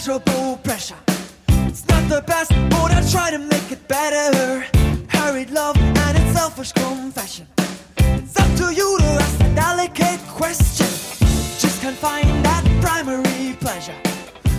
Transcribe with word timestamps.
pleasurable 0.00 0.56
pressure. 0.64 0.96
It's 1.68 1.86
not 1.86 2.08
the 2.08 2.22
best, 2.26 2.50
but 2.70 2.90
I 2.90 3.02
try 3.10 3.30
to 3.30 3.38
make 3.38 3.70
it 3.70 3.86
better. 3.86 4.64
Hurried 5.08 5.50
love 5.50 5.76
and 5.76 6.16
its 6.16 6.32
selfish 6.32 6.72
confession. 6.72 7.46
It's 7.98 8.34
up 8.40 8.50
to 8.56 8.72
you 8.72 8.96
to 8.98 9.04
ask 9.04 9.38
the 9.38 9.52
delicate 9.54 10.20
question. 10.28 10.86
Just 11.58 11.82
can't 11.82 11.98
find 11.98 12.26
that 12.46 12.64
primary 12.80 13.54
pleasure. 13.60 13.96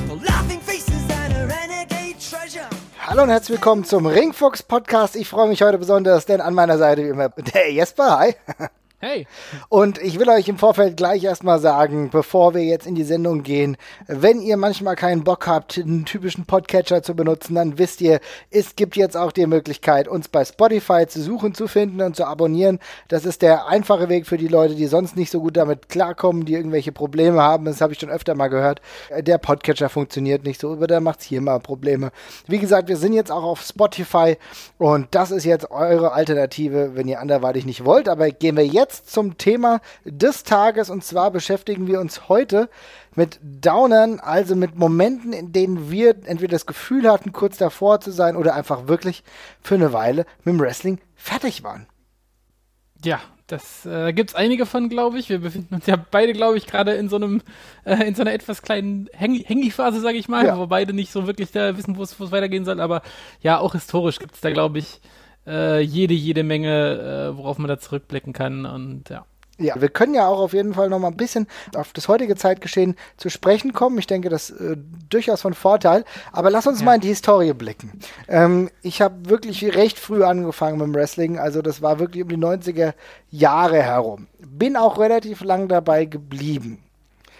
The 0.07 0.15
laughing 0.23 0.59
faces 0.59 1.09
and 1.09 1.33
a 1.33 1.47
renegade 1.47 2.19
treasure. 2.19 2.69
Hallo 2.99 3.23
und 3.23 3.29
herzlich 3.29 3.57
willkommen 3.57 3.83
zum 3.83 4.05
Ringfuchs 4.05 4.61
Podcast. 4.61 5.15
Ich 5.15 5.27
freue 5.27 5.47
mich 5.47 5.63
heute 5.63 5.79
besonders, 5.79 6.27
denn 6.27 6.39
an 6.39 6.53
meiner 6.53 6.77
Seite 6.77 7.03
wie 7.03 7.09
immer 7.09 7.29
der 7.29 7.73
Jesper. 7.73 8.19
Hi. 8.19 8.35
Hey. 9.03 9.25
Und 9.67 9.97
ich 9.97 10.19
will 10.19 10.29
euch 10.29 10.47
im 10.47 10.59
Vorfeld 10.59 10.95
gleich 10.95 11.23
erstmal 11.23 11.57
sagen, 11.57 12.11
bevor 12.11 12.53
wir 12.53 12.63
jetzt 12.63 12.85
in 12.85 12.93
die 12.93 13.03
Sendung 13.03 13.41
gehen, 13.41 13.75
wenn 14.05 14.43
ihr 14.43 14.57
manchmal 14.57 14.95
keinen 14.95 15.23
Bock 15.23 15.47
habt, 15.47 15.79
einen 15.79 16.05
typischen 16.05 16.45
Podcatcher 16.45 17.01
zu 17.01 17.15
benutzen, 17.15 17.55
dann 17.55 17.79
wisst 17.79 18.01
ihr, 18.01 18.19
es 18.51 18.75
gibt 18.75 18.95
jetzt 18.95 19.17
auch 19.17 19.31
die 19.31 19.47
Möglichkeit, 19.47 20.07
uns 20.07 20.27
bei 20.27 20.45
Spotify 20.45 21.07
zu 21.07 21.19
suchen, 21.19 21.55
zu 21.55 21.67
finden 21.67 21.99
und 22.01 22.15
zu 22.15 22.25
abonnieren. 22.25 22.77
Das 23.07 23.25
ist 23.25 23.41
der 23.41 23.65
einfache 23.65 24.07
Weg 24.07 24.27
für 24.27 24.37
die 24.37 24.47
Leute, 24.47 24.75
die 24.75 24.85
sonst 24.85 25.15
nicht 25.15 25.31
so 25.31 25.39
gut 25.39 25.57
damit 25.57 25.89
klarkommen, 25.89 26.45
die 26.45 26.53
irgendwelche 26.53 26.91
Probleme 26.91 27.41
haben. 27.41 27.65
Das 27.65 27.81
habe 27.81 27.93
ich 27.93 27.99
schon 27.99 28.11
öfter 28.11 28.35
mal 28.35 28.49
gehört. 28.49 28.81
Der 29.17 29.39
Podcatcher 29.39 29.89
funktioniert 29.89 30.43
nicht 30.43 30.61
so, 30.61 30.73
aber 30.73 30.85
der 30.85 31.01
macht 31.01 31.23
hier 31.23 31.41
mal 31.41 31.59
Probleme. 31.59 32.11
Wie 32.45 32.59
gesagt, 32.59 32.87
wir 32.87 32.97
sind 32.97 33.13
jetzt 33.13 33.31
auch 33.31 33.45
auf 33.45 33.63
Spotify 33.63 34.37
und 34.77 35.07
das 35.09 35.31
ist 35.31 35.45
jetzt 35.45 35.71
eure 35.71 36.11
Alternative, 36.11 36.91
wenn 36.93 37.07
ihr 37.07 37.19
anderweitig 37.19 37.65
nicht 37.65 37.83
wollt. 37.83 38.07
Aber 38.07 38.29
gehen 38.29 38.57
wir 38.57 38.67
jetzt 38.67 38.90
jetzt 38.91 39.09
zum 39.09 39.37
Thema 39.37 39.81
des 40.03 40.43
Tages 40.43 40.89
und 40.89 41.03
zwar 41.03 41.31
beschäftigen 41.31 41.87
wir 41.87 41.99
uns 41.99 42.27
heute 42.27 42.69
mit 43.15 43.39
Downern, 43.41 44.19
also 44.19 44.55
mit 44.55 44.75
Momenten, 44.75 45.33
in 45.33 45.51
denen 45.51 45.91
wir 45.91 46.15
entweder 46.25 46.51
das 46.51 46.65
Gefühl 46.65 47.09
hatten, 47.09 47.31
kurz 47.31 47.57
davor 47.57 48.01
zu 48.01 48.11
sein 48.11 48.35
oder 48.35 48.53
einfach 48.53 48.87
wirklich 48.87 49.23
für 49.61 49.75
eine 49.75 49.93
Weile 49.93 50.25
mit 50.43 50.53
dem 50.53 50.59
Wrestling 50.59 50.99
fertig 51.15 51.63
waren. 51.63 51.87
Ja, 53.03 53.19
das 53.47 53.85
äh, 53.85 54.13
gibt 54.13 54.29
es 54.29 54.35
einige 54.35 54.65
von, 54.65 54.87
glaube 54.87 55.17
ich. 55.19 55.27
Wir 55.27 55.39
befinden 55.39 55.75
uns 55.75 55.85
ja 55.85 55.97
beide, 55.97 56.33
glaube 56.33 56.57
ich, 56.57 56.67
gerade 56.67 56.93
in 56.93 57.09
so 57.09 57.17
einem, 57.17 57.41
äh, 57.83 58.07
in 58.07 58.15
so 58.15 58.21
einer 58.21 58.33
etwas 58.33 58.61
kleinen 58.61 59.09
Hängi-Phase, 59.13 59.99
sage 59.99 60.17
ich 60.17 60.29
mal, 60.29 60.45
ja. 60.45 60.57
wo 60.57 60.67
beide 60.67 60.93
nicht 60.93 61.11
so 61.11 61.27
wirklich 61.27 61.51
da 61.51 61.75
wissen, 61.75 61.97
wo 61.97 62.03
es 62.03 62.31
weitergehen 62.31 62.63
soll. 62.63 62.79
Aber 62.79 63.01
ja, 63.41 63.59
auch 63.59 63.73
historisch 63.73 64.19
gibt 64.19 64.35
es 64.35 64.41
da, 64.41 64.51
glaube 64.51 64.79
ich, 64.79 65.01
äh, 65.47 65.79
jede, 65.81 66.13
jede 66.13 66.43
Menge, 66.43 67.31
äh, 67.33 67.37
worauf 67.37 67.57
man 67.57 67.67
da 67.67 67.79
zurückblicken 67.79 68.33
kann 68.33 68.65
und 68.65 69.09
ja. 69.09 69.25
Ja, 69.61 69.79
wir 69.79 69.89
können 69.89 70.13
ja 70.13 70.27
auch 70.27 70.39
auf 70.39 70.53
jeden 70.53 70.73
Fall 70.73 70.89
noch 70.89 70.99
mal 70.99 71.09
ein 71.09 71.17
bisschen 71.17 71.47
auf 71.75 71.93
das 71.93 72.07
heutige 72.07 72.35
Zeitgeschehen 72.35 72.95
zu 73.17 73.29
sprechen 73.29 73.73
kommen. 73.73 73.97
Ich 73.99 74.07
denke, 74.07 74.29
das 74.29 74.49
äh, 74.49 74.75
durchaus 75.09 75.41
von 75.41 75.53
Vorteil. 75.53 76.03
Aber 76.31 76.49
lass 76.49 76.65
uns 76.65 76.79
ja. 76.79 76.85
mal 76.85 76.95
in 76.95 77.01
die 77.01 77.09
Historie 77.09 77.53
blicken. 77.53 77.99
Ähm, 78.27 78.71
ich 78.81 79.01
habe 79.01 79.29
wirklich 79.29 79.63
recht 79.75 79.99
früh 79.99 80.23
angefangen 80.23 80.79
mit 80.79 80.87
dem 80.87 80.95
Wrestling. 80.95 81.37
Also 81.37 81.61
das 81.61 81.81
war 81.81 81.99
wirklich 81.99 82.23
um 82.23 82.29
die 82.29 82.37
90er 82.37 82.93
Jahre 83.29 83.83
herum. 83.83 84.27
Bin 84.39 84.75
auch 84.75 84.97
relativ 84.97 85.43
lang 85.43 85.67
dabei 85.67 86.05
geblieben. 86.05 86.79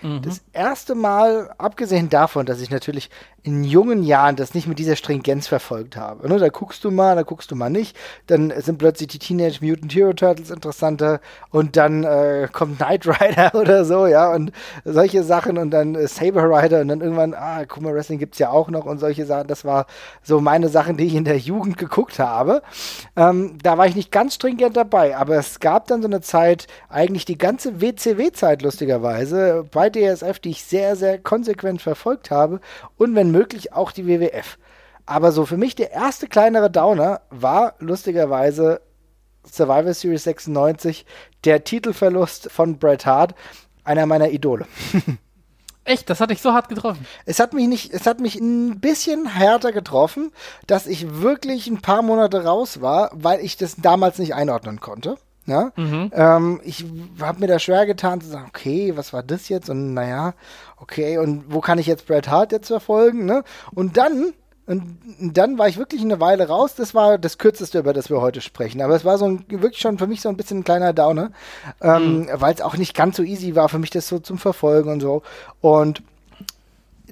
Mhm. 0.01 0.21
Das 0.21 0.41
erste 0.53 0.95
Mal, 0.95 1.53
abgesehen 1.57 2.09
davon, 2.09 2.45
dass 2.45 2.61
ich 2.61 2.69
natürlich 2.69 3.09
in 3.43 3.63
jungen 3.63 4.03
Jahren 4.03 4.35
das 4.35 4.53
nicht 4.53 4.67
mit 4.67 4.77
dieser 4.77 4.95
Stringenz 4.95 5.47
verfolgt 5.47 5.97
habe. 5.97 6.29
Ne? 6.29 6.37
Da 6.37 6.49
guckst 6.49 6.83
du 6.83 6.91
mal, 6.91 7.15
da 7.15 7.23
guckst 7.23 7.49
du 7.49 7.55
mal 7.55 7.69
nicht. 7.69 7.97
Dann 8.27 8.53
sind 8.61 8.77
plötzlich 8.77 9.07
die 9.07 9.19
Teenage 9.19 9.59
Mutant 9.61 9.93
Hero 9.95 10.13
Turtles 10.13 10.51
interessanter 10.51 11.21
und 11.49 11.75
dann 11.75 12.03
äh, 12.03 12.47
kommt 12.51 12.77
Knight 12.77 13.07
Rider 13.07 13.55
oder 13.59 13.83
so, 13.83 14.05
ja, 14.05 14.31
und 14.31 14.51
solche 14.85 15.23
Sachen 15.23 15.57
und 15.57 15.71
dann 15.71 15.95
äh, 15.95 16.07
Saber 16.07 16.43
Rider 16.43 16.81
und 16.81 16.89
dann 16.89 17.01
irgendwann, 17.01 17.33
ah, 17.33 17.65
guck 17.67 17.81
mal, 17.81 17.95
Wrestling 17.95 18.19
gibt's 18.19 18.37
ja 18.37 18.51
auch 18.51 18.69
noch 18.69 18.85
und 18.85 18.99
solche 18.99 19.25
Sachen. 19.25 19.47
Das 19.47 19.65
war 19.65 19.87
so 20.21 20.39
meine 20.39 20.69
Sachen, 20.69 20.97
die 20.97 21.05
ich 21.05 21.15
in 21.15 21.25
der 21.25 21.37
Jugend 21.37 21.77
geguckt 21.79 22.19
habe. 22.19 22.61
Ähm, 23.15 23.57
da 23.63 23.77
war 23.77 23.87
ich 23.87 23.95
nicht 23.95 24.11
ganz 24.11 24.35
stringent 24.35 24.77
dabei, 24.77 25.17
aber 25.17 25.37
es 25.37 25.59
gab 25.59 25.87
dann 25.87 26.03
so 26.03 26.07
eine 26.07 26.21
Zeit, 26.21 26.67
eigentlich 26.89 27.25
die 27.25 27.39
ganze 27.39 27.81
WCW-Zeit 27.81 28.61
lustigerweise, 28.61 29.65
bei 29.71 29.89
DSF, 29.89 30.37
die 30.39 30.51
ich 30.51 30.63
sehr, 30.63 30.95
sehr 30.95 31.17
konsequent 31.17 31.81
verfolgt 31.81 32.29
habe. 32.29 32.59
Und 32.97 33.15
wenn 33.15 33.30
möglich 33.31 33.73
auch 33.73 33.91
die 33.91 34.07
WWF. 34.07 34.57
Aber 35.05 35.31
so 35.31 35.45
für 35.45 35.57
mich 35.57 35.75
der 35.75 35.91
erste 35.91 36.27
kleinere 36.27 36.69
Downer 36.69 37.21
war 37.29 37.75
lustigerweise 37.79 38.81
Survivor 39.45 39.93
Series 39.93 40.23
96, 40.23 41.05
der 41.43 41.63
Titelverlust 41.63 42.51
von 42.51 42.77
Bret 42.77 43.05
Hart, 43.05 43.33
einer 43.83 44.05
meiner 44.05 44.29
Idole. 44.29 44.67
Echt, 45.83 46.09
das 46.11 46.19
hat 46.19 46.29
dich 46.29 46.41
so 46.41 46.53
hart 46.53 46.69
getroffen. 46.69 47.07
Es 47.25 47.39
hat 47.39 47.53
mich 47.53 47.67
nicht, 47.67 47.91
es 47.91 48.05
hat 48.05 48.19
mich 48.19 48.35
ein 48.35 48.79
bisschen 48.79 49.25
härter 49.25 49.71
getroffen, 49.71 50.31
dass 50.67 50.85
ich 50.85 51.21
wirklich 51.21 51.67
ein 51.67 51.81
paar 51.81 52.03
Monate 52.03 52.43
raus 52.43 52.81
war, 52.81 53.09
weil 53.13 53.39
ich 53.39 53.57
das 53.57 53.77
damals 53.77 54.19
nicht 54.19 54.35
einordnen 54.35 54.79
konnte. 54.79 55.17
Ja? 55.45 55.71
Mhm. 55.75 56.11
Ähm, 56.13 56.61
ich 56.63 56.85
habe 57.19 57.39
mir 57.39 57.47
da 57.47 57.59
schwer 57.59 57.85
getan 57.85 58.21
zu 58.21 58.27
sagen, 58.27 58.45
okay, 58.47 58.93
was 58.95 59.13
war 59.13 59.23
das 59.23 59.49
jetzt? 59.49 59.69
Und 59.69 59.93
naja, 59.93 60.33
okay, 60.77 61.17
und 61.17 61.51
wo 61.53 61.61
kann 61.61 61.79
ich 61.79 61.87
jetzt 61.87 62.07
Bret 62.07 62.29
Hart 62.29 62.51
jetzt 62.51 62.67
verfolgen? 62.67 63.25
Ne? 63.25 63.43
Und 63.73 63.97
dann 63.97 64.33
und 64.67 64.99
dann 65.33 65.57
war 65.57 65.67
ich 65.67 65.77
wirklich 65.77 66.01
eine 66.01 66.21
Weile 66.21 66.47
raus. 66.47 66.75
Das 66.75 66.93
war 66.93 67.17
das 67.17 67.37
kürzeste, 67.37 67.79
über 67.79 67.93
das 67.93 68.09
wir 68.09 68.21
heute 68.21 68.39
sprechen. 68.39 68.81
Aber 68.81 68.95
es 68.95 69.03
war 69.03 69.17
so 69.17 69.25
ein, 69.25 69.43
wirklich 69.49 69.81
schon 69.81 69.97
für 69.97 70.07
mich 70.07 70.21
so 70.21 70.29
ein 70.29 70.37
bisschen 70.37 70.59
ein 70.59 70.63
kleiner 70.63 70.93
Downer, 70.93 71.31
ähm, 71.81 72.19
mhm. 72.19 72.29
weil 72.35 72.53
es 72.53 72.61
auch 72.61 72.77
nicht 72.77 72.95
ganz 72.95 73.17
so 73.17 73.23
easy 73.23 73.55
war 73.55 73.67
für 73.67 73.79
mich, 73.79 73.89
das 73.89 74.07
so 74.07 74.19
zum 74.19 74.37
Verfolgen 74.37 74.89
und 74.89 75.01
so. 75.01 75.23
Und 75.59 76.03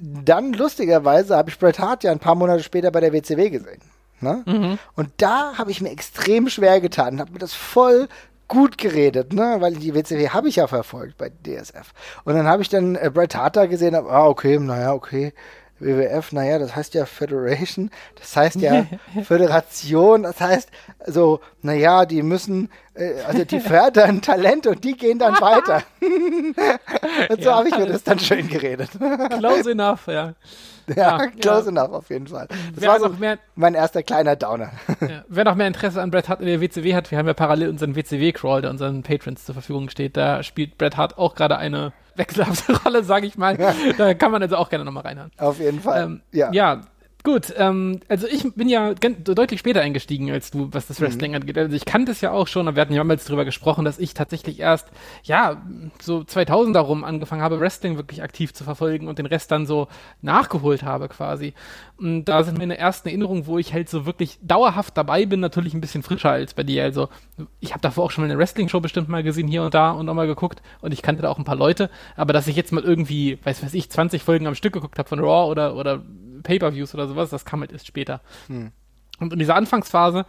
dann 0.00 0.54
lustigerweise 0.54 1.36
habe 1.36 1.50
ich 1.50 1.58
Bret 1.58 1.78
Hart 1.78 2.04
ja 2.04 2.12
ein 2.12 2.18
paar 2.18 2.34
Monate 2.34 2.62
später 2.62 2.90
bei 2.90 3.00
der 3.00 3.12
WCW 3.12 3.50
gesehen. 3.50 3.82
Ne? 4.20 4.42
Mhm. 4.46 4.78
Und 4.94 5.10
da 5.18 5.58
habe 5.58 5.70
ich 5.70 5.80
mir 5.80 5.90
extrem 5.90 6.48
schwer 6.48 6.80
getan, 6.80 7.20
habe 7.20 7.32
mir 7.32 7.38
das 7.38 7.54
voll 7.54 8.08
gut 8.48 8.78
geredet, 8.78 9.32
ne? 9.32 9.56
weil 9.60 9.76
die 9.76 9.94
WCW 9.94 10.30
habe 10.30 10.48
ich 10.48 10.56
ja 10.56 10.66
verfolgt 10.66 11.16
bei 11.16 11.30
DSF. 11.30 11.92
Und 12.24 12.34
dann 12.34 12.48
habe 12.48 12.62
ich 12.62 12.68
dann 12.68 12.96
äh, 12.96 13.10
Bret 13.12 13.36
Hart 13.36 13.56
da 13.56 13.66
gesehen, 13.66 13.94
hab, 13.94 14.10
ah, 14.10 14.26
okay, 14.26 14.58
naja, 14.58 14.92
okay. 14.92 15.32
WWF, 15.80 16.32
naja, 16.32 16.58
das 16.58 16.76
heißt 16.76 16.94
ja 16.94 17.06
Federation, 17.06 17.90
das 18.16 18.36
heißt 18.36 18.56
ja 18.56 18.86
Föderation, 19.24 20.24
das 20.24 20.40
heißt 20.40 20.70
so, 21.06 21.40
naja, 21.62 22.06
die 22.06 22.22
müssen, 22.22 22.70
äh, 22.94 23.22
also 23.26 23.44
die 23.44 23.60
fördern 23.60 24.20
Talente 24.22 24.70
und 24.70 24.84
die 24.84 24.96
gehen 24.96 25.18
dann 25.18 25.40
weiter. 25.40 25.82
und 27.30 27.42
so 27.42 27.50
ja, 27.50 27.56
habe 27.56 27.68
ich 27.68 27.76
mir 27.76 27.86
das 27.86 28.04
dann 28.04 28.18
schön 28.18 28.48
geredet. 28.48 28.90
Close 29.38 29.70
enough, 29.70 30.06
ja. 30.06 30.34
Ja, 30.96 31.26
close 31.28 31.64
ja. 31.64 31.68
enough 31.68 31.92
auf 31.92 32.10
jeden 32.10 32.26
Fall. 32.26 32.46
Das 32.48 32.58
wer 32.74 32.88
war 32.88 33.00
so 33.00 33.08
mehr, 33.10 33.38
mein 33.54 33.74
erster 33.74 34.02
kleiner 34.02 34.36
Downer. 34.36 34.72
Ja, 35.00 35.24
wer 35.28 35.44
noch 35.44 35.54
mehr 35.54 35.66
Interesse 35.66 36.02
an 36.02 36.10
Bret 36.10 36.28
Hart 36.28 36.40
in 36.40 36.46
der 36.46 36.60
WCW 36.60 36.94
hat, 36.94 37.10
wir 37.10 37.18
haben 37.18 37.26
ja 37.26 37.34
parallel 37.34 37.68
unseren 37.68 37.94
WCW-Crawl, 37.94 38.62
der 38.62 38.70
unseren 38.70 39.02
Patrons 39.02 39.44
zur 39.44 39.54
Verfügung 39.54 39.88
steht. 39.88 40.16
Da 40.16 40.42
spielt 40.42 40.78
Bret 40.78 40.96
Hart 40.96 41.18
auch 41.18 41.34
gerade 41.34 41.58
eine 41.58 41.92
wechselhafte 42.16 42.76
Rolle, 42.82 43.04
sage 43.04 43.26
ich 43.26 43.36
mal. 43.36 43.56
Da 43.96 44.14
kann 44.14 44.32
man 44.32 44.42
also 44.42 44.56
auch 44.56 44.68
gerne 44.68 44.84
nochmal 44.84 45.04
reinhören. 45.04 45.30
Auf 45.38 45.58
jeden 45.58 45.80
Fall. 45.80 46.04
Ähm, 46.04 46.20
ja. 46.32 46.50
ja, 46.52 46.80
Gut, 47.22 47.52
ähm, 47.58 48.00
also 48.08 48.26
ich 48.26 48.54
bin 48.54 48.70
ja 48.70 48.94
deutlich 48.94 49.60
später 49.60 49.82
eingestiegen 49.82 50.30
als 50.30 50.50
du, 50.50 50.68
was 50.72 50.86
das 50.86 51.00
mhm. 51.00 51.04
Wrestling 51.04 51.32
mhm. 51.32 51.36
angeht. 51.36 51.58
Also 51.58 51.76
ich 51.76 51.84
kannte 51.84 52.12
es 52.12 52.22
ja 52.22 52.30
auch 52.32 52.46
schon, 52.46 52.66
aber 52.66 52.76
wir 52.76 52.80
hatten 52.80 52.94
ja 52.94 53.00
damals 53.00 53.26
drüber 53.26 53.44
gesprochen, 53.44 53.84
dass 53.84 53.98
ich 53.98 54.14
tatsächlich 54.14 54.58
erst, 54.58 54.88
ja, 55.24 55.62
so 56.00 56.24
2000 56.24 56.74
darum 56.74 57.04
angefangen 57.04 57.42
habe, 57.42 57.60
Wrestling 57.60 57.96
wirklich 57.96 58.22
aktiv 58.22 58.54
zu 58.54 58.64
verfolgen 58.64 59.06
und 59.06 59.18
den 59.18 59.26
Rest 59.26 59.50
dann 59.50 59.66
so 59.66 59.88
nachgeholt 60.22 60.82
habe 60.82 61.08
quasi. 61.08 61.52
Und 61.98 62.24
da 62.24 62.42
sind 62.42 62.56
meine 62.56 62.78
ersten 62.78 63.08
Erinnerungen, 63.08 63.46
wo 63.46 63.58
ich 63.58 63.74
halt 63.74 63.90
so 63.90 64.06
wirklich 64.06 64.38
dauerhaft 64.42 64.96
dabei 64.96 65.26
bin, 65.26 65.40
natürlich 65.40 65.74
ein 65.74 65.82
bisschen 65.82 66.02
frischer 66.02 66.30
als 66.30 66.54
bei 66.54 66.62
dir. 66.62 66.84
Also 66.84 67.10
ich 67.60 67.72
habe 67.72 67.82
davor 67.82 68.04
auch 68.04 68.10
schon 68.10 68.24
mal 68.24 68.30
eine 68.30 68.38
Wrestling-Show 68.38 68.80
bestimmt 68.80 69.10
mal 69.10 69.22
gesehen, 69.22 69.46
hier 69.46 69.62
und 69.62 69.74
da 69.74 69.90
und 69.90 70.06
nochmal 70.06 70.26
geguckt 70.26 70.62
und 70.80 70.92
ich 70.92 71.02
kannte 71.02 71.20
da 71.20 71.28
auch 71.28 71.38
ein 71.38 71.44
paar 71.44 71.56
Leute, 71.56 71.90
aber 72.16 72.32
dass 72.32 72.46
ich 72.46 72.56
jetzt 72.56 72.72
mal 72.72 72.82
irgendwie, 72.82 73.38
weiß 73.44 73.62
weiß 73.62 73.74
ich, 73.74 73.90
20 73.90 74.22
Folgen 74.22 74.46
am 74.46 74.54
Stück 74.54 74.72
geguckt 74.72 74.98
habe 74.98 75.08
von 75.08 75.20
Raw 75.20 75.50
oder, 75.50 75.76
oder 75.76 76.02
Pay-per-Views 76.42 76.94
oder 76.94 77.08
sowas, 77.08 77.30
das 77.30 77.44
kam 77.44 77.60
halt 77.60 77.72
erst 77.72 77.86
später. 77.86 78.20
Hm. 78.48 78.72
Und 79.20 79.34
in 79.34 79.38
dieser 79.38 79.54
Anfangsphase, 79.54 80.24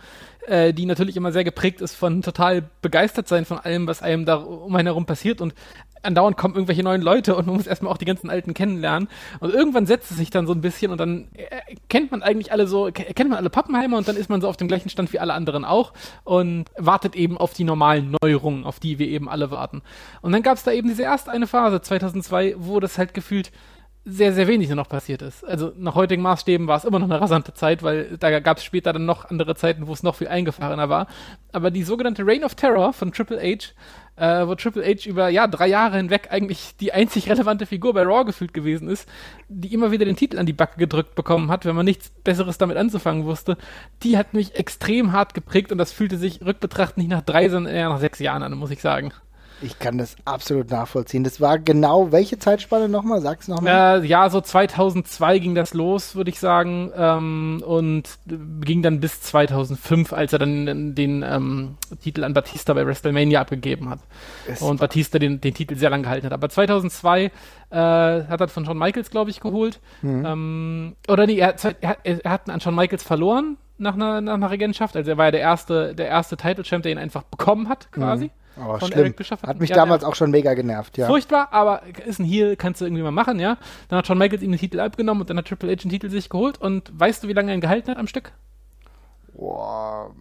äh, 0.48 0.74
die 0.74 0.86
natürlich 0.86 1.16
immer 1.16 1.32
sehr 1.32 1.46
geprägt 1.46 1.82
ist 1.82 1.96
von 1.96 2.22
total 2.22 2.70
begeistert 2.82 3.28
sein 3.28 3.46
von 3.46 3.58
allem, 3.58 3.88
was 3.88 4.02
einem 4.02 4.26
da 4.26 4.36
um 4.36 4.76
einen 4.76 4.88
herum 4.88 5.06
passiert 5.06 5.40
und 5.40 5.54
andauernd 6.04 6.36
kommen 6.36 6.56
irgendwelche 6.56 6.84
neuen 6.84 7.02
Leute 7.02 7.36
und 7.36 7.48
man 7.48 7.56
muss 7.56 7.68
erstmal 7.68 7.94
auch 7.94 7.98
die 7.98 8.06
ganzen 8.06 8.30
Alten 8.30 8.54
kennenlernen. 8.54 9.08
Und 9.40 9.54
irgendwann 9.54 9.86
setzt 9.86 10.12
es 10.12 10.18
sich 10.18 10.30
dann 10.30 10.48
so 10.48 10.54
ein 10.54 10.62
bisschen 10.62 10.92
und 10.92 10.98
dann 10.98 11.30
äh, 11.34 11.76
kennt 11.90 12.12
man 12.12 12.24
eigentlich 12.24 12.52
alle 12.52 12.68
so, 12.68 12.90
kennt 12.92 13.30
man 13.30 13.38
alle 13.38 13.50
Pappenheimer 13.50 13.98
und 13.98 14.08
dann 14.08 14.16
ist 14.16 14.30
man 14.30 14.42
so 14.42 14.50
auf 14.50 14.58
dem 14.58 14.68
gleichen 14.68 14.90
Stand 14.90 15.14
wie 15.14 15.20
alle 15.20 15.34
anderen 15.34 15.64
auch 15.64 15.94
und 16.24 16.66
wartet 16.78 17.16
eben 17.16 17.38
auf 17.38 17.54
die 17.54 17.64
normalen 17.64 18.16
Neuerungen, 18.22 18.66
auf 18.66 18.80
die 18.80 19.00
wir 19.00 19.08
eben 19.08 19.30
alle 19.30 19.52
warten. 19.52 19.82
Und 20.22 20.32
dann 20.32 20.42
gab 20.42 20.58
es 20.58 20.64
da 20.64 20.72
eben 20.72 20.88
diese 20.88 21.04
erste 21.04 21.32
eine 21.32 21.48
Phase, 21.48 21.82
2002, 21.82 22.56
wo 22.58 22.80
das 22.80 22.98
halt 22.98 23.14
gefühlt 23.14 23.52
sehr, 24.04 24.34
sehr 24.34 24.48
wenig 24.48 24.68
nur 24.68 24.78
noch 24.78 24.90
passiert 24.90 25.22
ist. 25.22 25.44
Also 25.46 25.72
nach 25.78 25.94
heutigen 25.94 26.24
Maßstäben 26.24 26.66
war 26.66 26.78
es 26.78 26.86
immer 26.86 26.98
noch 26.98 27.10
eine 27.10 27.22
rasante 27.22 27.54
Zeit, 27.54 27.84
weil 27.84 28.18
da 28.18 28.40
gab 28.40 28.58
es 28.58 28.64
später 28.64 28.94
dann 28.94 29.06
noch 29.06 29.30
andere 29.30 29.56
Zeiten, 29.56 29.86
wo 29.86 29.94
es 29.94 30.02
noch 30.02 30.16
viel 30.16 30.28
eingefahrener 30.28 30.90
war. 30.90 31.06
Aber 31.52 31.70
die 31.70 31.84
sogenannte 31.84 32.26
Reign 32.26 32.44
of 32.44 32.56
Terror 32.56 32.94
von 32.94 33.12
Triple 33.12 33.40
H, 33.40 33.74
äh, 34.16 34.48
wo 34.48 34.56
Triple 34.56 34.84
H 34.84 35.08
über 35.08 35.30
ja 35.30 35.46
drei 35.46 35.68
Jahre 35.68 35.98
hinweg 35.98 36.30
eigentlich 36.32 36.76
die 36.80 36.94
einzig 36.94 37.30
relevante 37.30 37.68
Figur 37.68 37.94
bei 37.94 38.02
Raw 38.02 38.26
gefühlt 38.26 38.56
gewesen 38.56 38.90
ist, 38.90 39.08
die 39.50 39.72
immer 39.72 39.92
wieder 39.92 40.06
den 40.06 40.16
Titel 40.16 40.40
an 40.40 40.48
die 40.48 40.54
Backe 40.54 40.80
gedrückt 40.80 41.14
bekommen 41.14 41.52
hat, 41.52 41.66
wenn 41.66 41.76
man 41.76 41.86
nichts 41.86 42.10
Besseres 42.10 42.58
damit 42.58 42.78
anzufangen 42.78 43.26
wusste, 43.26 43.56
die 44.02 44.18
hat 44.18 44.34
mich 44.34 44.56
extrem 44.56 45.12
hart 45.12 45.36
geprägt 45.36 45.72
und 45.72 45.78
das 45.78 45.92
fühlte 45.92 46.18
sich 46.18 46.44
rückbetrachtend 46.44 46.98
nicht 46.98 47.12
nach 47.12 47.22
drei, 47.22 47.50
sondern 47.50 47.74
eher 47.74 47.90
nach 47.90 48.00
sechs 48.00 48.18
Jahren 48.18 48.42
an, 48.42 48.54
muss 48.54 48.72
ich 48.72 48.82
sagen. 48.82 49.14
Ich 49.62 49.80
kann 49.80 49.98
das 49.98 50.16
absolut 50.26 50.70
nachvollziehen. 50.72 51.24
Das 51.24 51.40
war 51.40 51.60
genau 51.60 52.12
welche 52.12 52.40
Zeitspanne 52.40 52.90
nochmal? 52.90 53.22
Sag's 53.22 53.48
nochmal. 53.48 54.04
Äh, 54.04 54.08
ja, 54.08 54.30
so 54.30 54.42
2002 54.42 55.40
ging 55.40 55.56
das 55.56 55.74
los, 55.74 56.16
würde 56.16 56.30
ich 56.30 56.40
sagen. 56.40 56.92
Ähm, 56.96 57.64
und 57.66 58.18
ging 58.62 58.82
dann 58.82 59.00
bis 59.00 59.22
2005, 59.22 60.14
als 60.14 60.34
er 60.34 60.40
dann 60.40 60.96
den 60.96 61.24
ähm, 61.24 61.76
Titel 62.02 62.24
an 62.24 62.34
Batista 62.34 62.74
bei 62.74 62.86
WrestleMania 62.86 63.42
abgegeben 63.42 63.90
hat. 63.90 64.00
Es 64.48 64.62
und 64.62 64.80
Batista 64.80 65.20
den, 65.20 65.42
den 65.42 65.54
Titel 65.54 65.76
sehr 65.76 65.90
lange 65.90 66.04
gehalten 66.04 66.26
hat. 66.26 66.34
Aber 66.34 66.50
2002 66.50 67.26
äh, 67.26 67.32
hat 67.70 68.42
er 68.42 68.48
von 68.48 68.66
Shawn 68.66 68.78
Michaels, 68.78 69.12
glaube 69.12 69.30
ich, 69.30 69.40
geholt. 69.40 69.80
Mhm. 70.02 70.26
Ähm, 70.26 70.96
oder 71.08 71.28
nee, 71.28 71.38
er, 71.38 71.56
er, 71.82 71.98
er 72.04 72.32
hat 72.32 72.50
an 72.50 72.60
Shawn 72.60 72.76
Michaels 72.76 73.04
verloren 73.04 73.58
nach 73.78 73.96
einer, 73.96 74.22
nach 74.22 74.36
einer 74.36 74.52
Regentschaft. 74.52 74.96
Also 74.96 75.12
er 75.12 75.18
war 75.18 75.26
ja 75.26 75.32
der 75.32 75.42
erste, 75.42 75.94
der 75.96 76.08
erste 76.08 76.38
Title-Champ, 76.38 76.84
der 76.84 76.92
ihn 76.92 76.98
einfach 76.98 77.24
bekommen 77.24 77.70
hat, 77.70 77.92
quasi. 77.92 78.26
Mhm. 78.26 78.32
Oh, 78.62 78.78
von 78.78 78.88
schlimm. 78.88 79.00
Eric 79.00 79.16
Bischoff. 79.16 79.42
Hat, 79.42 79.50
hat 79.50 79.60
mich 79.60 79.72
ja, 79.72 79.76
damals 79.76 80.04
auch 80.04 80.16
schon 80.16 80.32
mega 80.32 80.54
genervt, 80.54 80.98
ja. 80.98 81.08
Furchtbar, 81.08 81.50
aber 81.52 81.82
ist 82.06 82.20
ein 82.20 82.26
Heal, 82.26 82.56
kannst 82.56 82.82
du 82.82 82.86
irgendwie 82.86 83.04
mal 83.04 83.12
machen, 83.12 83.40
ja. 83.40 83.58
Dann 83.90 83.98
hat 83.98 84.08
Shawn 84.08 84.18
Michaels 84.18 84.44
ihm 84.44 84.52
den 84.52 84.60
Titel 84.60 84.80
abgenommen 84.80 85.22
und 85.22 85.30
dann 85.30 85.38
hat 85.38 85.48
Triple 85.48 85.72
H 85.72 85.76
den 85.76 85.90
Titel 85.90 86.10
sich 86.10 86.30
geholt. 86.30 86.60
Und 86.60 86.92
weißt 86.94 87.24
du, 87.24 87.28
wie 87.28 87.34
lange 87.34 87.52
er 87.52 87.56
ihn 87.56 87.62
gehalten 87.62 87.90
hat 87.90 87.98
am 87.98 88.08
Stück? 88.08 88.32
Boah. 89.34 90.14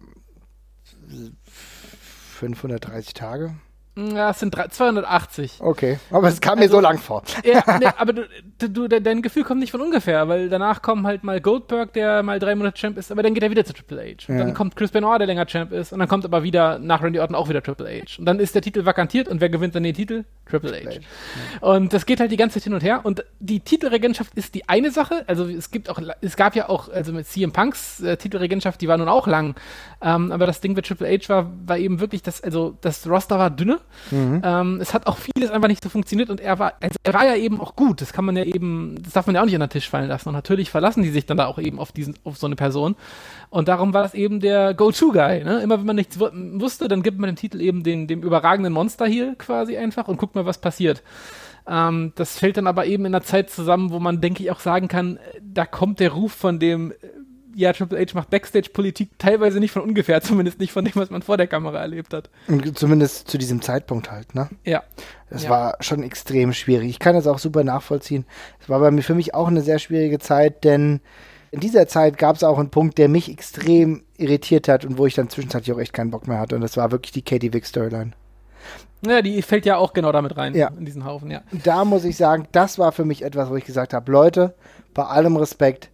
530 2.39 3.13
Tage. 3.13 3.55
Ja, 3.97 4.29
es 4.29 4.39
sind 4.39 4.55
280. 4.55 5.57
Okay, 5.59 5.99
aber 6.11 6.29
es 6.29 6.39
kam 6.39 6.59
also, 6.59 6.63
mir 6.63 6.69
so 6.69 6.79
lang 6.79 6.97
vor. 6.97 7.23
Ja, 7.43 7.61
nee, 7.79 7.87
aber 7.97 8.13
du, 8.13 8.69
du, 8.69 8.87
dein 8.87 9.21
Gefühl 9.21 9.43
kommt 9.43 9.59
nicht 9.59 9.71
von 9.71 9.81
ungefähr, 9.81 10.29
weil 10.29 10.47
danach 10.47 10.81
kommen 10.81 11.05
halt 11.05 11.25
mal 11.25 11.41
Goldberg, 11.41 11.91
der 11.91 12.23
mal 12.23 12.39
drei 12.39 12.55
Monate 12.55 12.79
Champ 12.79 12.97
ist, 12.97 13.11
aber 13.11 13.21
dann 13.21 13.33
geht 13.33 13.43
er 13.43 13.51
wieder 13.51 13.65
zu 13.65 13.73
Triple 13.73 14.01
H. 14.01 14.31
Und 14.31 14.37
ja. 14.37 14.45
dann 14.45 14.53
kommt 14.53 14.77
Chris 14.77 14.91
Benoit, 14.91 15.19
der 15.19 15.27
länger 15.27 15.45
Champ 15.45 15.73
ist, 15.73 15.91
und 15.91 15.99
dann 15.99 16.07
kommt 16.07 16.23
aber 16.23 16.41
wieder 16.43 16.79
nach 16.79 17.03
Randy 17.03 17.19
Orton 17.19 17.35
auch 17.35 17.49
wieder 17.49 17.61
Triple 17.61 17.87
H. 17.87 18.17
Und 18.17 18.25
dann 18.25 18.39
ist 18.39 18.55
der 18.55 18.61
Titel 18.61 18.85
vakantiert 18.85 19.27
und 19.27 19.41
wer 19.41 19.49
gewinnt 19.49 19.75
dann 19.75 19.83
den 19.83 19.93
Titel? 19.93 20.23
Triple, 20.49 20.71
H. 20.71 20.89
H. 20.89 20.93
Ja. 20.93 21.67
Und 21.67 21.91
das 21.91 22.05
geht 22.05 22.21
halt 22.21 22.31
die 22.31 22.37
ganze 22.37 22.59
Zeit 22.59 22.63
hin 22.63 22.73
und 22.73 22.83
her. 22.83 23.01
Und 23.03 23.25
die 23.39 23.59
Titelregentschaft 23.59 24.35
ist 24.35 24.55
die 24.55 24.69
eine 24.69 24.91
Sache. 24.91 25.25
Also 25.27 25.45
es 25.45 25.69
gibt 25.69 25.89
auch, 25.89 25.99
es 26.21 26.37
gab 26.37 26.55
ja 26.55 26.69
auch, 26.69 26.87
also 26.87 27.11
mit 27.11 27.27
CM 27.27 27.51
Punks 27.51 28.01
äh, 28.01 28.15
Titelregentschaft, 28.15 28.79
die 28.79 28.87
war 28.87 28.97
nun 28.97 29.09
auch 29.09 29.27
lang. 29.27 29.55
Ähm, 30.01 30.31
aber 30.31 30.45
das 30.45 30.61
Ding 30.61 30.73
mit 30.73 30.85
Triple 30.85 31.07
H 31.09 31.27
war, 31.27 31.51
war 31.65 31.77
eben 31.77 31.99
wirklich 31.99 32.21
das, 32.21 32.41
also 32.41 32.77
das 32.79 33.05
Roster 33.05 33.37
war 33.37 33.49
dünne. 33.49 33.80
Mhm. 34.11 34.41
Ähm, 34.43 34.79
es 34.81 34.93
hat 34.93 35.07
auch 35.07 35.17
vieles 35.17 35.51
einfach 35.51 35.67
nicht 35.67 35.83
so 35.83 35.89
funktioniert 35.89 36.29
und 36.29 36.39
er 36.39 36.59
war, 36.59 36.73
also 36.81 36.95
er 37.03 37.13
war 37.13 37.25
ja 37.25 37.35
eben 37.35 37.59
auch 37.59 37.75
gut. 37.75 38.01
Das 38.01 38.13
kann 38.13 38.25
man 38.25 38.35
ja 38.35 38.43
eben, 38.43 38.95
das 39.01 39.13
darf 39.13 39.27
man 39.27 39.35
ja 39.35 39.41
auch 39.41 39.45
nicht 39.45 39.55
an 39.55 39.61
den 39.61 39.69
Tisch 39.69 39.89
fallen 39.89 40.09
lassen. 40.09 40.29
Und 40.29 40.35
natürlich 40.35 40.69
verlassen 40.69 41.03
die 41.03 41.09
sich 41.09 41.25
dann 41.25 41.37
da 41.37 41.45
auch 41.47 41.59
eben 41.59 41.79
auf 41.79 41.91
diesen, 41.91 42.15
auf 42.23 42.37
so 42.37 42.47
eine 42.47 42.55
Person. 42.55 42.95
Und 43.49 43.67
darum 43.67 43.93
war 43.93 44.03
das 44.03 44.13
eben 44.13 44.39
der 44.39 44.73
Go-To-Guy. 44.73 45.43
Ne? 45.43 45.61
Immer 45.61 45.79
wenn 45.79 45.85
man 45.85 45.95
nichts 45.95 46.19
wusste, 46.19 46.87
dann 46.87 47.03
gibt 47.03 47.19
man 47.19 47.29
dem 47.29 47.35
Titel 47.35 47.61
eben 47.61 47.83
den, 47.83 48.07
dem 48.07 48.23
überragenden 48.23 48.73
Monster 48.73 49.05
hier 49.05 49.35
quasi 49.35 49.77
einfach 49.77 50.07
und 50.07 50.17
guckt 50.17 50.35
mal, 50.35 50.45
was 50.45 50.59
passiert. 50.59 51.03
Ähm, 51.67 52.13
das 52.15 52.37
fällt 52.37 52.57
dann 52.57 52.67
aber 52.67 52.85
eben 52.85 53.05
in 53.05 53.13
einer 53.13 53.23
Zeit 53.23 53.49
zusammen, 53.49 53.91
wo 53.91 53.99
man, 53.99 54.21
denke 54.21 54.43
ich, 54.43 54.51
auch 54.51 54.59
sagen 54.59 54.87
kann, 54.87 55.19
da 55.41 55.65
kommt 55.65 55.99
der 55.99 56.11
Ruf 56.11 56.33
von 56.33 56.59
dem 56.59 56.93
ja, 57.55 57.73
Triple 57.73 57.99
H 57.99 58.13
macht 58.13 58.29
Backstage-Politik 58.29 59.17
teilweise 59.17 59.59
nicht 59.59 59.71
von 59.71 59.81
ungefähr, 59.81 60.21
zumindest 60.21 60.59
nicht 60.59 60.71
von 60.71 60.85
dem, 60.85 60.95
was 60.95 61.09
man 61.09 61.21
vor 61.21 61.37
der 61.37 61.47
Kamera 61.47 61.79
erlebt 61.79 62.13
hat. 62.13 62.29
Und 62.47 62.77
zumindest 62.77 63.27
zu 63.27 63.37
diesem 63.37 63.61
Zeitpunkt 63.61 64.11
halt, 64.11 64.35
ne? 64.35 64.49
Ja. 64.63 64.83
Das 65.29 65.43
ja. 65.43 65.49
war 65.49 65.77
schon 65.79 66.03
extrem 66.03 66.53
schwierig. 66.53 66.89
Ich 66.89 66.99
kann 66.99 67.15
das 67.15 67.27
auch 67.27 67.39
super 67.39 67.63
nachvollziehen. 67.63 68.25
Es 68.59 68.69
war 68.69 68.79
bei 68.79 68.91
mir 68.91 69.01
für 69.01 69.15
mich 69.15 69.33
auch 69.33 69.47
eine 69.47 69.61
sehr 69.61 69.79
schwierige 69.79 70.19
Zeit, 70.19 70.63
denn 70.63 70.99
in 71.51 71.59
dieser 71.59 71.87
Zeit 71.87 72.17
gab 72.17 72.35
es 72.35 72.43
auch 72.43 72.59
einen 72.59 72.69
Punkt, 72.69 72.97
der 72.97 73.09
mich 73.09 73.29
extrem 73.29 74.03
irritiert 74.17 74.67
hat 74.67 74.85
und 74.85 74.97
wo 74.97 75.05
ich 75.05 75.15
dann 75.15 75.29
zwischenzeitlich 75.29 75.73
auch 75.75 75.79
echt 75.79 75.93
keinen 75.93 76.11
Bock 76.11 76.27
mehr 76.27 76.39
hatte. 76.39 76.55
Und 76.55 76.61
das 76.61 76.77
war 76.77 76.91
wirklich 76.91 77.11
die 77.11 77.23
Katie 77.23 77.53
Vick 77.53 77.65
Storyline. 77.65 78.11
Ja, 79.05 79.21
die 79.21 79.41
fällt 79.41 79.65
ja 79.65 79.77
auch 79.77 79.93
genau 79.93 80.11
damit 80.11 80.37
rein, 80.37 80.53
ja. 80.53 80.67
in 80.77 80.85
diesen 80.85 81.05
Haufen, 81.05 81.31
ja. 81.31 81.41
Da 81.63 81.85
muss 81.85 82.05
ich 82.05 82.17
sagen, 82.17 82.47
das 82.51 82.77
war 82.77 82.91
für 82.91 83.03
mich 83.03 83.23
etwas, 83.23 83.49
wo 83.49 83.55
ich 83.55 83.65
gesagt 83.65 83.93
habe, 83.93 84.11
Leute, 84.11 84.53
bei 84.93 85.03
allem 85.03 85.35
Respekt, 85.37 85.89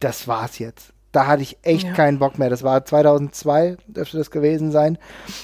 das 0.00 0.26
war's 0.26 0.58
jetzt 0.58 0.92
da 1.18 1.26
hatte 1.26 1.42
ich 1.42 1.58
echt 1.62 1.88
ja. 1.88 1.92
keinen 1.94 2.20
Bock 2.20 2.38
mehr. 2.38 2.48
Das 2.48 2.62
war 2.62 2.84
2002, 2.84 3.76
dürfte 3.88 4.18
das 4.18 4.30
gewesen 4.30 4.70
sein. 4.70 4.98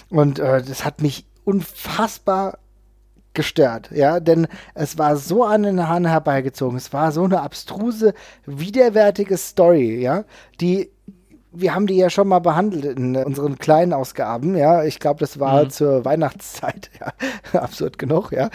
Und 0.09 0.39
äh, 0.39 0.63
das 0.63 0.85
hat 0.85 1.03
mich 1.03 1.27
unfassbar 1.43 2.59
gestört, 3.33 3.91
ja, 3.91 4.21
denn 4.21 4.47
es 4.75 4.99
war 4.99 5.17
so 5.17 5.43
an 5.43 5.65
den 5.65 5.89
Haaren 5.89 6.07
herbeigezogen. 6.07 6.77
Es 6.77 6.93
war 6.93 7.11
so 7.11 7.25
eine 7.25 7.41
abstruse, 7.41 8.15
widerwärtige 8.47 9.37
Story, 9.37 10.01
ja, 10.01 10.23
die 10.61 10.93
wir 11.57 11.75
haben 11.75 11.87
die 11.87 11.97
ja 11.97 12.11
schon 12.11 12.29
mal 12.29 12.41
behandelt 12.41 12.85
in 12.85 13.17
unseren 13.17 13.59
kleinen 13.59 13.93
Ausgaben, 13.93 14.57
ja. 14.57 14.85
Ich 14.85 14.99
glaube, 14.99 15.21
das 15.21 15.39
war 15.39 15.65
mhm. 15.65 15.71
zur 15.71 16.05
Weihnachtszeit, 16.05 16.91
ja. 17.01 17.61
Absurd 17.61 17.99
genug, 17.99 18.33
ja. 18.33 18.51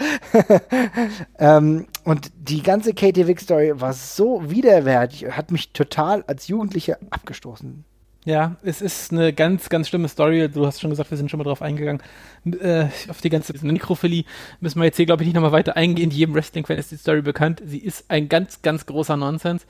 ähm, 1.38 1.86
und 2.04 2.30
die 2.36 2.62
ganze 2.62 2.94
Katie 2.94 3.26
Vick 3.26 3.40
Story 3.40 3.72
war 3.80 3.92
so 3.92 4.50
widerwärtig, 4.50 5.26
hat 5.30 5.50
mich 5.50 5.72
total 5.72 6.22
als 6.26 6.48
Jugendliche 6.48 6.98
abgestoßen. 7.10 7.84
Ja, 8.26 8.56
es 8.62 8.82
ist 8.82 9.12
eine 9.12 9.32
ganz, 9.32 9.70
ganz 9.70 9.88
schlimme 9.88 10.06
Story. 10.06 10.48
Du 10.50 10.66
hast 10.66 10.80
schon 10.80 10.90
gesagt, 10.90 11.10
wir 11.10 11.16
sind 11.16 11.30
schon 11.30 11.38
mal 11.38 11.44
drauf 11.44 11.62
eingegangen. 11.62 12.02
Äh, 12.44 12.86
auf 13.08 13.22
die 13.22 13.30
ganze 13.30 13.54
Nekrophilie 13.66 14.24
müssen 14.60 14.78
wir 14.78 14.84
jetzt 14.84 14.96
hier, 14.96 15.06
glaube 15.06 15.22
ich, 15.22 15.26
nicht 15.26 15.34
nochmal 15.34 15.52
weiter 15.52 15.76
eingehen. 15.76 16.10
Jedem 16.10 16.34
Wrestling-Fan 16.34 16.76
ist 16.76 16.90
die 16.90 16.96
Story 16.96 17.22
bekannt. 17.22 17.62
Sie 17.64 17.78
ist 17.78 18.04
ein 18.08 18.28
ganz, 18.28 18.60
ganz 18.60 18.84
großer 18.84 19.16
Nonsens. 19.16 19.66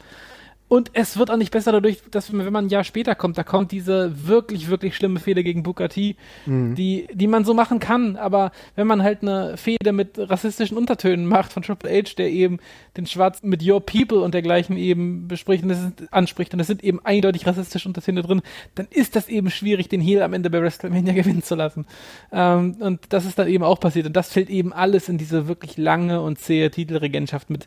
Und 0.71 0.93
es 0.93 1.19
wird 1.19 1.33
auch 1.33 1.37
nicht 1.37 1.51
besser 1.51 1.73
dadurch, 1.73 2.01
dass 2.13 2.33
wenn 2.33 2.53
man 2.53 2.67
ein 2.67 2.69
Jahr 2.69 2.85
später 2.85 3.17
kommt, 3.17 3.37
da 3.37 3.43
kommt 3.43 3.73
diese 3.73 4.29
wirklich, 4.29 4.69
wirklich 4.69 4.95
schlimme 4.95 5.19
Fehde 5.19 5.43
gegen 5.43 5.65
Bukati, 5.65 6.15
mhm. 6.47 6.77
die, 6.77 7.09
die 7.13 7.27
man 7.27 7.45
so 7.45 7.55
machen 7.55 7.81
kann. 7.81 8.15
Aber 8.15 8.53
wenn 8.77 8.87
man 8.87 9.03
halt 9.03 9.23
eine 9.23 9.57
Fehde 9.57 9.91
mit 9.91 10.17
rassistischen 10.17 10.77
Untertönen 10.77 11.27
macht 11.27 11.53
von 11.53 11.65
Triple 11.65 11.91
H, 11.91 12.15
der 12.19 12.31
eben 12.31 12.61
den 12.97 13.07
Schwarz 13.07 13.43
mit 13.43 13.67
Your 13.67 13.85
People 13.85 14.21
und 14.21 14.33
dergleichen 14.33 14.77
eben 14.77 15.27
bespricht 15.27 15.65
und 15.65 15.71
das 15.71 15.81
ist, 15.83 16.13
anspricht 16.13 16.55
und 16.55 16.61
es 16.61 16.69
sind 16.69 16.85
eben 16.85 17.05
eindeutig 17.05 17.49
rassistische 17.49 17.89
Untertöne 17.89 18.23
drin, 18.23 18.41
dann 18.77 18.87
ist 18.93 19.17
das 19.17 19.29
eben 19.29 19.51
schwierig, 19.51 19.89
den 19.89 20.01
Heel 20.01 20.23
am 20.23 20.35
Ende 20.35 20.51
bei 20.51 20.63
WrestleMania 20.63 21.15
gewinnen 21.15 21.43
zu 21.43 21.57
lassen. 21.57 21.85
Ähm, 22.31 22.77
und 22.79 23.01
das 23.09 23.25
ist 23.25 23.41
dann 23.41 23.49
eben 23.49 23.65
auch 23.65 23.81
passiert. 23.81 24.07
Und 24.07 24.15
das 24.15 24.33
fällt 24.33 24.49
eben 24.49 24.73
alles 24.73 25.09
in 25.09 25.19
diese 25.19 25.49
wirklich 25.49 25.77
lange 25.79 26.21
und 26.21 26.39
zähe 26.39 26.71
Titelregentschaft 26.71 27.51
mit 27.51 27.67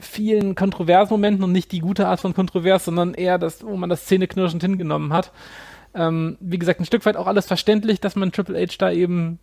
vielen 0.00 0.54
Kontroversmomenten 0.54 1.44
und 1.44 1.52
nicht 1.52 1.72
die 1.72 1.80
gute 1.80 2.06
Art 2.06 2.20
von 2.20 2.34
Kontrovers, 2.34 2.84
sondern 2.84 3.14
eher 3.14 3.38
das, 3.38 3.64
wo 3.64 3.76
man 3.76 3.90
das 3.90 4.06
Zähneknirschend 4.06 4.62
hingenommen 4.62 5.12
hat. 5.12 5.32
Ähm, 5.94 6.36
wie 6.40 6.58
gesagt, 6.58 6.80
ein 6.80 6.84
Stück 6.84 7.06
weit 7.06 7.16
auch 7.16 7.26
alles 7.26 7.46
verständlich, 7.46 8.00
dass 8.00 8.16
man 8.16 8.32
Triple 8.32 8.60
H 8.60 8.74
da 8.78 8.90
eben 8.90 9.38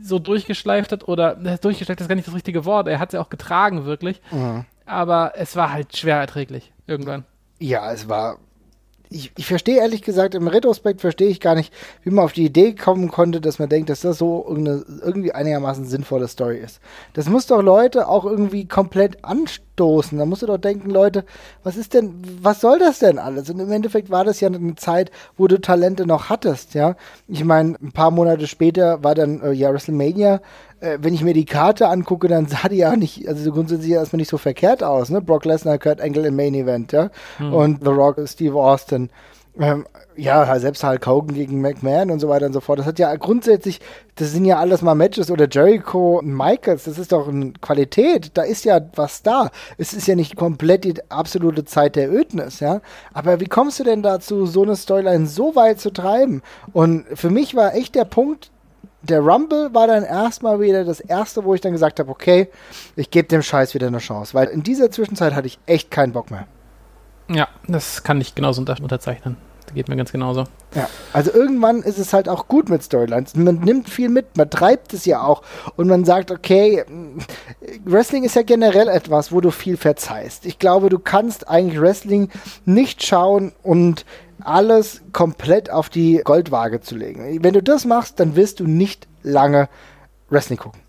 so 0.00 0.18
durchgeschleift 0.18 0.92
hat 0.92 1.08
oder 1.08 1.38
äh, 1.44 1.58
durchgeschleift 1.58 2.00
ist 2.00 2.08
gar 2.08 2.14
nicht 2.14 2.28
das 2.28 2.34
richtige 2.34 2.64
Wort. 2.64 2.88
Er 2.88 2.98
hat 2.98 3.10
sie 3.10 3.20
auch 3.20 3.30
getragen, 3.30 3.84
wirklich. 3.84 4.20
Mhm. 4.30 4.64
Aber 4.86 5.32
es 5.36 5.56
war 5.56 5.72
halt 5.72 5.96
schwer 5.96 6.16
erträglich 6.16 6.72
irgendwann. 6.86 7.24
Ja, 7.58 7.92
es 7.92 8.08
war 8.08 8.38
ich, 9.14 9.32
ich 9.36 9.46
verstehe 9.46 9.78
ehrlich 9.78 10.02
gesagt, 10.02 10.34
im 10.34 10.48
Retrospekt 10.48 11.00
verstehe 11.00 11.28
ich 11.28 11.40
gar 11.40 11.54
nicht, 11.54 11.72
wie 12.02 12.10
man 12.10 12.24
auf 12.24 12.32
die 12.32 12.44
Idee 12.44 12.74
kommen 12.74 13.10
konnte, 13.10 13.40
dass 13.40 13.58
man 13.58 13.68
denkt, 13.68 13.90
dass 13.90 14.00
das 14.00 14.18
so 14.18 14.44
irgendwie 14.48 15.32
einigermaßen 15.32 15.84
sinnvolle 15.84 16.28
Story 16.28 16.58
ist. 16.58 16.80
Das 17.12 17.28
muss 17.28 17.46
doch 17.46 17.62
Leute 17.62 18.08
auch 18.08 18.24
irgendwie 18.24 18.66
komplett 18.66 19.24
anstoßen. 19.24 20.18
Da 20.18 20.26
musst 20.26 20.42
du 20.42 20.46
doch 20.46 20.58
denken, 20.58 20.90
Leute, 20.90 21.24
was 21.62 21.76
ist 21.76 21.94
denn, 21.94 22.22
was 22.40 22.60
soll 22.60 22.78
das 22.78 22.98
denn 22.98 23.18
alles? 23.18 23.50
Und 23.50 23.60
im 23.60 23.70
Endeffekt 23.70 24.10
war 24.10 24.24
das 24.24 24.40
ja 24.40 24.48
eine 24.48 24.74
Zeit, 24.76 25.10
wo 25.36 25.46
du 25.46 25.60
Talente 25.60 26.06
noch 26.06 26.28
hattest, 26.28 26.74
ja. 26.74 26.96
Ich 27.28 27.44
meine, 27.44 27.76
ein 27.82 27.92
paar 27.92 28.10
Monate 28.10 28.46
später 28.46 29.02
war 29.04 29.14
dann 29.14 29.40
äh, 29.40 29.52
ja 29.52 29.72
WrestleMania 29.72 30.40
äh, 30.82 30.98
wenn 31.00 31.14
ich 31.14 31.22
mir 31.22 31.34
die 31.34 31.44
Karte 31.44 31.88
angucke, 31.88 32.28
dann 32.28 32.46
sah 32.46 32.68
die 32.68 32.76
ja 32.76 32.96
nicht, 32.96 33.26
also 33.28 33.52
grundsätzlich 33.52 33.92
erstmal 33.92 34.18
nicht 34.18 34.30
so 34.30 34.38
verkehrt 34.38 34.82
aus, 34.82 35.10
ne? 35.10 35.22
Brock 35.22 35.44
Lesnar, 35.44 35.78
Kurt 35.78 36.00
Angle 36.00 36.26
im 36.26 36.36
Main 36.36 36.54
Event, 36.54 36.92
ja. 36.92 37.10
Mhm. 37.38 37.54
Und 37.54 37.84
The 37.84 37.90
Rock, 37.90 38.16
Steve 38.26 38.56
Austin. 38.56 39.10
Ähm, 39.58 39.84
ja, 40.16 40.58
selbst 40.58 40.82
Hulk 40.82 41.06
Hogan 41.06 41.34
gegen 41.34 41.60
McMahon 41.60 42.10
und 42.10 42.20
so 42.20 42.28
weiter 42.28 42.46
und 42.46 42.54
so 42.54 42.60
fort. 42.60 42.78
Das 42.78 42.86
hat 42.86 42.98
ja 42.98 43.14
grundsätzlich, 43.16 43.80
das 44.14 44.32
sind 44.32 44.46
ja 44.46 44.58
alles 44.58 44.80
mal 44.80 44.94
Matches 44.94 45.30
oder 45.30 45.46
Jericho 45.48 46.18
und 46.18 46.34
Michaels, 46.34 46.84
das 46.84 46.98
ist 46.98 47.12
doch 47.12 47.28
eine 47.28 47.52
Qualität, 47.60 48.30
da 48.34 48.42
ist 48.42 48.64
ja 48.64 48.80
was 48.94 49.22
da. 49.22 49.50
Es 49.76 49.92
ist 49.92 50.08
ja 50.08 50.14
nicht 50.14 50.36
komplett 50.36 50.84
die 50.84 50.94
absolute 51.10 51.64
Zeit 51.66 51.96
der 51.96 52.10
Ödnis, 52.10 52.60
ja. 52.60 52.80
Aber 53.12 53.40
wie 53.40 53.46
kommst 53.46 53.78
du 53.78 53.84
denn 53.84 54.02
dazu, 54.02 54.46
so 54.46 54.62
eine 54.62 54.76
Storyline 54.76 55.26
so 55.26 55.54
weit 55.54 55.80
zu 55.80 55.90
treiben? 55.90 56.42
Und 56.72 57.04
für 57.14 57.30
mich 57.30 57.54
war 57.54 57.74
echt 57.74 57.94
der 57.94 58.06
Punkt, 58.06 58.51
der 59.02 59.20
Rumble 59.20 59.74
war 59.74 59.86
dann 59.86 60.04
erstmal 60.04 60.60
wieder 60.60 60.84
das 60.84 61.00
erste, 61.00 61.44
wo 61.44 61.54
ich 61.54 61.60
dann 61.60 61.72
gesagt 61.72 61.98
habe, 61.98 62.10
okay, 62.10 62.48
ich 62.96 63.10
gebe 63.10 63.28
dem 63.28 63.42
Scheiß 63.42 63.74
wieder 63.74 63.88
eine 63.88 63.98
Chance, 63.98 64.34
weil 64.34 64.48
in 64.48 64.62
dieser 64.62 64.90
Zwischenzeit 64.90 65.34
hatte 65.34 65.46
ich 65.46 65.58
echt 65.66 65.90
keinen 65.90 66.12
Bock 66.12 66.30
mehr. 66.30 66.46
Ja, 67.28 67.48
das 67.66 68.02
kann 68.02 68.20
ich 68.20 68.34
genauso 68.34 68.60
unter 68.60 68.76
unterzeichnen. 68.80 69.36
Das 69.66 69.74
geht 69.74 69.88
mir 69.88 69.96
ganz 69.96 70.12
genauso. 70.12 70.44
Ja, 70.74 70.88
also 71.12 71.32
irgendwann 71.32 71.82
ist 71.82 71.98
es 71.98 72.12
halt 72.12 72.28
auch 72.28 72.48
gut 72.48 72.68
mit 72.68 72.82
Storylines. 72.82 73.34
Man 73.36 73.60
nimmt 73.60 73.88
viel 73.88 74.08
mit, 74.08 74.36
man 74.36 74.50
treibt 74.50 74.92
es 74.92 75.04
ja 75.04 75.22
auch 75.22 75.42
und 75.76 75.88
man 75.88 76.04
sagt, 76.04 76.30
okay, 76.30 76.84
Wrestling 77.84 78.24
ist 78.24 78.36
ja 78.36 78.42
generell 78.42 78.88
etwas, 78.88 79.32
wo 79.32 79.40
du 79.40 79.50
viel 79.50 79.76
verzeihst. 79.76 80.46
Ich 80.46 80.58
glaube, 80.58 80.88
du 80.88 80.98
kannst 80.98 81.48
eigentlich 81.48 81.80
Wrestling 81.80 82.28
nicht 82.64 83.04
schauen 83.04 83.52
und 83.62 84.04
alles 84.44 85.02
komplett 85.12 85.70
auf 85.70 85.88
die 85.88 86.20
Goldwaage 86.24 86.80
zu 86.80 86.96
legen. 86.96 87.42
Wenn 87.42 87.54
du 87.54 87.62
das 87.62 87.84
machst, 87.84 88.20
dann 88.20 88.36
wirst 88.36 88.60
du 88.60 88.66
nicht 88.66 89.08
lange 89.22 89.68
Wrestling 90.28 90.58
gucken. 90.58 90.80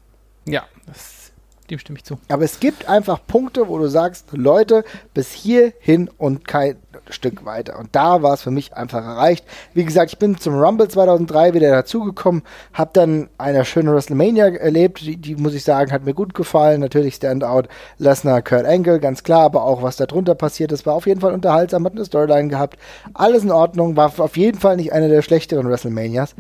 Ja, 0.46 0.64
das, 0.86 1.32
dem 1.70 1.80
stimme 1.80 1.98
ich 1.98 2.04
zu. 2.04 2.18
Aber 2.30 2.44
es 2.44 2.60
gibt 2.60 2.90
einfach 2.90 3.20
Punkte, 3.26 3.68
wo 3.68 3.78
du 3.78 3.88
sagst, 3.88 4.28
Leute, 4.32 4.84
bis 5.14 5.32
hierhin 5.32 6.10
und 6.18 6.48
kein 6.48 6.78
Stück 7.10 7.46
weiter. 7.46 7.80
Und 7.80 7.90
da 7.94 8.22
war 8.22 8.34
es 8.34 8.42
für 8.42 8.52
mich 8.52 8.76
einfach 8.76 9.04
erreicht. 9.04 9.46
Wie 9.74 9.86
gesagt, 9.86 10.12
ich 10.12 10.20
bin 10.20 10.38
zum 10.38 10.56
Rumble 10.56 10.88
2003 10.88 11.54
wieder 11.54 11.72
dazugekommen, 11.72 12.44
habe 12.74 12.92
dann 12.94 13.30
eine 13.38 13.66
schöne 13.66 13.94
WrestleMania 13.94 14.56
erlebt, 14.56 15.02
die, 15.02 15.18
die, 15.18 15.36
muss 15.36 15.54
ich 15.54 15.64
sagen, 15.64 15.92
hat 15.92 16.06
mir 16.06 16.14
gut 16.14 16.34
gefallen. 16.34 16.82
Natürlich 16.82 17.16
Standout 17.16 17.64
Lesnar, 17.98 18.42
Kurt 18.42 18.66
Angle, 18.66 19.00
ganz 19.00 19.24
klar, 19.24 19.44
aber 19.44 19.64
auch 19.64 19.84
was 19.84 19.98
da 19.98 20.06
drunter 20.06 20.36
passiert 20.36 20.72
ist, 20.72 20.86
war 20.86 20.94
auf 20.96 21.08
jeden 21.08 21.22
Fall 21.22 21.34
unterhaltsam, 21.34 21.86
hat 21.86 21.94
eine 21.94 22.06
Storyline 22.06 22.50
gehabt. 22.50 22.78
Alles 23.14 23.44
in 23.44 23.52
Ordnung, 23.52 23.96
war 23.96 24.12
auf 24.18 24.38
jeden 24.38 24.60
Fall 24.60 24.78
nicht 24.78 24.94
eine 24.94 25.10
der 25.10 25.22
schlechteren 25.22 25.68
WrestleManias. 25.70 26.36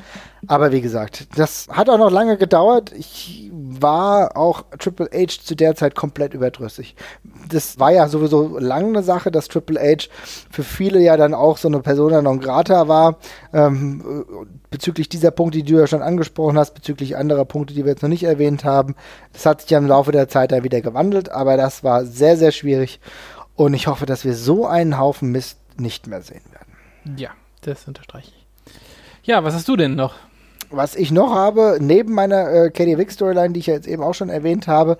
Aber 0.47 0.71
wie 0.71 0.81
gesagt, 0.81 1.27
das 1.37 1.67
hat 1.69 1.89
auch 1.89 1.97
noch 1.97 2.11
lange 2.11 2.37
gedauert. 2.37 2.91
Ich 2.91 3.49
war 3.51 4.35
auch 4.35 4.65
Triple 4.77 5.09
H 5.13 5.41
zu 5.43 5.55
der 5.55 5.75
Zeit 5.75 5.95
komplett 5.95 6.33
überdrüssig. 6.33 6.95
Das 7.49 7.79
war 7.79 7.91
ja 7.91 8.07
sowieso 8.07 8.57
lange 8.59 8.87
eine 8.87 9.03
Sache, 9.03 9.31
dass 9.31 9.47
Triple 9.47 9.79
H 9.79 10.09
für 10.53 10.63
viele 10.63 10.99
ja 10.99 11.17
dann 11.17 11.33
auch 11.33 11.57
so 11.57 11.67
eine 11.67 11.79
Persona 11.79 12.21
non 12.21 12.39
grata 12.39 12.87
war. 12.87 13.17
Ähm, 13.53 14.25
bezüglich 14.69 15.09
dieser 15.09 15.31
Punkte, 15.31 15.57
die 15.57 15.71
du 15.71 15.79
ja 15.79 15.87
schon 15.87 16.03
angesprochen 16.03 16.59
hast, 16.59 16.75
bezüglich 16.75 17.17
anderer 17.17 17.43
Punkte, 17.43 17.73
die 17.73 17.83
wir 17.85 17.91
jetzt 17.91 18.03
noch 18.03 18.09
nicht 18.09 18.23
erwähnt 18.23 18.63
haben. 18.63 18.95
Das 19.33 19.47
hat 19.47 19.61
sich 19.61 19.71
ja 19.71 19.79
im 19.79 19.87
Laufe 19.87 20.11
der 20.11 20.27
Zeit 20.27 20.51
dann 20.51 20.63
wieder 20.63 20.81
gewandelt, 20.81 21.29
aber 21.29 21.57
das 21.57 21.83
war 21.83 22.05
sehr, 22.05 22.37
sehr 22.37 22.51
schwierig. 22.51 22.99
Und 23.55 23.73
ich 23.73 23.87
hoffe, 23.87 24.05
dass 24.05 24.25
wir 24.25 24.35
so 24.35 24.67
einen 24.67 24.99
Haufen 24.99 25.31
Mist 25.31 25.57
nicht 25.77 26.05
mehr 26.05 26.21
sehen 26.21 26.43
werden. 26.51 27.17
Ja, 27.17 27.31
das 27.61 27.87
unterstreiche 27.87 28.29
ich. 28.29 28.77
Ja, 29.23 29.43
was 29.43 29.55
hast 29.55 29.67
du 29.67 29.75
denn 29.75 29.95
noch? 29.95 30.13
Was 30.69 30.95
ich 30.95 31.11
noch 31.11 31.33
habe, 31.33 31.77
neben 31.79 32.13
meiner 32.13 32.51
äh, 32.51 32.69
Katie 32.69 32.97
Wick 32.97 33.11
Storyline, 33.11 33.53
die 33.53 33.59
ich 33.59 33.67
ja 33.67 33.73
jetzt 33.73 33.87
eben 33.87 34.03
auch 34.03 34.13
schon 34.13 34.29
erwähnt 34.29 34.67
habe, 34.67 34.97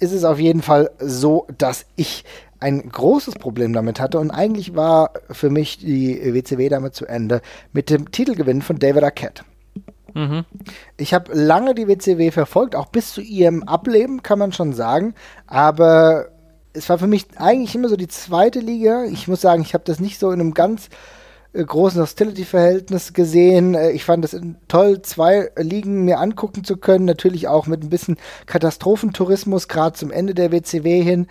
ist 0.00 0.12
es 0.12 0.24
auf 0.24 0.40
jeden 0.40 0.62
Fall 0.62 0.90
so, 0.98 1.46
dass 1.58 1.86
ich 1.94 2.24
ein 2.60 2.88
großes 2.88 3.34
Problem 3.34 3.72
damit 3.72 4.00
hatte 4.00 4.18
und 4.18 4.30
eigentlich 4.30 4.74
war 4.74 5.12
für 5.30 5.50
mich 5.50 5.78
die 5.78 6.34
WCW 6.34 6.68
damit 6.68 6.94
zu 6.94 7.06
Ende 7.06 7.42
mit 7.72 7.90
dem 7.90 8.10
Titelgewinn 8.10 8.62
von 8.62 8.78
David 8.78 9.04
Arquette. 9.04 9.44
Mhm. 10.14 10.46
Ich 10.96 11.12
habe 11.12 11.34
lange 11.34 11.74
die 11.74 11.88
WCW 11.88 12.30
verfolgt, 12.30 12.74
auch 12.74 12.86
bis 12.86 13.12
zu 13.12 13.20
ihrem 13.20 13.64
Ableben, 13.64 14.22
kann 14.22 14.38
man 14.38 14.52
schon 14.52 14.72
sagen. 14.72 15.14
Aber 15.46 16.28
es 16.72 16.88
war 16.88 16.98
für 16.98 17.06
mich 17.06 17.26
eigentlich 17.36 17.74
immer 17.74 17.90
so 17.90 17.96
die 17.96 18.08
zweite 18.08 18.60
Liga. 18.60 19.04
Ich 19.04 19.28
muss 19.28 19.42
sagen, 19.42 19.62
ich 19.62 19.74
habe 19.74 19.84
das 19.84 20.00
nicht 20.00 20.18
so 20.18 20.30
in 20.30 20.40
einem 20.40 20.54
ganz 20.54 20.88
äh, 21.52 21.64
großen 21.64 22.00
Hostility-Verhältnis 22.00 23.12
gesehen. 23.12 23.74
Äh, 23.74 23.90
ich 23.90 24.04
fand 24.04 24.24
es 24.24 24.38
toll, 24.68 25.02
zwei 25.02 25.50
Ligen 25.56 26.06
mir 26.06 26.18
angucken 26.18 26.64
zu 26.64 26.78
können. 26.78 27.04
Natürlich 27.04 27.48
auch 27.48 27.66
mit 27.66 27.82
ein 27.82 27.90
bisschen 27.90 28.16
Katastrophentourismus, 28.46 29.68
gerade 29.68 29.96
zum 29.96 30.10
Ende 30.10 30.34
der 30.34 30.50
WCW 30.50 31.02
hin. 31.02 31.26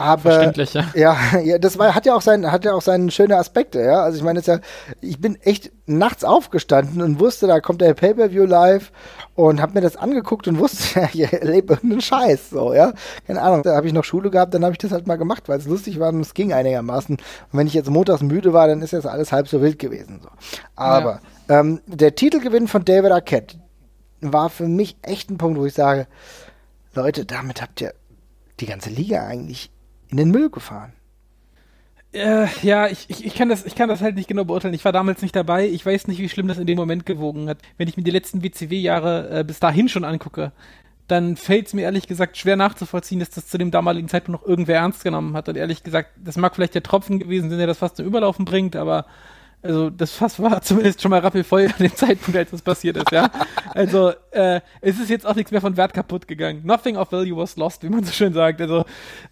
Aber 0.00 0.52
ja. 0.54 0.84
ja, 0.94 1.16
ja, 1.42 1.58
das 1.58 1.76
war, 1.76 1.92
hat 1.92 2.06
ja 2.06 2.14
auch 2.14 2.22
sein, 2.22 2.52
hat 2.52 2.64
ja 2.64 2.72
auch 2.72 2.82
seine 2.82 3.10
schöne 3.10 3.36
Aspekte, 3.36 3.80
ja. 3.80 4.00
Also 4.00 4.16
ich 4.16 4.22
meine, 4.22 4.40
ja, 4.40 4.60
ich 5.00 5.20
bin 5.20 5.34
echt 5.42 5.72
nachts 5.86 6.22
aufgestanden 6.22 7.02
und 7.02 7.18
wusste, 7.18 7.48
da 7.48 7.58
kommt 7.58 7.80
der 7.80 7.94
Pay-per-View 7.94 8.44
live 8.44 8.92
und 9.34 9.60
habe 9.60 9.74
mir 9.74 9.80
das 9.80 9.96
angeguckt 9.96 10.46
und 10.46 10.60
wusste, 10.60 11.00
ja, 11.14 11.26
ich 11.26 11.32
erlebe 11.32 11.72
irgendeinen 11.74 12.00
Scheiß, 12.00 12.50
so, 12.50 12.72
ja. 12.72 12.92
Keine 13.26 13.42
Ahnung. 13.42 13.64
Da 13.64 13.74
habe 13.74 13.88
ich 13.88 13.92
noch 13.92 14.04
Schule 14.04 14.30
gehabt, 14.30 14.54
dann 14.54 14.62
habe 14.62 14.70
ich 14.70 14.78
das 14.78 14.92
halt 14.92 15.08
mal 15.08 15.18
gemacht, 15.18 15.48
weil 15.48 15.58
es 15.58 15.66
lustig 15.66 15.98
war 15.98 16.10
und 16.10 16.20
es 16.20 16.32
ging 16.32 16.52
einigermaßen. 16.52 17.16
Und 17.16 17.58
wenn 17.58 17.66
ich 17.66 17.74
jetzt 17.74 17.90
montags 17.90 18.22
müde 18.22 18.52
war, 18.52 18.68
dann 18.68 18.80
ist 18.82 18.92
das 18.92 19.04
alles 19.04 19.32
halb 19.32 19.48
so 19.48 19.60
wild 19.60 19.80
gewesen, 19.80 20.20
so. 20.22 20.28
Aber 20.76 21.22
ja. 21.48 21.58
ähm, 21.58 21.80
der 21.86 22.14
Titelgewinn 22.14 22.68
von 22.68 22.84
David 22.84 23.10
Arquette 23.10 23.56
war 24.20 24.48
für 24.48 24.68
mich 24.68 24.96
echt 25.02 25.28
ein 25.28 25.38
Punkt, 25.38 25.58
wo 25.58 25.66
ich 25.66 25.74
sage, 25.74 26.06
Leute, 26.94 27.24
damit 27.24 27.60
habt 27.60 27.80
ihr 27.80 27.94
die 28.60 28.66
ganze 28.66 28.90
Liga 28.90 29.26
eigentlich 29.26 29.72
in 30.10 30.16
den 30.16 30.30
Müll 30.30 30.50
gefahren. 30.50 30.92
Äh, 32.12 32.46
ja, 32.62 32.86
ich, 32.86 33.04
ich, 33.08 33.26
ich, 33.26 33.34
kann 33.34 33.50
das, 33.50 33.66
ich 33.66 33.74
kann 33.74 33.88
das 33.88 34.00
halt 34.00 34.16
nicht 34.16 34.28
genau 34.28 34.44
beurteilen. 34.44 34.74
Ich 34.74 34.84
war 34.84 34.92
damals 34.92 35.20
nicht 35.20 35.36
dabei. 35.36 35.68
Ich 35.68 35.84
weiß 35.84 36.08
nicht, 36.08 36.20
wie 36.20 36.28
schlimm 36.28 36.48
das 36.48 36.58
in 36.58 36.66
dem 36.66 36.78
Moment 36.78 37.04
gewogen 37.04 37.48
hat. 37.48 37.58
Wenn 37.76 37.88
ich 37.88 37.96
mir 37.96 38.02
die 38.02 38.10
letzten 38.10 38.42
WCW-Jahre 38.42 39.40
äh, 39.40 39.44
bis 39.44 39.60
dahin 39.60 39.88
schon 39.88 40.04
angucke, 40.04 40.52
dann 41.06 41.36
fällt 41.36 41.66
es 41.66 41.74
mir 41.74 41.82
ehrlich 41.82 42.06
gesagt 42.06 42.36
schwer 42.36 42.56
nachzuvollziehen, 42.56 43.20
dass 43.20 43.30
das 43.30 43.46
zu 43.46 43.58
dem 43.58 43.70
damaligen 43.70 44.08
Zeitpunkt 44.08 44.40
noch 44.40 44.48
irgendwer 44.48 44.76
ernst 44.76 45.04
genommen 45.04 45.34
hat. 45.34 45.48
Und 45.48 45.56
ehrlich 45.56 45.82
gesagt, 45.82 46.10
das 46.16 46.36
mag 46.36 46.54
vielleicht 46.54 46.74
der 46.74 46.82
Tropfen 46.82 47.18
gewesen 47.18 47.50
sein, 47.50 47.58
der 47.58 47.66
das 47.66 47.78
fast 47.78 47.96
zum 47.96 48.06
Überlaufen 48.06 48.44
bringt, 48.44 48.76
aber 48.76 49.06
also 49.62 49.90
das 49.90 50.12
Fass 50.12 50.40
war 50.40 50.62
zumindest 50.62 51.02
schon 51.02 51.10
mal 51.10 51.20
rappelvoll 51.20 51.66
an 51.66 51.74
dem 51.78 51.94
Zeitpunkt, 51.94 52.36
als 52.36 52.50
das 52.50 52.62
passiert 52.62 52.96
ist, 52.96 53.10
ja. 53.10 53.30
Also 53.74 54.12
äh, 54.30 54.60
es 54.80 54.98
ist 54.98 55.10
jetzt 55.10 55.26
auch 55.26 55.34
nichts 55.34 55.50
mehr 55.50 55.60
von 55.60 55.76
Wert 55.76 55.92
kaputt 55.92 56.28
gegangen. 56.28 56.62
Nothing 56.64 56.96
of 56.96 57.10
value 57.10 57.36
was 57.36 57.56
lost, 57.56 57.82
wie 57.82 57.88
man 57.88 58.04
so 58.04 58.12
schön 58.12 58.32
sagt. 58.32 58.60
Also 58.60 58.84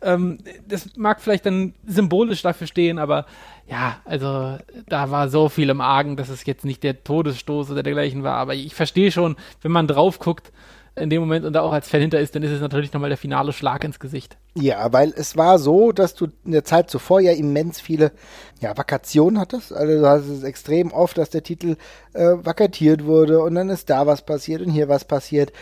ähm, 0.03 0.39
das 0.67 0.97
mag 0.97 1.21
vielleicht 1.21 1.47
dann 1.47 1.75
symbolisch 1.87 2.43
dafür 2.43 2.67
stehen, 2.67 2.99
aber 2.99 3.27
ja, 3.69 3.97
also 4.05 4.59
da 4.89 5.11
war 5.11 5.29
so 5.29 5.49
viel 5.49 5.71
im 5.71 5.81
Argen, 5.81 6.17
dass 6.17 6.29
es 6.29 6.45
jetzt 6.47 6.65
nicht 6.65 6.83
der 6.83 7.03
Todesstoß 7.03 7.71
oder 7.71 7.83
dergleichen 7.83 8.23
war. 8.23 8.37
Aber 8.37 8.55
ich 8.55 8.75
verstehe 8.75 9.11
schon, 9.11 9.37
wenn 9.63 9.73
man 9.73 9.89
drauf 9.89 10.19
guckt, 10.19 10.53
in 10.99 11.11
dem 11.11 11.21
Moment 11.21 11.45
und 11.45 11.53
da 11.53 11.61
auch 11.61 11.73
als 11.73 11.89
Fan 11.89 12.01
hinter 12.01 12.21
ist, 12.21 12.35
dann 12.35 12.43
ist 12.43 12.51
es 12.51 12.61
natürlich 12.61 12.93
nochmal 12.93 13.11
der 13.11 13.19
finale 13.19 13.53
Schlag 13.53 13.85
ins 13.85 14.01
Gesicht. 14.01 14.39
Ja, 14.55 14.91
weil 14.95 15.13
es 15.15 15.37
war 15.37 15.59
so, 15.59 15.93
dass 15.93 16.15
du 16.15 16.29
in 16.45 16.53
der 16.53 16.65
Zeit 16.65 16.89
zuvor 16.89 17.21
ja 17.21 17.33
immens 17.33 17.79
viele 17.79 18.13
ja, 18.61 18.75
Vakationen 18.77 19.39
hattest. 19.39 19.75
Also 19.75 20.01
du 20.01 20.07
hast 20.07 20.27
es 20.27 20.43
extrem 20.43 20.93
oft, 20.93 21.19
dass 21.19 21.29
der 21.29 21.43
Titel 21.43 21.77
äh, 22.15 22.37
vakatiert 22.43 23.05
wurde 23.05 23.41
und 23.41 23.55
dann 23.55 23.69
ist 23.69 23.91
da 23.91 24.07
was 24.07 24.25
passiert 24.25 24.63
und 24.63 24.71
hier 24.71 24.89
was 24.89 25.05
passiert. 25.05 25.53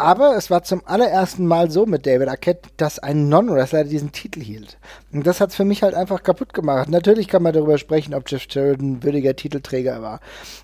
Aber 0.00 0.34
es 0.34 0.50
war 0.50 0.62
zum 0.62 0.80
allerersten 0.86 1.46
Mal 1.46 1.70
so 1.70 1.84
mit 1.84 2.06
David 2.06 2.28
Arquette, 2.28 2.70
dass 2.78 2.98
ein 2.98 3.28
Non-Wrestler 3.28 3.84
diesen 3.84 4.12
Titel 4.12 4.40
hielt. 4.40 4.78
Und 5.12 5.26
das 5.26 5.42
hat 5.42 5.50
es 5.50 5.56
für 5.56 5.66
mich 5.66 5.82
halt 5.82 5.94
einfach 5.94 6.22
kaputt 6.22 6.54
gemacht. 6.54 6.88
Natürlich 6.88 7.28
kann 7.28 7.42
man 7.42 7.52
darüber 7.52 7.76
sprechen, 7.76 8.14
ob 8.14 8.30
Jeff 8.30 8.46
Jarrett 8.48 8.80
ein 8.80 9.02
würdiger 9.02 9.36
Titelträger 9.36 10.00
war. 10.00 10.20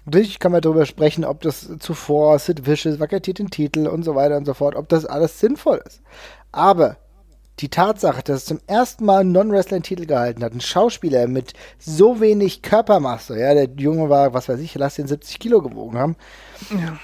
Natürlich 0.07 0.38
kann 0.38 0.52
man 0.52 0.62
darüber 0.62 0.87
sprechen, 0.87 1.26
ob 1.26 1.43
das 1.43 1.69
zuvor 1.81 2.38
Sid 2.38 2.66
Vicious 2.66 2.99
vakatiert 2.99 3.38
den 3.38 3.50
Titel 3.50 3.87
und 3.88 4.05
so 4.05 4.14
weiter 4.14 4.38
und 4.38 4.47
so 4.47 4.55
fort, 4.55 4.75
ob 4.75 4.88
das 4.88 5.05
alles 5.05 5.38
sinnvoll 5.38 5.83
ist. 5.85 6.00
Aber 6.50 6.97
die 7.61 7.69
Tatsache, 7.69 8.23
dass 8.23 8.38
es 8.38 8.45
zum 8.47 8.61
ersten 8.66 9.05
Mal 9.05 9.21
ein 9.21 9.33
Non-Wrestler 9.33 9.76
einen 9.76 9.83
Titel 9.83 10.07
gehalten 10.07 10.43
hat, 10.45 10.55
ein 10.55 10.62
Schauspieler 10.62 11.26
mit 11.26 11.52
so 11.78 12.21
wenig 12.21 12.62
Körpermasse, 12.62 13.38
ja, 13.38 13.52
der 13.52 13.69
Junge 13.76 14.09
war, 14.09 14.33
was 14.33 14.49
weiß 14.49 14.61
ich, 14.61 14.75
lass 14.76 14.95
den 14.95 15.09
70 15.09 15.38
Kilo 15.38 15.61
gewogen 15.61 15.99
haben. 15.99 16.16
Ja 16.71 16.97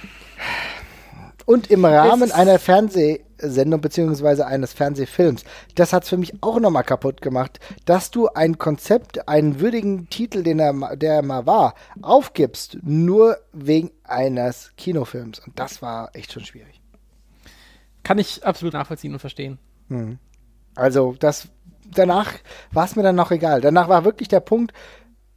und 1.46 1.70
im 1.70 1.84
Rahmen 1.84 2.32
einer 2.32 2.58
Fernsehsendung 2.58 3.80
beziehungsweise 3.80 4.46
eines 4.46 4.72
Fernsehfilms. 4.72 5.44
Das 5.74 5.92
hat 5.92 6.04
es 6.04 6.08
für 6.08 6.16
mich 6.16 6.42
auch 6.42 6.60
nochmal 6.60 6.84
kaputt 6.84 7.20
gemacht, 7.20 7.60
dass 7.84 8.10
du 8.10 8.28
ein 8.28 8.58
Konzept, 8.58 9.28
einen 9.28 9.60
würdigen 9.60 10.08
Titel, 10.08 10.42
den 10.42 10.58
er, 10.58 10.96
der 10.96 11.14
er 11.14 11.22
mal 11.22 11.46
war, 11.46 11.74
aufgibst, 12.00 12.78
nur 12.82 13.38
wegen 13.52 13.90
eines 14.04 14.72
Kinofilms. 14.76 15.40
Und 15.40 15.58
das 15.58 15.82
war 15.82 16.10
echt 16.14 16.32
schon 16.32 16.44
schwierig. 16.44 16.80
Kann 18.02 18.18
ich 18.18 18.44
absolut 18.44 18.74
nachvollziehen 18.74 19.12
und 19.12 19.20
verstehen. 19.20 19.58
Hm. 19.88 20.18
Also, 20.74 21.14
das 21.18 21.48
danach 21.94 22.32
war 22.72 22.84
es 22.84 22.96
mir 22.96 23.02
dann 23.02 23.16
noch 23.16 23.30
egal. 23.30 23.60
Danach 23.60 23.88
war 23.88 24.04
wirklich 24.04 24.28
der 24.28 24.40
Punkt, 24.40 24.72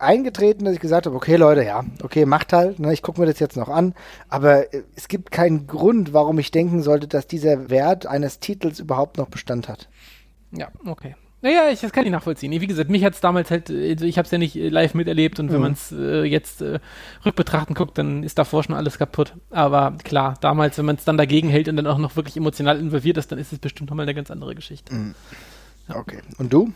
eingetreten, 0.06 0.66
dass 0.66 0.74
ich 0.74 0.80
gesagt 0.80 1.06
habe, 1.06 1.16
okay 1.16 1.36
Leute, 1.36 1.64
ja, 1.64 1.84
okay, 2.04 2.26
macht 2.26 2.54
halt, 2.54 2.80
ne, 2.80 2.94
ich 2.94 3.02
gucke 3.02 3.20
mir 3.20 3.28
das 3.28 3.40
jetzt 3.40 3.58
noch 3.58 3.70
an, 3.70 3.94
aber 4.30 4.74
äh, 4.74 4.84
es 4.96 5.08
gibt 5.08 5.32
keinen 5.32 5.68
Grund, 5.68 6.14
warum 6.14 6.40
ich 6.40 6.52
denken 6.52 6.82
sollte, 6.82 7.08
dass 7.08 7.28
dieser 7.28 7.70
Wert 7.70 8.06
eines 8.06 8.40
Titels 8.40 8.80
überhaupt 8.80 9.18
noch 9.18 9.28
Bestand 9.28 9.68
hat. 9.68 9.90
Ja, 10.52 10.70
okay. 10.86 11.16
Naja, 11.46 11.70
ich, 11.70 11.82
das 11.82 11.92
kann 11.92 12.06
ich 12.06 12.12
nachvollziehen. 12.12 12.52
Wie 12.60 12.66
gesagt, 12.66 12.90
mich 12.90 13.04
hat 13.04 13.14
es 13.14 13.22
damals 13.22 13.52
halt, 13.52 13.70
also 13.70 14.06
ich 14.06 14.18
habe 14.18 14.26
es 14.26 14.32
ja 14.32 14.40
nicht 14.40 14.56
äh, 14.56 14.70
live 14.70 14.96
miterlebt 14.96 15.40
und 15.40 15.50
wenn 15.50 15.58
mhm. 15.58 15.62
man 15.62 15.72
es 15.74 15.92
äh, 15.92 16.24
jetzt 16.24 16.64
äh, 16.64 16.80
rückbetrachten 17.24 17.76
guckt, 17.76 18.00
dann 18.00 18.24
ist 18.24 18.40
davor 18.40 18.64
schon 18.64 18.74
alles 18.74 18.98
kaputt. 18.98 19.36
Aber 19.52 19.96
klar, 20.04 20.36
damals, 20.42 20.78
wenn 20.80 20.86
man 20.86 20.96
es 20.96 21.04
dann 21.04 21.18
dagegen 21.18 21.50
hält 21.50 21.68
und 21.68 21.76
dann 21.76 21.86
auch 21.86 22.00
noch 22.00 22.16
wirklich 22.16 22.36
emotional 22.36 22.80
involviert 22.80 23.18
ist, 23.18 23.32
dann 23.32 23.38
ist 23.38 23.54
es 23.54 23.60
bestimmt 23.60 23.92
nochmal 23.92 24.06
eine 24.06 24.16
ganz 24.16 24.32
andere 24.32 24.56
Geschichte. 24.56 24.92
Mhm. 24.92 25.14
Okay. 25.88 26.18
Und 26.40 26.52
du? 26.52 26.74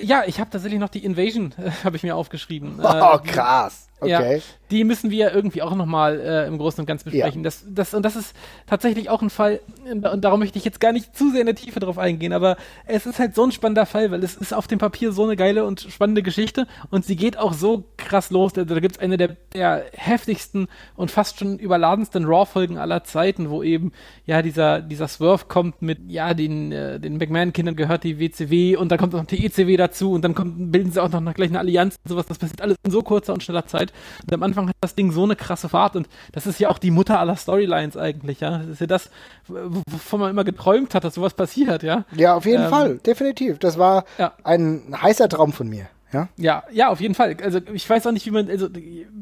Ja, 0.00 0.22
ich 0.26 0.40
habe 0.40 0.50
tatsächlich 0.50 0.80
noch 0.80 0.88
die 0.88 1.04
Invasion, 1.04 1.54
äh, 1.58 1.70
habe 1.84 1.96
ich 1.96 2.02
mir 2.02 2.16
aufgeschrieben. 2.16 2.80
Oh, 2.82 3.16
äh, 3.16 3.18
krass. 3.26 3.87
Okay. 4.00 4.36
Ja, 4.36 4.42
die 4.70 4.84
müssen 4.84 5.10
wir 5.10 5.32
irgendwie 5.32 5.62
auch 5.62 5.74
nochmal 5.74 6.20
äh, 6.20 6.46
im 6.46 6.58
Großen 6.58 6.80
und 6.80 6.86
Ganzen 6.86 7.10
besprechen. 7.10 7.42
Das, 7.42 7.64
das, 7.68 7.94
und 7.94 8.02
das 8.02 8.16
ist 8.16 8.34
tatsächlich 8.66 9.08
auch 9.08 9.22
ein 9.22 9.30
Fall, 9.30 9.60
und 9.90 10.22
darum 10.22 10.40
möchte 10.40 10.58
ich 10.58 10.64
jetzt 10.64 10.80
gar 10.80 10.92
nicht 10.92 11.16
zu 11.16 11.30
sehr 11.30 11.40
in 11.40 11.46
der 11.46 11.54
Tiefe 11.54 11.80
drauf 11.80 11.98
eingehen, 11.98 12.32
aber 12.32 12.56
es 12.86 13.06
ist 13.06 13.18
halt 13.18 13.34
so 13.34 13.44
ein 13.44 13.52
spannender 13.52 13.86
Fall, 13.86 14.10
weil 14.10 14.22
es 14.22 14.36
ist 14.36 14.52
auf 14.52 14.66
dem 14.66 14.78
Papier 14.78 15.12
so 15.12 15.24
eine 15.24 15.36
geile 15.36 15.64
und 15.64 15.80
spannende 15.80 16.22
Geschichte 16.22 16.66
und 16.90 17.04
sie 17.04 17.16
geht 17.16 17.38
auch 17.38 17.54
so 17.54 17.84
krass 17.96 18.30
los. 18.30 18.52
Da, 18.52 18.64
da 18.64 18.78
gibt 18.80 18.96
es 18.96 19.00
eine 19.00 19.16
der, 19.16 19.36
der 19.54 19.84
heftigsten 19.92 20.68
und 20.96 21.10
fast 21.10 21.38
schon 21.38 21.58
überladensten 21.58 22.24
Raw-Folgen 22.24 22.78
aller 22.78 23.04
Zeiten, 23.04 23.50
wo 23.50 23.62
eben 23.62 23.92
ja 24.26 24.42
dieser, 24.42 24.80
dieser 24.82 25.08
Swerve 25.08 25.46
kommt 25.46 25.80
mit, 25.80 25.98
ja, 26.08 26.34
den, 26.34 26.72
äh, 26.72 27.00
den 27.00 27.16
McMahon-Kindern 27.16 27.76
gehört 27.76 28.04
die 28.04 28.18
WCW 28.18 28.76
und 28.76 28.92
dann 28.92 28.98
kommt 28.98 29.14
noch 29.14 29.24
die 29.24 29.44
ECW 29.44 29.76
dazu 29.76 30.12
und 30.12 30.22
dann 30.22 30.34
kommt, 30.34 30.72
bilden 30.72 30.92
sie 30.92 31.02
auch 31.02 31.08
noch 31.08 31.34
gleich 31.34 31.48
eine 31.48 31.58
Allianz 31.58 31.96
und 32.04 32.10
sowas. 32.10 32.26
Das 32.26 32.38
passiert 32.38 32.60
alles 32.60 32.76
in 32.84 32.90
so 32.90 33.02
kurzer 33.02 33.32
und 33.32 33.42
schneller 33.42 33.66
Zeit. 33.66 33.87
Und 34.24 34.34
am 34.34 34.42
Anfang 34.42 34.68
hat 34.68 34.76
das 34.80 34.94
Ding 34.94 35.12
so 35.12 35.24
eine 35.24 35.36
krasse 35.36 35.68
Fahrt 35.68 35.96
und 35.96 36.08
das 36.32 36.46
ist 36.46 36.60
ja 36.60 36.68
auch 36.68 36.78
die 36.78 36.90
Mutter 36.90 37.18
aller 37.18 37.36
Storylines 37.36 37.96
eigentlich, 37.96 38.40
ja. 38.40 38.58
Das 38.58 38.68
ist 38.68 38.80
ja 38.80 38.86
das, 38.86 39.10
wovon 39.46 40.20
man 40.20 40.30
immer 40.30 40.44
geträumt 40.44 40.94
hat, 40.94 41.04
dass 41.04 41.14
sowas 41.14 41.34
passiert, 41.34 41.82
ja. 41.82 42.04
Ja, 42.14 42.34
auf 42.34 42.46
jeden 42.46 42.64
ähm, 42.64 42.70
Fall, 42.70 42.98
definitiv. 42.98 43.58
Das 43.58 43.78
war 43.78 44.04
ja. 44.18 44.32
ein 44.44 44.94
heißer 45.00 45.28
Traum 45.28 45.52
von 45.52 45.68
mir. 45.68 45.88
Ja? 46.12 46.28
ja, 46.36 46.62
ja, 46.70 46.88
auf 46.88 47.00
jeden 47.00 47.14
Fall. 47.14 47.36
Also 47.42 47.60
ich 47.72 47.88
weiß 47.88 48.06
auch 48.06 48.12
nicht, 48.12 48.24
wie 48.24 48.30
man, 48.30 48.48
also 48.48 48.68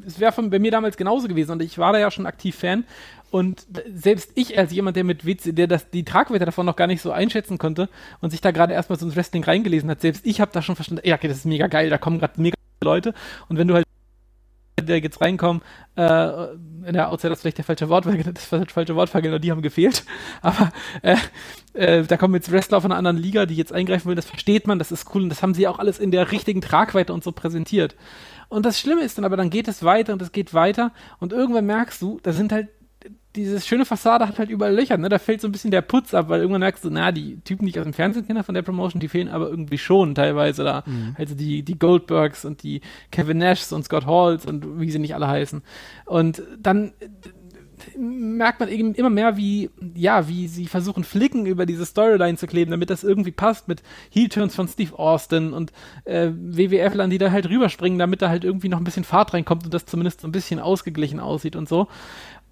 es 0.07 0.21
wäre 0.21 0.41
bei 0.45 0.61
mir 0.61 0.71
damals 0.71 0.97
genauso 0.97 1.27
gewesen 1.27 1.53
und 1.53 1.63
ich 1.63 1.79
war 1.79 1.93
da 1.93 1.99
ja 1.99 2.11
schon 2.13 2.27
aktiv 2.27 2.57
Fan 2.57 2.85
und 3.33 3.67
selbst 3.93 4.31
ich 4.37 4.57
als 4.57 4.73
jemand, 4.73 4.97
der 4.97 5.03
mit 5.03 5.27
WC, 5.27 5.53
der 5.53 5.67
das, 5.67 5.91
die 5.91 6.05
Tragweite 6.05 6.45
davon 6.45 6.65
noch 6.65 6.77
gar 6.77 6.87
nicht 6.87 7.03
so 7.03 7.11
einschätzen 7.11 7.59
konnte 7.59 7.89
und 8.21 8.31
sich 8.31 8.41
da 8.41 8.53
gerade 8.53 8.73
erstmal 8.73 8.99
so 8.99 9.07
ins 9.07 9.17
Wrestling 9.17 9.43
reingelesen 9.43 9.91
hat, 9.91 10.01
selbst 10.01 10.25
ich 10.25 10.41
habe 10.41 10.53
da 10.53 10.63
schon 10.63 10.77
verstanden, 10.77 11.03
ja, 11.05 11.17
okay, 11.17 11.27
das 11.27 11.39
ist 11.39 11.45
mega 11.45 11.67
geil, 11.67 11.91
da 11.91 11.99
kommen 11.99 12.21
gerade 12.21 12.41
mega 12.41 12.57
Leute 12.85 13.15
und 13.49 13.59
wenn 13.59 13.67
du 13.67 13.75
halt 13.75 13.87
der 14.85 14.99
jetzt 15.01 15.21
reinkommen, 15.23 15.63
äh, 15.95 16.03
der 16.93 17.11
Outsider 17.11 17.33
ist 17.33 17.41
vielleicht 17.41 17.59
der 17.59 17.65
falsche 17.65 17.89
Wortwahl, 17.89 18.19
das 18.23 18.45
falsche 18.45 18.95
Wortwahl, 18.95 19.23
genau 19.23 19.39
die 19.39 19.51
haben 19.51 19.63
gefehlt, 19.63 20.05
aber 20.43 20.71
äh, 21.03 21.17
äh, 21.73 22.03
da 22.03 22.17
kommen 22.19 22.35
jetzt 22.35 22.53
Wrestler 22.53 22.83
von 22.83 22.93
einer 22.93 22.99
anderen 22.99 23.17
Liga, 23.17 23.47
die 23.47 23.55
jetzt 23.55 23.73
eingreifen 23.73 24.07
wollen, 24.07 24.17
das 24.17 24.27
versteht 24.27 24.67
man, 24.67 24.79
das 24.79 24.93
ist 24.93 25.15
cool 25.15 25.23
und 25.23 25.31
das 25.31 25.43
haben 25.43 25.55
sie 25.55 25.67
auch 25.67 25.79
alles 25.79 25.99
in 25.99 26.11
der 26.11 26.31
richtigen 26.31 26.61
Tragweite 26.61 27.15
und 27.15 27.25
so 27.25 27.33
präsentiert. 27.33 27.97
Und 28.49 28.65
das 28.65 28.79
Schlimme 28.79 29.03
ist 29.03 29.19
dann 29.19 29.25
aber, 29.25 29.37
dann 29.37 29.51
geht 29.51 29.67
es 29.67 29.83
weiter 29.83 30.13
und 30.13 30.23
es 30.23 30.31
geht 30.31 30.55
weiter 30.55 30.93
und 31.19 31.33
irgendwann 31.33 31.67
merkst 31.67 32.01
du, 32.01 32.21
da 32.23 32.33
sind 32.33 32.53
halt 32.53 32.69
diese 33.37 33.61
schöne 33.61 33.85
Fassade 33.85 34.27
hat 34.27 34.39
halt 34.39 34.51
überall 34.51 34.75
Löcher, 34.75 34.97
ne? 34.97 35.09
Da 35.09 35.19
fällt 35.19 35.41
so 35.41 35.49
ein 35.49 35.53
bisschen 35.53 35.71
der 35.71 35.83
Putz 35.83 36.15
ab, 36.15 36.29
weil 36.29 36.41
irgendwann 36.41 36.61
merkst 36.61 36.85
du, 36.85 36.91
na, 36.91 37.13
die 37.13 37.39
Typen, 37.41 37.67
die 37.67 37.71
ich 37.71 37.79
aus 37.79 37.85
dem 37.85 37.93
Fernsehen 37.93 38.27
kenne 38.27 38.43
von 38.43 38.55
der 38.55 38.63
Promotion, 38.63 39.01
die 39.01 39.09
fehlen 39.09 39.29
aber 39.29 39.49
irgendwie 39.49 39.79
schon 39.79 40.15
teilweise 40.15 40.65
da. 40.65 40.83
Mhm. 40.87 41.15
Also 41.19 41.35
die, 41.35 41.63
die 41.63 41.79
Goldbergs 41.79 42.45
und 42.45 42.63
die 42.63 42.81
Kevin 43.11 43.39
Nashs 43.39 43.73
und 43.73 43.85
Scott 43.85 44.07
Halls 44.07 44.47
und 44.47 44.81
wie 44.81 44.91
sie 44.91 44.99
nicht 44.99 45.15
alle 45.15 45.29
heißen. 45.29 45.63
Und 46.07 46.43
dann 46.59 46.93
merkt 47.97 48.61
man 48.61 48.69
eben 48.69 48.95
immer 48.95 49.11
mehr, 49.11 49.37
wie, 49.37 49.71
ja, 49.95 50.29
wie 50.29 50.49
sie 50.49 50.67
versuchen, 50.67 51.05
Flicken 51.05 51.47
über 51.47 51.67
diese 51.67 51.85
Storyline 51.85 52.37
zu 52.37 52.47
kleben, 52.47 52.71
damit 52.71 52.91
das 52.91 53.05
irgendwie 53.05 53.33
passt 53.33 53.69
mit 53.69 53.83
Heel-Turns 54.11 54.55
von 54.55 54.69
Steve 54.69 54.99
Austin 54.99 55.53
und 55.53 55.73
äh, 56.05 56.31
WWF-Lern, 56.31 57.11
die 57.11 57.19
da 57.19 57.31
halt 57.31 57.49
rüberspringen, 57.49 57.99
damit 57.99 58.23
da 58.23 58.29
halt 58.29 58.45
irgendwie 58.45 58.69
noch 58.69 58.79
ein 58.79 58.85
bisschen 58.85 59.05
Fahrt 59.05 59.35
reinkommt 59.35 59.65
und 59.65 59.75
das 59.75 59.87
zumindest 59.87 60.21
so 60.21 60.29
ein 60.29 60.33
bisschen 60.33 60.61
ausgeglichen 60.61 61.21
aussieht 61.21 61.57
und 61.57 61.69
so. 61.69 61.89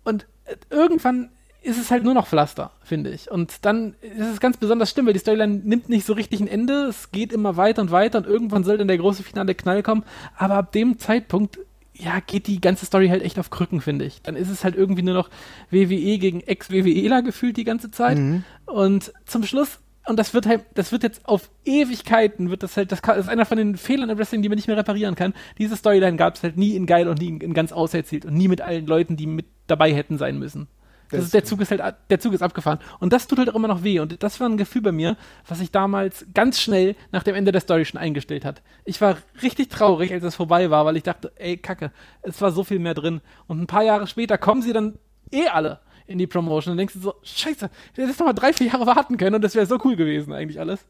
Und 0.04 0.26
irgendwann 0.70 1.30
ist 1.64 1.78
es 1.78 1.90
halt 1.90 2.04
nur 2.04 2.14
noch 2.14 2.26
Pflaster, 2.26 2.72
finde 2.82 3.10
ich. 3.10 3.30
Und 3.30 3.64
dann 3.64 3.94
ist 4.02 4.28
es 4.28 4.40
ganz 4.40 4.58
besonders 4.58 4.90
schlimm, 4.90 5.06
weil 5.06 5.14
die 5.14 5.18
Storyline 5.18 5.62
nimmt 5.64 5.88
nicht 5.88 6.06
so 6.06 6.12
richtig 6.12 6.40
ein 6.40 6.48
Ende. 6.48 6.84
Es 6.84 7.10
geht 7.10 7.32
immer 7.32 7.56
weiter 7.56 7.82
und 7.82 7.90
weiter 7.90 8.18
und 8.18 8.26
irgendwann 8.26 8.64
soll 8.64 8.76
dann 8.76 8.88
der 8.88 8.98
große 8.98 9.22
finale 9.22 9.54
Knall 9.54 9.82
kommen. 9.82 10.04
Aber 10.36 10.54
ab 10.54 10.72
dem 10.72 10.98
Zeitpunkt, 10.98 11.58
ja, 11.94 12.20
geht 12.20 12.48
die 12.48 12.60
ganze 12.60 12.84
Story 12.84 13.08
halt 13.08 13.22
echt 13.22 13.38
auf 13.38 13.50
Krücken, 13.50 13.80
finde 13.80 14.04
ich. 14.04 14.20
Dann 14.20 14.36
ist 14.36 14.50
es 14.50 14.62
halt 14.62 14.76
irgendwie 14.76 15.02
nur 15.02 15.14
noch 15.14 15.30
WWE 15.70 16.18
gegen 16.18 16.40
Ex-WWEler 16.40 17.22
gefühlt 17.22 17.56
die 17.56 17.64
ganze 17.64 17.90
Zeit. 17.90 18.18
Mhm. 18.18 18.44
Und 18.66 19.12
zum 19.24 19.44
Schluss 19.44 19.80
und 20.06 20.18
das 20.18 20.34
wird 20.34 20.46
halt, 20.46 20.66
das 20.74 20.92
wird 20.92 21.02
jetzt 21.02 21.26
auf 21.26 21.50
Ewigkeiten, 21.64 22.50
wird 22.50 22.62
das 22.62 22.76
halt, 22.76 22.92
das 22.92 23.00
ist 23.00 23.28
einer 23.28 23.46
von 23.46 23.56
den 23.56 23.76
Fehlern 23.76 24.10
im 24.10 24.18
Wrestling, 24.18 24.42
die 24.42 24.50
man 24.50 24.56
nicht 24.56 24.68
mehr 24.68 24.76
reparieren 24.76 25.14
kann. 25.14 25.32
Diese 25.56 25.76
Storyline 25.76 26.18
gab 26.18 26.34
es 26.34 26.42
halt 26.42 26.58
nie 26.58 26.76
in 26.76 26.84
geil 26.84 27.08
und 27.08 27.20
nie 27.20 27.28
in, 27.28 27.40
in 27.40 27.54
ganz 27.54 27.72
auserzählt 27.72 28.26
und 28.26 28.34
nie 28.34 28.48
mit 28.48 28.60
allen 28.60 28.86
Leuten, 28.86 29.16
die 29.16 29.26
mit 29.26 29.46
dabei 29.66 29.92
hätten 29.92 30.18
sein 30.18 30.38
müssen. 30.38 30.68
Das, 31.10 31.18
das 31.18 31.24
ist, 31.26 31.34
der 31.34 31.44
Zug 31.44 31.60
ist 31.60 31.70
halt, 31.70 31.94
der 32.10 32.20
Zug 32.20 32.32
ist 32.32 32.42
abgefahren. 32.42 32.78
Und 32.98 33.12
das 33.12 33.26
tut 33.26 33.38
halt 33.38 33.50
auch 33.50 33.54
immer 33.54 33.68
noch 33.68 33.84
weh. 33.84 34.00
Und 34.00 34.22
das 34.22 34.40
war 34.40 34.48
ein 34.48 34.56
Gefühl 34.56 34.82
bei 34.82 34.92
mir, 34.92 35.16
was 35.46 35.58
sich 35.58 35.70
damals 35.70 36.26
ganz 36.34 36.60
schnell 36.60 36.96
nach 37.12 37.22
dem 37.22 37.34
Ende 37.34 37.52
der 37.52 37.60
Story 37.60 37.84
schon 37.84 38.00
eingestellt 38.00 38.44
hat. 38.44 38.62
Ich 38.84 39.00
war 39.00 39.18
richtig 39.42 39.68
traurig, 39.68 40.12
als 40.12 40.24
es 40.24 40.34
vorbei 40.34 40.70
war, 40.70 40.84
weil 40.86 40.96
ich 40.96 41.02
dachte, 41.02 41.32
ey, 41.36 41.56
Kacke, 41.56 41.92
es 42.22 42.40
war 42.40 42.52
so 42.52 42.64
viel 42.64 42.78
mehr 42.78 42.94
drin. 42.94 43.20
Und 43.46 43.60
ein 43.60 43.66
paar 43.66 43.82
Jahre 43.82 44.06
später 44.06 44.38
kommen 44.38 44.62
sie 44.62 44.72
dann 44.72 44.98
eh 45.30 45.48
alle 45.48 45.80
in 46.06 46.18
die 46.18 46.26
Promotion. 46.26 46.72
Und 46.72 46.78
denkst 46.78 46.94
du 46.94 47.00
so, 47.00 47.14
scheiße, 47.22 47.70
ich 47.92 47.98
hätte 47.98 48.10
noch 48.10 48.26
mal 48.26 48.32
drei, 48.32 48.52
vier 48.52 48.68
Jahre 48.68 48.86
warten 48.86 49.16
können 49.16 49.36
und 49.36 49.42
das 49.42 49.54
wäre 49.54 49.66
so 49.66 49.78
cool 49.84 49.96
gewesen, 49.96 50.32
eigentlich 50.32 50.60
alles. 50.60 50.84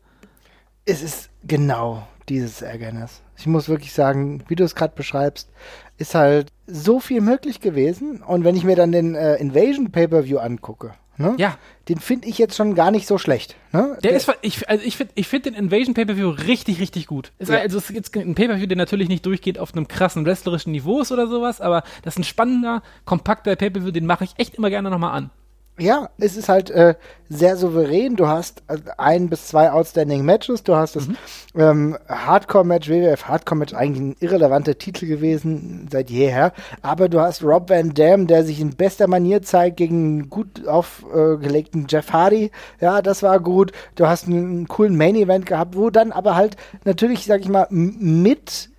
Es 0.86 1.02
ist 1.02 1.30
genau 1.46 2.06
dieses 2.28 2.62
Ärgernis. 2.62 3.22
Ich 3.36 3.46
muss 3.46 3.68
wirklich 3.68 3.92
sagen, 3.92 4.44
wie 4.48 4.54
du 4.54 4.64
es 4.64 4.74
gerade 4.74 4.94
beschreibst, 4.94 5.50
ist 5.98 6.14
halt 6.14 6.48
so 6.66 7.00
viel 7.00 7.20
möglich 7.20 7.60
gewesen. 7.60 8.22
Und 8.22 8.44
wenn 8.44 8.56
ich 8.56 8.64
mir 8.64 8.76
dann 8.76 8.92
den 8.92 9.14
äh, 9.14 9.36
Invasion 9.36 9.90
Pay-Per-View 9.90 10.38
angucke, 10.38 10.92
Ne? 11.16 11.34
Ja. 11.38 11.58
Den 11.88 11.98
finde 11.98 12.26
ich 12.26 12.38
jetzt 12.38 12.56
schon 12.56 12.74
gar 12.74 12.90
nicht 12.90 13.06
so 13.06 13.18
schlecht. 13.18 13.54
Ne? 13.72 13.96
Der, 14.02 14.10
der 14.10 14.16
ist, 14.16 14.32
ich, 14.42 14.68
also 14.68 14.84
ich 14.84 14.96
finde 14.96 15.12
ich 15.14 15.28
find 15.28 15.46
den 15.46 15.54
Invasion 15.54 15.94
Pay-Per-View 15.94 16.28
richtig, 16.28 16.80
richtig 16.80 17.06
gut. 17.06 17.30
Ist, 17.38 17.50
ja. 17.50 17.58
Also 17.58 17.78
es 17.78 17.88
ist 17.88 17.94
jetzt 17.94 18.16
ein 18.16 18.34
Pay-Per-View, 18.34 18.66
der 18.66 18.76
natürlich 18.76 19.08
nicht 19.08 19.24
durchgeht 19.24 19.58
auf 19.58 19.74
einem 19.74 19.86
krassen 19.86 20.26
wrestlerischen 20.26 20.72
Niveau 20.72 21.00
ist 21.00 21.12
oder 21.12 21.28
sowas, 21.28 21.60
aber 21.60 21.84
das 22.02 22.14
ist 22.14 22.18
ein 22.18 22.24
spannender, 22.24 22.82
kompakter 23.04 23.54
Pay-Per-View, 23.54 23.92
den 23.92 24.06
mache 24.06 24.24
ich 24.24 24.34
echt 24.38 24.56
immer 24.56 24.70
gerne 24.70 24.90
nochmal 24.90 25.16
an 25.16 25.30
ja, 25.78 26.08
es 26.18 26.36
ist 26.36 26.48
halt 26.48 26.70
äh, 26.70 26.94
sehr 27.28 27.56
souverän. 27.56 28.14
Du 28.14 28.28
hast 28.28 28.62
äh, 28.68 28.78
ein 28.96 29.28
bis 29.28 29.48
zwei 29.48 29.72
Outstanding 29.72 30.24
Matches. 30.24 30.62
Du 30.62 30.76
hast 30.76 30.94
das 30.94 31.08
mhm. 31.08 31.16
ähm, 31.56 31.98
Hardcore-Match, 32.08 32.88
WWF 32.88 33.24
Hardcore-Match, 33.24 33.74
eigentlich 33.74 34.00
ein 34.00 34.16
irrelevanter 34.20 34.78
Titel 34.78 35.06
gewesen 35.06 35.88
seit 35.90 36.10
jeher. 36.10 36.52
Aber 36.82 37.08
du 37.08 37.20
hast 37.20 37.42
Rob 37.42 37.70
Van 37.70 37.92
Dam, 37.92 38.28
der 38.28 38.44
sich 38.44 38.60
in 38.60 38.76
bester 38.76 39.08
Manier 39.08 39.42
zeigt 39.42 39.78
gegen 39.78 40.30
gut 40.30 40.66
aufgelegten 40.66 41.86
Jeff 41.88 42.12
Hardy. 42.12 42.52
Ja, 42.80 43.02
das 43.02 43.24
war 43.24 43.40
gut. 43.40 43.72
Du 43.96 44.06
hast 44.06 44.28
einen, 44.28 44.46
einen 44.46 44.68
coolen 44.68 44.96
Main-Event 44.96 45.46
gehabt, 45.46 45.76
wo 45.76 45.90
dann 45.90 46.12
aber 46.12 46.36
halt 46.36 46.56
natürlich, 46.84 47.24
sag 47.24 47.40
ich 47.40 47.48
mal, 47.48 47.66
mit 47.70 48.70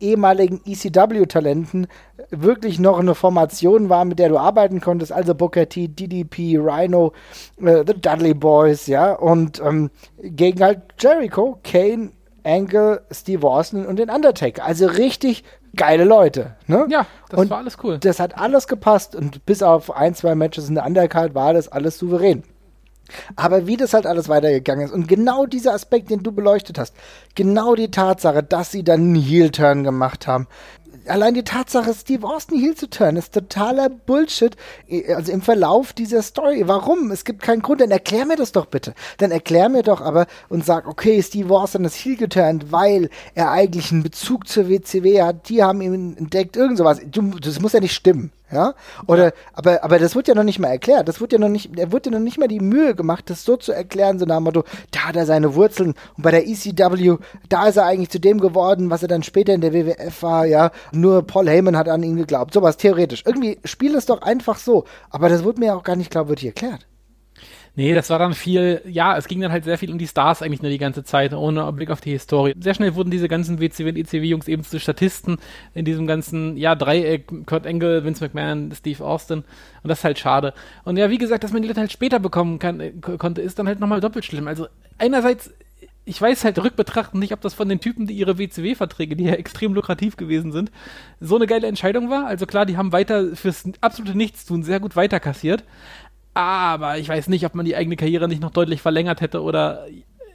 ehemaligen 0.00 0.60
ECW-Talenten 0.64 1.86
wirklich 2.30 2.78
noch 2.78 2.98
eine 2.98 3.14
Formation 3.14 3.88
war, 3.88 4.04
mit 4.04 4.18
der 4.18 4.28
du 4.28 4.38
arbeiten 4.38 4.80
konntest, 4.80 5.12
also 5.12 5.34
Booker 5.34 5.68
T, 5.68 5.88
DDP, 5.88 6.58
Rhino, 6.58 7.12
äh, 7.60 7.84
The 7.86 7.94
Dudley 7.94 8.34
Boys, 8.34 8.86
ja, 8.86 9.12
und 9.12 9.60
ähm, 9.60 9.90
gegen 10.18 10.62
halt 10.62 10.82
Jericho, 10.98 11.58
Kane, 11.64 12.10
Angle, 12.44 13.02
Steve 13.10 13.46
Austin 13.46 13.86
und 13.86 13.98
den 13.98 14.10
Undertaker. 14.10 14.64
Also 14.64 14.86
richtig 14.86 15.44
geile 15.76 16.04
Leute, 16.04 16.56
ne? 16.66 16.86
Ja, 16.88 17.06
das 17.28 17.40
und 17.40 17.50
war 17.50 17.58
alles 17.58 17.76
cool. 17.82 17.98
Das 17.98 18.20
hat 18.20 18.38
alles 18.38 18.68
gepasst 18.68 19.14
und 19.14 19.44
bis 19.46 19.62
auf 19.62 19.94
ein, 19.94 20.14
zwei 20.14 20.34
Matches 20.34 20.68
in 20.68 20.74
der 20.74 20.86
Undercard 20.86 21.34
war 21.34 21.52
das 21.52 21.68
alles 21.68 21.98
souverän. 21.98 22.42
Aber 23.36 23.66
wie 23.66 23.76
das 23.76 23.94
halt 23.94 24.06
alles 24.06 24.28
weitergegangen 24.28 24.86
ist 24.86 24.92
und 24.92 25.08
genau 25.08 25.46
dieser 25.46 25.74
Aspekt, 25.74 26.10
den 26.10 26.22
du 26.22 26.32
beleuchtet 26.32 26.78
hast, 26.78 26.94
genau 27.34 27.74
die 27.74 27.90
Tatsache, 27.90 28.42
dass 28.42 28.70
sie 28.70 28.84
dann 28.84 29.00
einen 29.00 29.14
Heel-Turn 29.16 29.84
gemacht 29.84 30.26
haben, 30.26 30.46
allein 31.08 31.34
die 31.34 31.44
Tatsache, 31.44 31.94
Steve 31.94 32.26
Austin 32.26 32.58
Heel 32.58 32.74
zu 32.74 32.88
turnen, 32.88 33.16
ist 33.16 33.34
totaler 33.34 33.88
Bullshit. 33.88 34.56
Also 35.14 35.32
im 35.32 35.42
Verlauf 35.42 35.92
dieser 35.92 36.22
Story. 36.22 36.62
Warum? 36.66 37.10
Es 37.10 37.24
gibt 37.24 37.42
keinen 37.42 37.62
Grund. 37.62 37.80
Dann 37.80 37.90
erklär 37.90 38.26
mir 38.26 38.36
das 38.36 38.52
doch 38.52 38.66
bitte. 38.66 38.94
Dann 39.18 39.30
erklär 39.30 39.68
mir 39.68 39.82
doch 39.82 40.00
aber 40.00 40.26
und 40.48 40.64
sag, 40.64 40.86
okay, 40.86 41.22
Steve 41.22 41.54
Austin 41.54 41.84
ist 41.84 41.96
Heel 41.96 42.16
geturnt, 42.16 42.72
weil 42.72 43.10
er 43.34 43.50
eigentlich 43.50 43.92
einen 43.92 44.02
Bezug 44.02 44.48
zur 44.48 44.68
WCW 44.68 45.22
hat. 45.22 45.48
Die 45.48 45.62
haben 45.62 45.80
ihn 45.80 46.16
entdeckt. 46.16 46.56
Irgend 46.56 46.78
sowas. 46.78 47.00
das 47.40 47.60
muss 47.60 47.72
ja 47.72 47.80
nicht 47.80 47.94
stimmen. 47.94 48.32
Ja? 48.50 48.74
Oder, 49.06 49.26
ja. 49.26 49.32
aber, 49.52 49.84
aber 49.84 49.98
das 49.98 50.14
wird 50.14 50.28
ja 50.28 50.34
noch 50.34 50.44
nicht 50.44 50.58
mal 50.58 50.68
erklärt. 50.68 51.08
Das 51.08 51.20
wird 51.20 51.32
ja 51.32 51.38
noch 51.38 51.48
nicht, 51.48 51.78
er 51.78 51.92
wird 51.92 52.06
ja 52.06 52.12
noch 52.12 52.18
nicht 52.18 52.38
mal 52.38 52.48
die 52.48 52.60
Mühe 52.60 52.94
gemacht, 52.94 53.28
das 53.30 53.44
so 53.44 53.56
zu 53.56 53.72
erklären, 53.72 54.18
so 54.18 54.24
nach 54.24 54.36
dem 54.36 54.44
Motto, 54.44 54.64
da 54.90 55.08
hat 55.08 55.16
er 55.16 55.26
seine 55.26 55.54
Wurzeln 55.54 55.94
und 56.16 56.22
bei 56.22 56.30
der 56.30 56.46
ECW, 56.46 57.16
da 57.48 57.68
ist 57.68 57.76
er 57.76 57.86
eigentlich 57.86 58.10
zu 58.10 58.20
dem 58.20 58.40
geworden, 58.40 58.90
was 58.90 59.02
er 59.02 59.08
dann 59.08 59.22
später 59.22 59.52
in 59.52 59.60
der 59.60 59.72
WWF 59.72 60.22
war, 60.22 60.46
ja. 60.46 60.70
Nur 60.92 61.26
Paul 61.26 61.48
Heyman 61.48 61.76
hat 61.76 61.88
an 61.88 62.02
ihn 62.02 62.16
geglaubt. 62.16 62.54
Sowas 62.54 62.76
theoretisch. 62.76 63.22
Irgendwie 63.26 63.58
spiel 63.64 63.94
es 63.94 64.06
doch 64.06 64.22
einfach 64.22 64.58
so. 64.58 64.84
Aber 65.10 65.28
das 65.28 65.44
wurde 65.44 65.60
mir 65.60 65.76
auch 65.76 65.82
gar 65.82 65.96
nicht 65.96 66.10
glaubwürdig 66.10 66.46
erklärt. 66.46 66.86
Nee, 67.78 67.94
das 67.94 68.10
war 68.10 68.18
dann 68.18 68.34
viel, 68.34 68.82
ja, 68.88 69.16
es 69.16 69.28
ging 69.28 69.40
dann 69.40 69.52
halt 69.52 69.62
sehr 69.62 69.78
viel 69.78 69.92
um 69.92 69.98
die 69.98 70.08
Stars 70.08 70.42
eigentlich 70.42 70.62
nur 70.62 70.70
die 70.72 70.78
ganze 70.78 71.04
Zeit, 71.04 71.32
ohne 71.32 71.72
Blick 71.72 71.92
auf 71.92 72.00
die 72.00 72.10
Historie. 72.10 72.52
Sehr 72.58 72.74
schnell 72.74 72.96
wurden 72.96 73.12
diese 73.12 73.28
ganzen 73.28 73.60
WCW 73.60 73.90
und 73.90 73.96
ECW-Jungs 73.96 74.48
eben 74.48 74.64
zu 74.64 74.80
Statisten 74.80 75.36
in 75.74 75.84
diesem 75.84 76.08
ganzen, 76.08 76.56
ja, 76.56 76.74
Dreieck, 76.74 77.46
Kurt 77.46 77.68
Angle, 77.68 78.02
Vince 78.02 78.24
McMahon, 78.24 78.72
Steve 78.74 79.04
Austin. 79.04 79.44
Und 79.84 79.88
das 79.88 79.98
ist 79.98 80.04
halt 80.04 80.18
schade. 80.18 80.54
Und 80.82 80.96
ja, 80.96 81.08
wie 81.08 81.18
gesagt, 81.18 81.44
dass 81.44 81.52
man 81.52 81.62
die 81.62 81.68
Leute 81.68 81.78
halt 81.78 81.92
später 81.92 82.18
bekommen 82.18 82.58
kann, 82.58 82.80
äh, 82.80 82.90
konnte, 82.90 83.42
ist 83.42 83.60
dann 83.60 83.68
halt 83.68 83.78
nochmal 83.78 84.00
doppelt 84.00 84.24
schlimm. 84.24 84.48
Also 84.48 84.66
einerseits 84.98 85.52
ich 86.08 86.20
weiß 86.20 86.44
halt 86.44 86.58
rückbetrachtend 86.58 87.20
nicht, 87.20 87.34
ob 87.34 87.42
das 87.42 87.52
von 87.52 87.68
den 87.68 87.80
Typen, 87.80 88.06
die 88.06 88.14
ihre 88.14 88.38
WCW-Verträge, 88.38 89.14
die 89.14 89.24
ja 89.24 89.34
extrem 89.34 89.74
lukrativ 89.74 90.16
gewesen 90.16 90.52
sind, 90.52 90.72
so 91.20 91.36
eine 91.36 91.46
geile 91.46 91.66
Entscheidung 91.66 92.08
war. 92.08 92.26
Also 92.26 92.46
klar, 92.46 92.64
die 92.64 92.78
haben 92.78 92.92
weiter 92.92 93.36
fürs 93.36 93.64
absolute 93.82 94.16
Nichtstun 94.16 94.62
sehr 94.62 94.80
gut 94.80 94.96
weiterkassiert. 94.96 95.64
Aber 96.38 96.98
ich 96.98 97.08
weiß 97.08 97.26
nicht, 97.26 97.44
ob 97.46 97.56
man 97.56 97.66
die 97.66 97.74
eigene 97.74 97.96
Karriere 97.96 98.28
nicht 98.28 98.40
noch 98.40 98.52
deutlich 98.52 98.80
verlängert 98.80 99.20
hätte 99.20 99.42
oder 99.42 99.86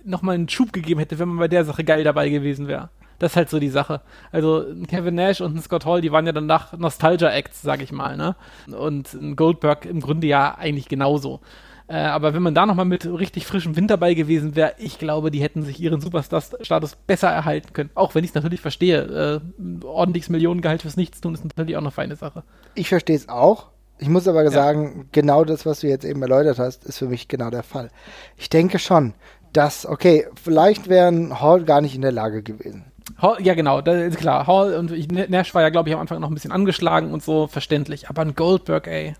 nochmal 0.03 0.35
einen 0.35 0.49
Schub 0.49 0.73
gegeben 0.73 0.99
hätte, 0.99 1.17
wenn 1.17 1.29
man 1.29 1.37
bei 1.37 1.47
der 1.47 1.63
Sache 1.63 1.85
geil 1.85 2.03
dabei 2.03 2.27
gewesen 2.27 2.67
wäre. 2.67 2.89
Das 3.19 3.31
ist 3.31 3.35
halt 3.37 3.49
so 3.49 3.57
die 3.57 3.69
Sache. 3.69 4.01
Also 4.29 4.65
Kevin 4.89 5.15
Nash 5.15 5.39
und 5.39 5.61
Scott 5.63 5.85
Hall, 5.85 6.01
die 6.01 6.11
waren 6.11 6.25
ja 6.25 6.33
danach 6.33 6.77
Nostalgia-Acts, 6.77 7.61
sag 7.61 7.81
ich 7.81 7.93
mal, 7.93 8.17
ne? 8.17 8.35
Und 8.77 9.17
Goldberg 9.37 9.85
im 9.85 10.01
Grunde 10.01 10.27
ja 10.27 10.55
eigentlich 10.57 10.89
genauso. 10.89 11.39
Äh, 11.87 11.99
aber 11.99 12.33
wenn 12.33 12.43
man 12.43 12.53
da 12.53 12.65
nochmal 12.65 12.83
mit 12.83 13.05
richtig 13.05 13.45
frischem 13.45 13.77
Wind 13.77 13.89
dabei 13.89 14.13
gewesen 14.13 14.57
wäre, 14.57 14.73
ich 14.79 14.99
glaube, 14.99 15.31
die 15.31 15.41
hätten 15.41 15.63
sich 15.63 15.79
ihren 15.79 16.01
Superstar-Status 16.01 16.97
besser 17.07 17.29
erhalten 17.29 17.71
können. 17.71 17.91
Auch 17.95 18.13
wenn 18.13 18.25
ich 18.25 18.31
es 18.31 18.35
natürlich 18.35 18.59
verstehe. 18.59 19.41
Äh, 19.61 19.85
ordentliches 19.85 20.27
Millionengehalt 20.27 20.81
fürs 20.81 20.97
Nichtstun 20.97 21.33
ist 21.33 21.45
natürlich 21.45 21.77
auch 21.77 21.81
eine 21.81 21.91
feine 21.91 22.17
Sache. 22.17 22.43
Ich 22.75 22.89
verstehe 22.89 23.15
es 23.15 23.29
auch. 23.29 23.72
Ich 23.99 24.09
muss 24.09 24.27
aber 24.27 24.43
ja. 24.43 24.51
sagen, 24.51 25.07
genau 25.11 25.45
das, 25.45 25.65
was 25.65 25.79
du 25.79 25.87
jetzt 25.87 26.05
eben 26.05 26.21
erläutert 26.21 26.59
hast, 26.59 26.83
ist 26.85 26.97
für 26.97 27.07
mich 27.07 27.27
genau 27.27 27.49
der 27.49 27.63
Fall. 27.63 27.89
Ich 28.37 28.49
denke 28.49 28.79
schon, 28.79 29.13
dass, 29.53 29.85
okay, 29.85 30.27
vielleicht 30.41 30.89
wären 30.89 31.39
Hall 31.39 31.63
gar 31.63 31.81
nicht 31.81 31.95
in 31.95 32.01
der 32.01 32.11
Lage 32.11 32.43
gewesen. 32.43 32.85
Hall, 33.17 33.37
ja, 33.39 33.53
genau, 33.53 33.81
das 33.81 34.01
ist 34.01 34.17
klar. 34.17 34.47
Hall 34.47 34.75
und 34.75 34.91
Nash 35.29 35.53
war 35.53 35.61
ja, 35.61 35.69
glaube 35.69 35.89
ich, 35.89 35.95
am 35.95 36.01
Anfang 36.01 36.19
noch 36.19 36.29
ein 36.29 36.33
bisschen 36.33 36.51
angeschlagen 36.51 37.11
und 37.11 37.21
so, 37.21 37.47
verständlich. 37.47 38.09
Aber 38.09 38.21
ein 38.21 38.35
Goldberg, 38.35 38.87
ey. 38.87 39.15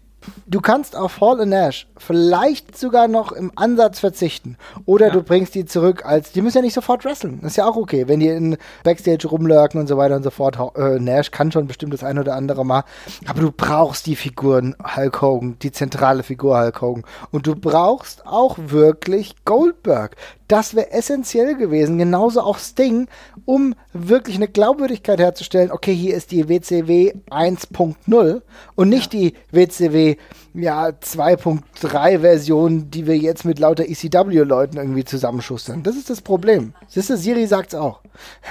Du 0.46 0.62
kannst 0.62 0.96
auf 0.96 1.22
Hall 1.22 1.42
and 1.42 1.50
Nash 1.50 1.88
vielleicht 1.98 2.78
sogar 2.78 3.08
noch 3.08 3.32
im 3.32 3.52
Ansatz 3.56 4.00
verzichten. 4.00 4.58
Oder 4.86 5.08
ja. 5.08 5.14
du 5.14 5.24
bringst 5.24 5.56
die 5.56 5.66
zurück 5.66 6.06
als, 6.06 6.32
die 6.32 6.42
müssen 6.42 6.58
ja 6.58 6.62
nicht 6.64 6.74
sofort 6.74 7.06
wresteln. 7.06 7.40
Das 7.42 7.52
ist 7.52 7.58
ja 7.58 7.66
auch 7.66 7.76
okay, 7.76 8.08
wenn 8.08 8.20
die 8.20 8.28
in 8.28 8.58
Backstage 8.84 9.28
rumlurken 9.28 9.80
und 9.80 9.88
so 9.88 9.98
weiter 9.98 10.16
und 10.16 10.24
so 10.24 10.30
fort. 10.30 10.58
Äh, 10.76 11.00
Nash 11.00 11.32
kann 11.32 11.52
schon 11.52 11.68
bestimmt 11.68 11.94
das 11.94 12.04
ein 12.04 12.20
oder 12.20 12.36
andere 12.36 12.66
mal. 12.66 12.84
Aber 13.26 13.42
du 13.42 13.52
brauchst 13.52 14.06
die 14.06 14.16
Figuren 14.16 14.76
Hulk 14.96 15.22
Hogan, 15.22 15.58
die 15.62 15.72
zentrale 15.72 16.24
Figur 16.24 16.60
Hulk 16.60 16.82
Hogan. 16.82 17.04
Und 17.32 17.48
du 17.48 17.56
brauchst 17.56 18.26
auch 18.26 18.58
wirklich 18.58 19.36
Goldberg. 19.46 20.16
Das 20.54 20.76
wäre 20.76 20.92
essentiell 20.92 21.56
gewesen. 21.56 21.98
Genauso 21.98 22.42
auch 22.42 22.60
Sting, 22.60 23.08
um 23.46 23.74
wirklich 23.92 24.36
eine 24.36 24.48
Glaubwürdigkeit 24.48 25.20
herzustellen. 25.20 25.72
Okay, 25.72 25.96
hier 25.96 26.14
ist 26.14 26.30
die 26.30 26.48
WCW 26.48 27.12
1.0 27.32 28.42
und 28.76 28.90
nicht 28.90 29.16
ja. 29.16 29.20
die 29.20 29.34
WCW 29.50 30.16
ja, 30.54 30.90
2.3 30.90 32.20
Version, 32.20 32.92
die 32.92 33.08
wir 33.08 33.18
jetzt 33.18 33.46
mit 33.46 33.58
lauter 33.58 33.86
ECW-Leuten 33.90 34.78
irgendwie 34.78 35.04
zusammenschustern. 35.04 35.82
Das 35.82 35.96
ist 35.96 36.12
das 36.12 36.22
Problem. 36.22 36.76
Siehst 36.88 37.10
du, 37.10 37.18
Siri 37.18 37.48
sagt's 37.48 37.74
auch. 37.74 38.02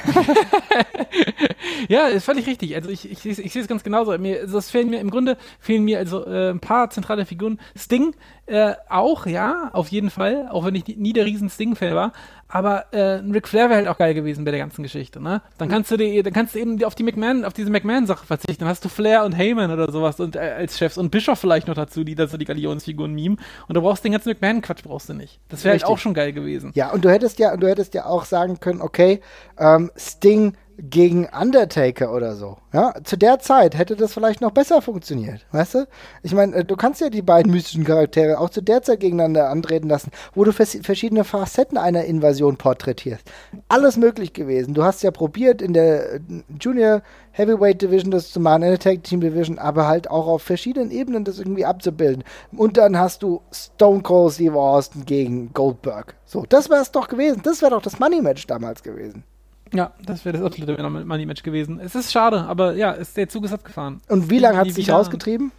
ja, 1.88 2.08
ist 2.08 2.24
völlig 2.24 2.48
richtig. 2.48 2.74
Also 2.74 2.90
ich, 2.90 3.08
ich, 3.08 3.24
ich, 3.24 3.52
sehe 3.52 3.62
es 3.62 3.68
ganz 3.68 3.84
genauso. 3.84 4.18
Mir, 4.18 4.40
also 4.40 4.58
es 4.58 4.70
fehlen 4.70 4.90
mir 4.90 4.98
im 4.98 5.10
Grunde 5.10 5.36
fehlen 5.60 5.84
mir 5.84 5.98
also 5.98 6.26
äh, 6.26 6.50
ein 6.50 6.58
paar 6.58 6.90
zentrale 6.90 7.24
Figuren. 7.24 7.60
Sting 7.76 8.16
äh, 8.46 8.74
auch, 8.88 9.26
ja, 9.26 9.70
auf 9.72 9.88
jeden 9.88 10.10
Fall, 10.10 10.48
auch 10.50 10.64
wenn 10.64 10.74
ich 10.74 10.86
nie 10.96 11.12
der 11.12 11.24
riesen 11.24 11.48
Sting-Fan 11.48 11.94
war. 11.94 12.12
Aber 12.48 12.92
äh, 12.92 13.18
ein 13.18 13.30
Ric 13.30 13.48
Flair 13.48 13.70
wäre 13.70 13.78
halt 13.78 13.88
auch 13.88 13.96
geil 13.96 14.12
gewesen 14.12 14.44
bei 14.44 14.50
der 14.50 14.60
ganzen 14.60 14.82
Geschichte, 14.82 15.22
ne? 15.22 15.40
Dann 15.56 15.70
kannst 15.70 15.90
du 15.90 15.96
dir, 15.96 16.22
dann 16.22 16.34
kannst 16.34 16.54
du 16.54 16.58
eben 16.58 16.82
auf 16.84 16.94
die 16.94 17.02
McMahon, 17.02 17.46
auf 17.46 17.54
diese 17.54 17.70
McMahon-Sache 17.70 18.26
verzichten. 18.26 18.60
Dann 18.60 18.68
hast 18.68 18.84
du 18.84 18.90
Flair 18.90 19.24
und 19.24 19.32
Heyman 19.32 19.70
oder 19.70 19.90
sowas 19.90 20.20
und 20.20 20.36
äh, 20.36 20.40
als 20.40 20.76
Chefs 20.76 20.98
und 20.98 21.10
Bischof 21.10 21.38
vielleicht 21.38 21.66
noch 21.68 21.74
dazu, 21.74 22.04
die 22.04 22.14
da 22.14 22.26
so 22.26 22.36
die 22.36 22.44
Galionsfiguren 22.44 23.14
meme. 23.14 23.36
Und 23.68 23.74
du 23.74 23.80
brauchst 23.80 24.04
den 24.04 24.12
ganzen 24.12 24.28
McMahon-Quatsch 24.30 24.82
brauchst 24.82 25.08
du 25.08 25.14
nicht. 25.14 25.40
Das 25.48 25.64
wäre 25.64 25.72
halt 25.72 25.84
auch 25.84 25.98
schon 25.98 26.12
geil 26.12 26.32
gewesen. 26.32 26.72
Ja, 26.74 26.90
und 26.90 27.04
du 27.04 27.10
hättest 27.10 27.38
ja, 27.38 27.56
du 27.56 27.68
hättest 27.68 27.94
ja 27.94 28.04
auch 28.04 28.26
sagen 28.26 28.60
können, 28.60 28.82
okay, 28.82 29.22
ähm, 29.58 29.90
Sting 29.96 30.54
gegen 30.78 31.26
Undertaker 31.26 32.12
oder 32.12 32.34
so. 32.34 32.58
Ja, 32.72 32.94
zu 33.04 33.16
der 33.16 33.38
Zeit 33.38 33.76
hätte 33.76 33.96
das 33.96 34.14
vielleicht 34.14 34.40
noch 34.40 34.50
besser 34.50 34.82
funktioniert, 34.82 35.46
weißt 35.52 35.74
du? 35.74 35.88
Ich 36.22 36.34
meine, 36.34 36.56
äh, 36.56 36.64
du 36.64 36.76
kannst 36.76 37.00
ja 37.00 37.10
die 37.10 37.22
beiden 37.22 37.52
mystischen 37.52 37.84
Charaktere 37.84 38.38
auch 38.38 38.50
zu 38.50 38.62
der 38.62 38.82
Zeit 38.82 39.00
gegeneinander 39.00 39.48
antreten 39.50 39.88
lassen, 39.88 40.10
wo 40.34 40.44
du 40.44 40.52
verschiedene 40.52 41.24
Facetten 41.24 41.78
einer 41.78 42.04
Invasion 42.04 42.56
porträtierst. 42.56 43.30
Alles 43.68 43.96
möglich 43.96 44.32
gewesen. 44.32 44.74
Du 44.74 44.84
hast 44.84 45.02
ja 45.02 45.10
probiert 45.10 45.62
in 45.62 45.72
der 45.72 46.14
äh, 46.14 46.20
Junior 46.60 47.02
Heavyweight 47.32 47.82
Division 47.82 48.10
das 48.10 48.30
zu 48.30 48.40
machen, 48.40 48.62
in 48.62 48.70
der 48.70 48.78
Tag 48.78 49.04
Team 49.04 49.20
Division, 49.20 49.58
aber 49.58 49.86
halt 49.86 50.10
auch 50.10 50.26
auf 50.26 50.42
verschiedenen 50.42 50.90
Ebenen 50.90 51.24
das 51.24 51.38
irgendwie 51.38 51.64
abzubilden. 51.64 52.24
Und 52.56 52.76
dann 52.76 52.98
hast 52.98 53.22
du 53.22 53.40
Stone 53.52 54.02
Cold 54.02 54.34
Steve 54.34 54.58
Austin 54.58 55.04
gegen 55.04 55.52
Goldberg. 55.52 56.14
So, 56.24 56.44
das 56.48 56.70
wäre 56.70 56.82
es 56.82 56.90
doch 56.90 57.08
gewesen. 57.08 57.42
Das 57.42 57.62
wäre 57.62 57.72
doch 57.72 57.82
das 57.82 57.98
Money 57.98 58.20
Match 58.20 58.46
damals 58.46 58.82
gewesen. 58.82 59.24
Ja, 59.72 59.92
das 60.04 60.24
wäre 60.24 60.36
das 60.36 60.46
absolute 60.46 60.82
Money-Match 60.82 61.42
gewesen. 61.42 61.80
Es 61.80 61.94
ist 61.94 62.12
schade, 62.12 62.42
aber 62.42 62.74
ja, 62.74 62.92
ist, 62.92 63.16
der 63.16 63.28
Zug 63.28 63.44
ist 63.44 63.52
abgefahren. 63.52 64.00
Und 64.08 64.28
wie 64.30 64.38
lange 64.38 64.58
hat 64.58 64.68
es 64.68 64.74
dich 64.74 64.90
rausgetrieben? 64.90 65.50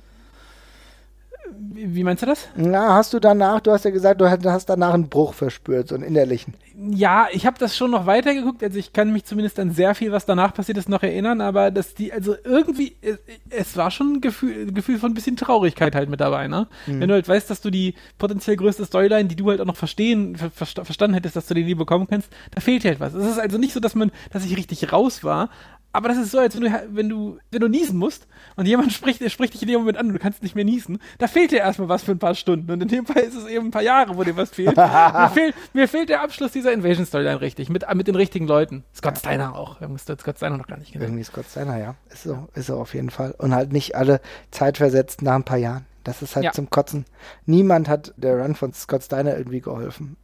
Wie, 1.52 2.04
meinst 2.04 2.24
du 2.24 2.28
das? 2.28 2.48
Na, 2.56 2.96
hast 2.96 3.14
du 3.14 3.20
danach, 3.20 3.60
du 3.60 3.72
hast 3.72 3.86
ja 3.86 3.92
gesagt, 3.92 4.22
du 4.22 4.30
hast 4.30 4.66
danach 4.68 4.94
einen 4.94 5.10
Bruch 5.10 5.34
verspürt, 5.34 5.90
so 5.90 5.96
einen 5.96 6.04
innerlichen. 6.04 6.54
Ja, 6.76 7.28
ich 7.32 7.46
habe 7.46 7.60
das 7.60 7.76
schon 7.76 7.92
noch 7.92 8.06
weitergeguckt, 8.06 8.64
also 8.64 8.78
ich 8.80 8.94
kann 8.94 9.12
mich 9.12 9.26
zumindest 9.26 9.60
an 9.60 9.72
sehr 9.72 9.94
viel, 9.94 10.12
was 10.12 10.26
danach 10.26 10.54
passiert 10.54 10.78
ist, 10.78 10.90
noch 10.90 11.04
erinnern, 11.04 11.42
aber 11.42 11.72
dass 11.72 11.94
die, 11.94 12.14
also 12.14 12.36
irgendwie, 12.44 12.96
es, 13.02 13.20
es 13.50 13.78
war 13.78 13.92
schon 13.92 14.14
ein 14.14 14.22
Gefühl, 14.22 14.68
ein 14.68 14.74
Gefühl 14.74 14.98
von 14.98 15.12
ein 15.12 15.14
bisschen 15.14 15.36
Traurigkeit 15.36 15.96
halt 15.96 16.10
mit 16.10 16.22
dabei, 16.22 16.48
ne? 16.48 16.68
Mhm. 16.88 17.02
Wenn 17.02 17.10
du 17.10 17.16
halt 17.16 17.28
weißt, 17.28 17.50
dass 17.50 17.62
du 17.62 17.70
die 17.70 17.96
potenziell 18.18 18.56
größte 18.56 18.86
Storyline, 18.86 19.26
die 19.26 19.36
du 19.36 19.50
halt 19.50 19.60
auch 19.62 19.66
noch 19.66 19.76
verstehen, 19.76 20.36
ver 20.36 20.50
verstanden 20.50 21.14
hättest, 21.14 21.36
dass 21.36 21.48
du 21.48 21.54
die 21.54 21.64
nie 21.64 21.76
bekommen 21.76 22.08
kannst, 22.08 22.30
da 22.52 22.62
fehlt 22.62 22.86
halt 22.86 23.00
was. 23.00 23.14
Es 23.14 23.26
ist 23.26 23.40
also 23.40 23.58
nicht 23.58 23.74
so, 23.74 23.80
dass 23.80 23.96
man, 23.96 24.12
dass 24.32 24.46
ich 24.46 24.58
richtig 24.58 24.92
raus 24.92 25.24
war, 25.24 25.50
aber 25.94 26.10
das 26.10 26.18
ist 26.18 26.32
so, 26.32 26.40
als 26.40 26.56
wenn 26.56 26.64
du, 26.64 26.84
wenn 26.90 27.10
du, 27.10 27.38
wenn 27.52 27.62
du 27.62 27.68
niesen 27.68 27.98
musst 27.98 28.28
und 28.56 28.66
jemand 28.66 28.92
spricht, 28.94 29.22
der 29.22 29.30
spricht 29.30 29.54
dich 29.54 29.62
in 29.62 29.68
dem 29.68 29.80
Moment 29.80 29.98
an 29.98 30.08
und 30.08 30.14
du 30.14 30.20
kannst 30.20 30.42
nicht 30.42 30.56
mehr 30.56 30.66
niesen, 30.66 31.00
da 31.20 31.28
fehlt 31.28 31.52
dir 31.52 31.60
erstmal 31.60 31.88
was 31.88 32.04
für 32.04 32.12
ein 32.12 32.20
paar 32.20 32.34
Stunden. 32.34 32.70
Und 32.72 32.82
in 32.82 32.88
dem 32.88 33.06
Fall 33.06 33.22
ist 33.22 33.36
es 33.36 33.46
eben 33.46 33.68
ein 33.68 33.72
paar 33.72 33.84
Jahre, 33.84 34.18
wo 34.18 34.24
dir 34.24 34.36
was 34.36 34.50
fehlt. 34.50 34.76
mir, 34.76 35.32
fehlt 35.32 35.56
mir 35.74 35.88
fehlt 35.88 36.10
der 36.10 36.22
Abschluss 36.24 36.52
dieser 36.52 36.74
Invasion-Storyline 36.74 37.42
richtig, 37.42 37.70
mit, 37.70 37.86
mit 37.94 38.08
den 38.08 38.16
richtigen 38.16 38.48
Leuten. 38.48 38.84
Scott 38.96 39.20
Steiner 39.20 39.56
auch. 39.56 39.80
Wir 39.80 39.88
haben 39.88 39.98
Scott 39.98 40.20
Steiner 40.36 40.58
noch 40.58 40.68
gar 40.68 40.78
nicht 40.78 40.92
genannt. 40.92 41.10
Irgendwie 41.10 41.24
Scott 41.24 41.46
Steiner, 41.50 41.78
ja. 41.78 41.96
Ist 42.10 42.24
so, 42.24 42.48
ist 42.56 42.66
so 42.66 42.80
auf 42.80 42.96
jeden 42.96 43.12
Fall. 43.12 43.36
Und 43.38 43.54
halt 43.54 43.72
nicht 43.72 43.96
alle 43.96 44.20
zeitversetzt 44.50 45.22
nach 45.22 45.36
ein 45.36 45.44
paar 45.44 45.58
Jahren. 45.58 45.86
Das 46.04 46.22
ist 46.22 46.36
halt 46.36 46.46
ja. 46.46 46.52
zum 46.52 46.70
Kotzen. 46.70 47.06
Niemand 47.46 47.88
hat 47.88 48.14
der 48.18 48.42
Run 48.42 48.56
von 48.56 48.74
Scott 48.74 49.04
Steiner 49.04 49.38
irgendwie 49.38 49.62
geholfen. 49.62 50.18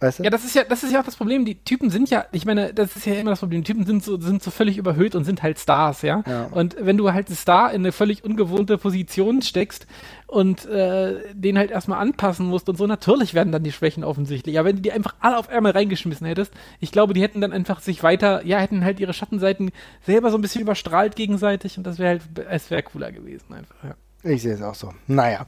Weißt 0.00 0.18
du? 0.18 0.22
Ja, 0.22 0.30
das 0.30 0.44
ist 0.44 0.54
ja, 0.54 0.64
das 0.64 0.82
ist 0.82 0.92
ja 0.92 1.00
auch 1.00 1.04
das 1.04 1.16
Problem. 1.16 1.44
Die 1.44 1.62
Typen 1.62 1.90
sind 1.90 2.08
ja, 2.08 2.24
ich 2.32 2.46
meine, 2.46 2.72
das 2.72 2.96
ist 2.96 3.04
ja 3.04 3.14
immer 3.14 3.30
das 3.30 3.40
Problem. 3.40 3.62
Die 3.62 3.70
Typen 3.70 3.84
sind 3.84 4.02
so, 4.02 4.18
sind 4.18 4.42
so 4.42 4.50
völlig 4.50 4.78
überhöht 4.78 5.14
und 5.14 5.24
sind 5.24 5.42
halt 5.42 5.58
Stars, 5.58 6.00
ja? 6.00 6.22
ja. 6.26 6.46
Und 6.50 6.76
wenn 6.80 6.96
du 6.96 7.12
halt 7.12 7.26
einen 7.26 7.36
Star 7.36 7.70
in 7.70 7.82
eine 7.82 7.92
völlig 7.92 8.24
ungewohnte 8.24 8.78
Position 8.78 9.42
steckst 9.42 9.86
und 10.26 10.64
äh, 10.64 11.18
den 11.34 11.58
halt 11.58 11.70
erstmal 11.70 12.00
anpassen 12.00 12.46
musst 12.46 12.70
und 12.70 12.76
so, 12.76 12.86
natürlich 12.86 13.34
werden 13.34 13.52
dann 13.52 13.62
die 13.62 13.72
Schwächen 13.72 14.02
offensichtlich. 14.02 14.58
Aber 14.58 14.68
wenn 14.68 14.76
du 14.76 14.82
die 14.82 14.92
einfach 14.92 15.14
alle 15.20 15.36
auf 15.36 15.50
einmal 15.50 15.72
reingeschmissen 15.72 16.26
hättest, 16.26 16.54
ich 16.80 16.92
glaube, 16.92 17.12
die 17.12 17.20
hätten 17.20 17.42
dann 17.42 17.52
einfach 17.52 17.80
sich 17.80 18.02
weiter, 18.02 18.44
ja, 18.46 18.58
hätten 18.58 18.84
halt 18.84 19.00
ihre 19.00 19.12
Schattenseiten 19.12 19.70
selber 20.06 20.30
so 20.30 20.38
ein 20.38 20.40
bisschen 20.40 20.62
überstrahlt 20.62 21.14
gegenseitig 21.14 21.76
und 21.76 21.86
das 21.86 21.98
wäre 21.98 22.20
halt, 22.20 22.22
es 22.48 22.70
wäre 22.70 22.82
cooler 22.82 23.12
gewesen 23.12 23.52
einfach, 23.52 23.76
ja. 23.84 23.94
Ich 24.22 24.42
sehe 24.42 24.52
es 24.52 24.62
auch 24.62 24.74
so. 24.74 24.92
Naja, 25.06 25.46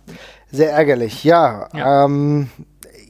sehr 0.50 0.72
ärgerlich. 0.72 1.24
Ja, 1.24 1.68
ja. 1.74 2.06
Ähm, 2.06 2.48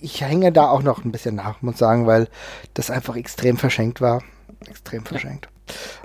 ich 0.02 0.20
hänge 0.22 0.52
da 0.52 0.68
auch 0.68 0.82
noch 0.82 1.04
ein 1.04 1.12
bisschen 1.12 1.36
nach, 1.36 1.62
muss 1.62 1.78
sagen, 1.78 2.06
weil 2.06 2.28
das 2.74 2.90
einfach 2.90 3.16
extrem 3.16 3.56
verschenkt 3.56 4.00
war. 4.00 4.22
Extrem 4.68 5.04
verschenkt. 5.04 5.48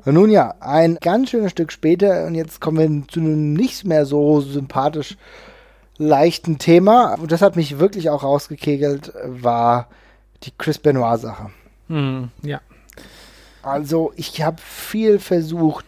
Und 0.05 0.13
nun 0.13 0.29
ja, 0.29 0.55
ein 0.59 0.97
ganz 1.01 1.29
schönes 1.29 1.51
Stück 1.51 1.71
später, 1.71 2.25
und 2.25 2.35
jetzt 2.35 2.61
kommen 2.61 2.77
wir 2.77 3.07
zu 3.07 3.19
einem 3.19 3.53
nicht 3.53 3.85
mehr 3.85 4.05
so 4.05 4.41
sympathisch 4.41 5.17
leichten 5.97 6.57
Thema. 6.57 7.15
Und 7.15 7.31
das 7.31 7.41
hat 7.41 7.55
mich 7.55 7.79
wirklich 7.79 8.09
auch 8.09 8.23
rausgekegelt, 8.23 9.13
war 9.25 9.89
die 10.43 10.51
Chris 10.57 10.77
Benoit-Sache. 10.77 11.49
Hm, 11.87 12.29
ja. 12.43 12.61
Also, 13.63 14.13
ich 14.15 14.41
habe 14.41 14.61
viel 14.61 15.19
versucht, 15.19 15.85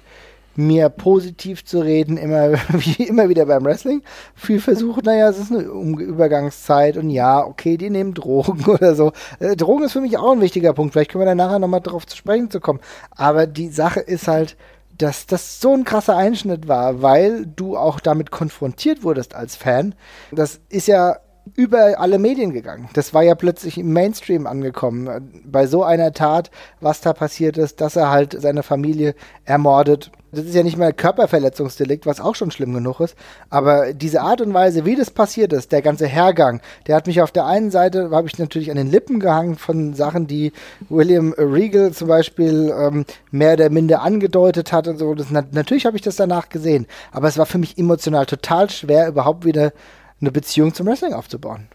mir 0.59 0.89
positiv 0.89 1.65
zu 1.65 1.79
reden, 1.79 2.17
immer, 2.17 2.53
wie 2.69 3.03
immer 3.03 3.29
wieder 3.29 3.45
beim 3.45 3.65
Wrestling. 3.65 4.03
Viel 4.35 4.59
versucht, 4.59 5.05
naja, 5.05 5.29
es 5.29 5.39
ist 5.39 5.51
eine 5.51 5.61
Übergangszeit 5.61 6.97
und 6.97 7.09
ja, 7.09 7.43
okay, 7.43 7.77
die 7.77 7.89
nehmen 7.89 8.13
Drogen 8.13 8.65
oder 8.67 8.95
so. 8.95 9.11
Äh, 9.39 9.55
Drogen 9.55 9.85
ist 9.85 9.93
für 9.93 10.01
mich 10.01 10.17
auch 10.17 10.31
ein 10.31 10.41
wichtiger 10.41 10.73
Punkt. 10.73 10.93
Vielleicht 10.93 11.11
können 11.11 11.21
wir 11.21 11.25
dann 11.25 11.37
nachher 11.37 11.59
nochmal 11.59 11.81
darauf 11.81 12.05
zu 12.05 12.15
sprechen 12.15 12.51
zu 12.51 12.59
kommen. 12.59 12.79
Aber 13.11 13.47
die 13.47 13.69
Sache 13.69 13.99
ist 14.01 14.27
halt, 14.27 14.57
dass 14.97 15.25
das 15.25 15.61
so 15.61 15.73
ein 15.73 15.85
krasser 15.85 16.17
Einschnitt 16.17 16.67
war, 16.67 17.01
weil 17.01 17.45
du 17.45 17.77
auch 17.77 18.01
damit 18.01 18.31
konfrontiert 18.31 19.03
wurdest 19.03 19.33
als 19.33 19.55
Fan. 19.55 19.95
Das 20.31 20.59
ist 20.69 20.87
ja 20.87 21.17
über 21.55 21.99
alle 21.99 22.19
Medien 22.19 22.51
gegangen. 22.51 22.89
Das 22.93 23.13
war 23.13 23.23
ja 23.23 23.33
plötzlich 23.33 23.77
im 23.77 23.93
Mainstream 23.93 24.45
angekommen. 24.45 25.31
Bei 25.45 25.67
so 25.67 25.83
einer 25.83 26.11
Tat, 26.11 26.51
was 26.79 27.01
da 27.01 27.13
passiert 27.13 27.57
ist, 27.57 27.81
dass 27.81 27.95
er 27.95 28.09
halt 28.09 28.35
seine 28.39 28.61
Familie 28.61 29.15
ermordet 29.45 30.11
Das 30.31 30.45
ist 30.45 30.53
ja 30.53 30.63
nicht 30.63 30.77
mal 30.77 30.93
Körperverletzungsdelikt, 30.93 32.05
was 32.05 32.19
auch 32.21 32.35
schon 32.35 32.51
schlimm 32.51 32.73
genug 32.73 32.99
ist. 32.99 33.15
Aber 33.49 33.93
diese 33.93 34.21
Art 34.21 34.41
und 34.41 34.53
Weise, 34.53 34.85
wie 34.85 34.95
das 34.95 35.09
passiert 35.09 35.53
ist, 35.53 35.71
der 35.71 35.81
ganze 35.81 36.05
Hergang, 36.05 36.61
der 36.87 36.95
hat 36.95 37.07
mich 37.07 37.21
auf 37.21 37.31
der 37.31 37.45
einen 37.45 37.71
Seite, 37.71 38.11
habe 38.11 38.27
ich 38.27 38.37
natürlich 38.37 38.69
an 38.69 38.77
den 38.77 38.91
Lippen 38.91 39.19
gehangen 39.19 39.55
von 39.55 39.93
Sachen, 39.93 40.27
die 40.27 40.53
William 40.89 41.33
Regal 41.37 41.91
zum 41.91 42.07
Beispiel 42.07 42.73
ähm, 42.77 43.05
mehr 43.31 43.53
oder 43.53 43.69
minder 43.69 44.01
angedeutet 44.01 44.71
hat 44.71 44.87
und 44.87 44.97
so. 44.97 45.15
Das, 45.15 45.31
natürlich 45.31 45.85
habe 45.85 45.97
ich 45.97 46.03
das 46.03 46.15
danach 46.15 46.49
gesehen. 46.49 46.85
Aber 47.11 47.27
es 47.27 47.37
war 47.37 47.45
für 47.45 47.57
mich 47.57 47.77
emotional 47.77 48.25
total 48.25 48.69
schwer, 48.69 49.07
überhaupt 49.07 49.45
wieder 49.45 49.73
eine 50.21 50.31
Beziehung 50.31 50.73
zum 50.73 50.87
Wrestling 50.87 51.13
aufzubauen. 51.13 51.67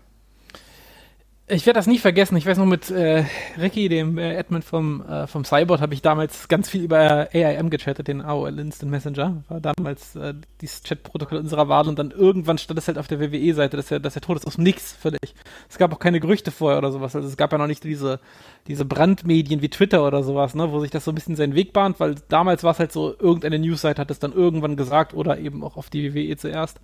Ich 1.46 1.66
werde 1.66 1.78
das 1.78 1.86
nie 1.86 1.98
vergessen. 1.98 2.38
Ich 2.38 2.46
weiß 2.46 2.56
noch, 2.56 2.64
mit 2.64 2.90
äh, 2.90 3.26
Ricky, 3.60 3.90
dem 3.90 4.16
äh, 4.16 4.34
Admin 4.38 4.62
vom, 4.62 5.06
äh, 5.06 5.26
vom 5.26 5.44
Cyborg, 5.44 5.82
habe 5.82 5.92
ich 5.92 6.00
damals 6.00 6.48
ganz 6.48 6.70
viel 6.70 6.82
über 6.82 7.28
AIM 7.34 7.68
gechattet, 7.68 8.08
den 8.08 8.22
AOL 8.22 8.58
Instant 8.58 8.90
Messenger. 8.90 9.44
War 9.48 9.60
damals 9.60 10.16
äh, 10.16 10.32
dieses 10.62 10.82
Chatprotokoll 10.84 11.36
unserer 11.36 11.68
Wahl 11.68 11.86
und 11.86 11.98
dann 11.98 12.12
irgendwann 12.12 12.56
stand 12.56 12.78
es 12.78 12.88
halt 12.88 12.96
auf 12.96 13.08
der 13.08 13.20
WWE-Seite, 13.20 13.76
dass 13.76 13.90
er, 13.90 14.00
dass 14.00 14.16
er 14.16 14.22
tot 14.22 14.38
ist 14.38 14.46
aus 14.46 14.56
Nix 14.56 14.92
völlig. 14.92 15.34
Es 15.68 15.76
gab 15.76 15.92
auch 15.92 15.98
keine 15.98 16.18
Gerüchte 16.18 16.50
vorher 16.50 16.78
oder 16.78 16.90
sowas. 16.90 17.14
Also 17.14 17.28
es 17.28 17.36
gab 17.36 17.52
ja 17.52 17.58
noch 17.58 17.66
nicht 17.66 17.84
diese, 17.84 18.20
diese 18.66 18.86
Brandmedien 18.86 19.60
wie 19.60 19.68
Twitter 19.68 20.06
oder 20.06 20.22
sowas, 20.22 20.54
ne, 20.54 20.72
wo 20.72 20.80
sich 20.80 20.90
das 20.90 21.04
so 21.04 21.12
ein 21.12 21.14
bisschen 21.14 21.36
seinen 21.36 21.54
Weg 21.54 21.74
bahnt, 21.74 22.00
weil 22.00 22.14
damals 22.30 22.64
war 22.64 22.72
es 22.72 22.78
halt 22.78 22.90
so, 22.90 23.14
irgendeine 23.18 23.58
Newsseite 23.58 24.00
hat 24.00 24.10
es 24.10 24.18
dann 24.18 24.32
irgendwann 24.32 24.76
gesagt 24.76 25.12
oder 25.12 25.38
eben 25.38 25.62
auch 25.62 25.76
auf 25.76 25.90
die 25.90 26.14
WWE 26.14 26.38
zuerst. 26.38 26.80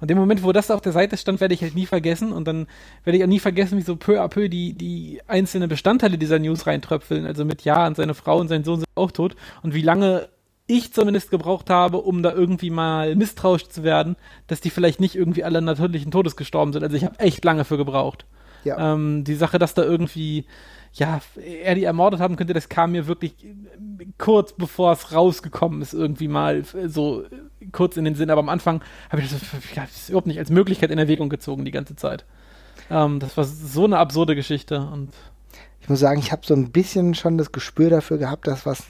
Und 0.00 0.10
dem 0.10 0.18
Moment, 0.18 0.42
wo 0.42 0.52
das 0.52 0.70
auf 0.70 0.80
der 0.80 0.92
Seite 0.92 1.16
stand, 1.16 1.40
werde 1.40 1.54
ich 1.54 1.62
halt 1.62 1.74
nie 1.74 1.86
vergessen. 1.86 2.32
Und 2.32 2.46
dann 2.46 2.66
werde 3.04 3.18
ich 3.18 3.24
auch 3.24 3.28
nie 3.28 3.40
vergessen, 3.40 3.78
wie 3.78 3.82
so 3.82 3.96
peu 3.96 4.20
à 4.20 4.28
peu 4.28 4.48
die, 4.48 4.72
die 4.72 5.20
einzelnen 5.26 5.68
Bestandteile 5.68 6.18
dieser 6.18 6.38
News 6.38 6.66
reintröpfeln. 6.66 7.26
Also 7.26 7.44
mit 7.44 7.62
Ja 7.62 7.86
und 7.86 7.96
seine 7.96 8.14
Frau 8.14 8.38
und 8.38 8.48
sein 8.48 8.64
Sohn 8.64 8.80
sind 8.80 8.88
auch 8.94 9.10
tot. 9.10 9.36
Und 9.62 9.74
wie 9.74 9.82
lange 9.82 10.28
ich 10.66 10.92
zumindest 10.92 11.30
gebraucht 11.30 11.68
habe, 11.68 11.98
um 11.98 12.22
da 12.22 12.32
irgendwie 12.32 12.70
mal 12.70 13.16
misstrauisch 13.16 13.68
zu 13.68 13.82
werden, 13.82 14.16
dass 14.46 14.60
die 14.60 14.70
vielleicht 14.70 14.98
nicht 15.00 15.14
irgendwie 15.14 15.44
alle 15.44 15.60
natürlichen 15.60 16.10
Todes 16.10 16.36
gestorben 16.36 16.72
sind. 16.72 16.82
Also 16.82 16.96
ich 16.96 17.04
habe 17.04 17.18
echt 17.20 17.44
lange 17.44 17.64
für 17.64 17.76
gebraucht. 17.76 18.24
Ja. 18.64 18.94
Ähm, 18.94 19.24
die 19.24 19.34
Sache, 19.34 19.58
dass 19.58 19.74
da 19.74 19.82
irgendwie 19.82 20.46
ja, 20.94 21.20
er 21.36 21.74
die 21.74 21.84
ermordet 21.84 22.20
haben 22.20 22.36
könnte, 22.36 22.54
das 22.54 22.68
kam 22.68 22.92
mir 22.92 23.06
wirklich 23.06 23.34
kurz 24.16 24.52
bevor 24.52 24.92
es 24.92 25.12
rausgekommen 25.12 25.82
ist, 25.82 25.92
irgendwie 25.92 26.28
mal 26.28 26.64
so 26.86 27.24
kurz 27.72 27.96
in 27.96 28.04
den 28.04 28.14
Sinn. 28.14 28.30
Aber 28.30 28.40
am 28.40 28.48
Anfang 28.48 28.82
habe 29.10 29.22
ich 29.22 29.30
das, 29.30 29.40
das 29.74 30.08
überhaupt 30.08 30.28
nicht 30.28 30.38
als 30.38 30.50
Möglichkeit 30.50 30.90
in 30.90 30.98
Erwägung 30.98 31.28
gezogen 31.28 31.64
die 31.64 31.72
ganze 31.72 31.96
Zeit. 31.96 32.24
Ähm, 32.90 33.18
das 33.18 33.36
war 33.36 33.44
so 33.44 33.84
eine 33.84 33.98
absurde 33.98 34.36
Geschichte 34.36 34.80
und 34.80 35.10
ich 35.80 35.88
muss 35.88 36.00
sagen, 36.00 36.18
ich 36.18 36.32
habe 36.32 36.46
so 36.46 36.54
ein 36.54 36.70
bisschen 36.70 37.14
schon 37.14 37.38
das 37.38 37.52
Gespür 37.52 37.90
dafür 37.90 38.18
gehabt, 38.18 38.46
dass 38.46 38.64
was 38.64 38.86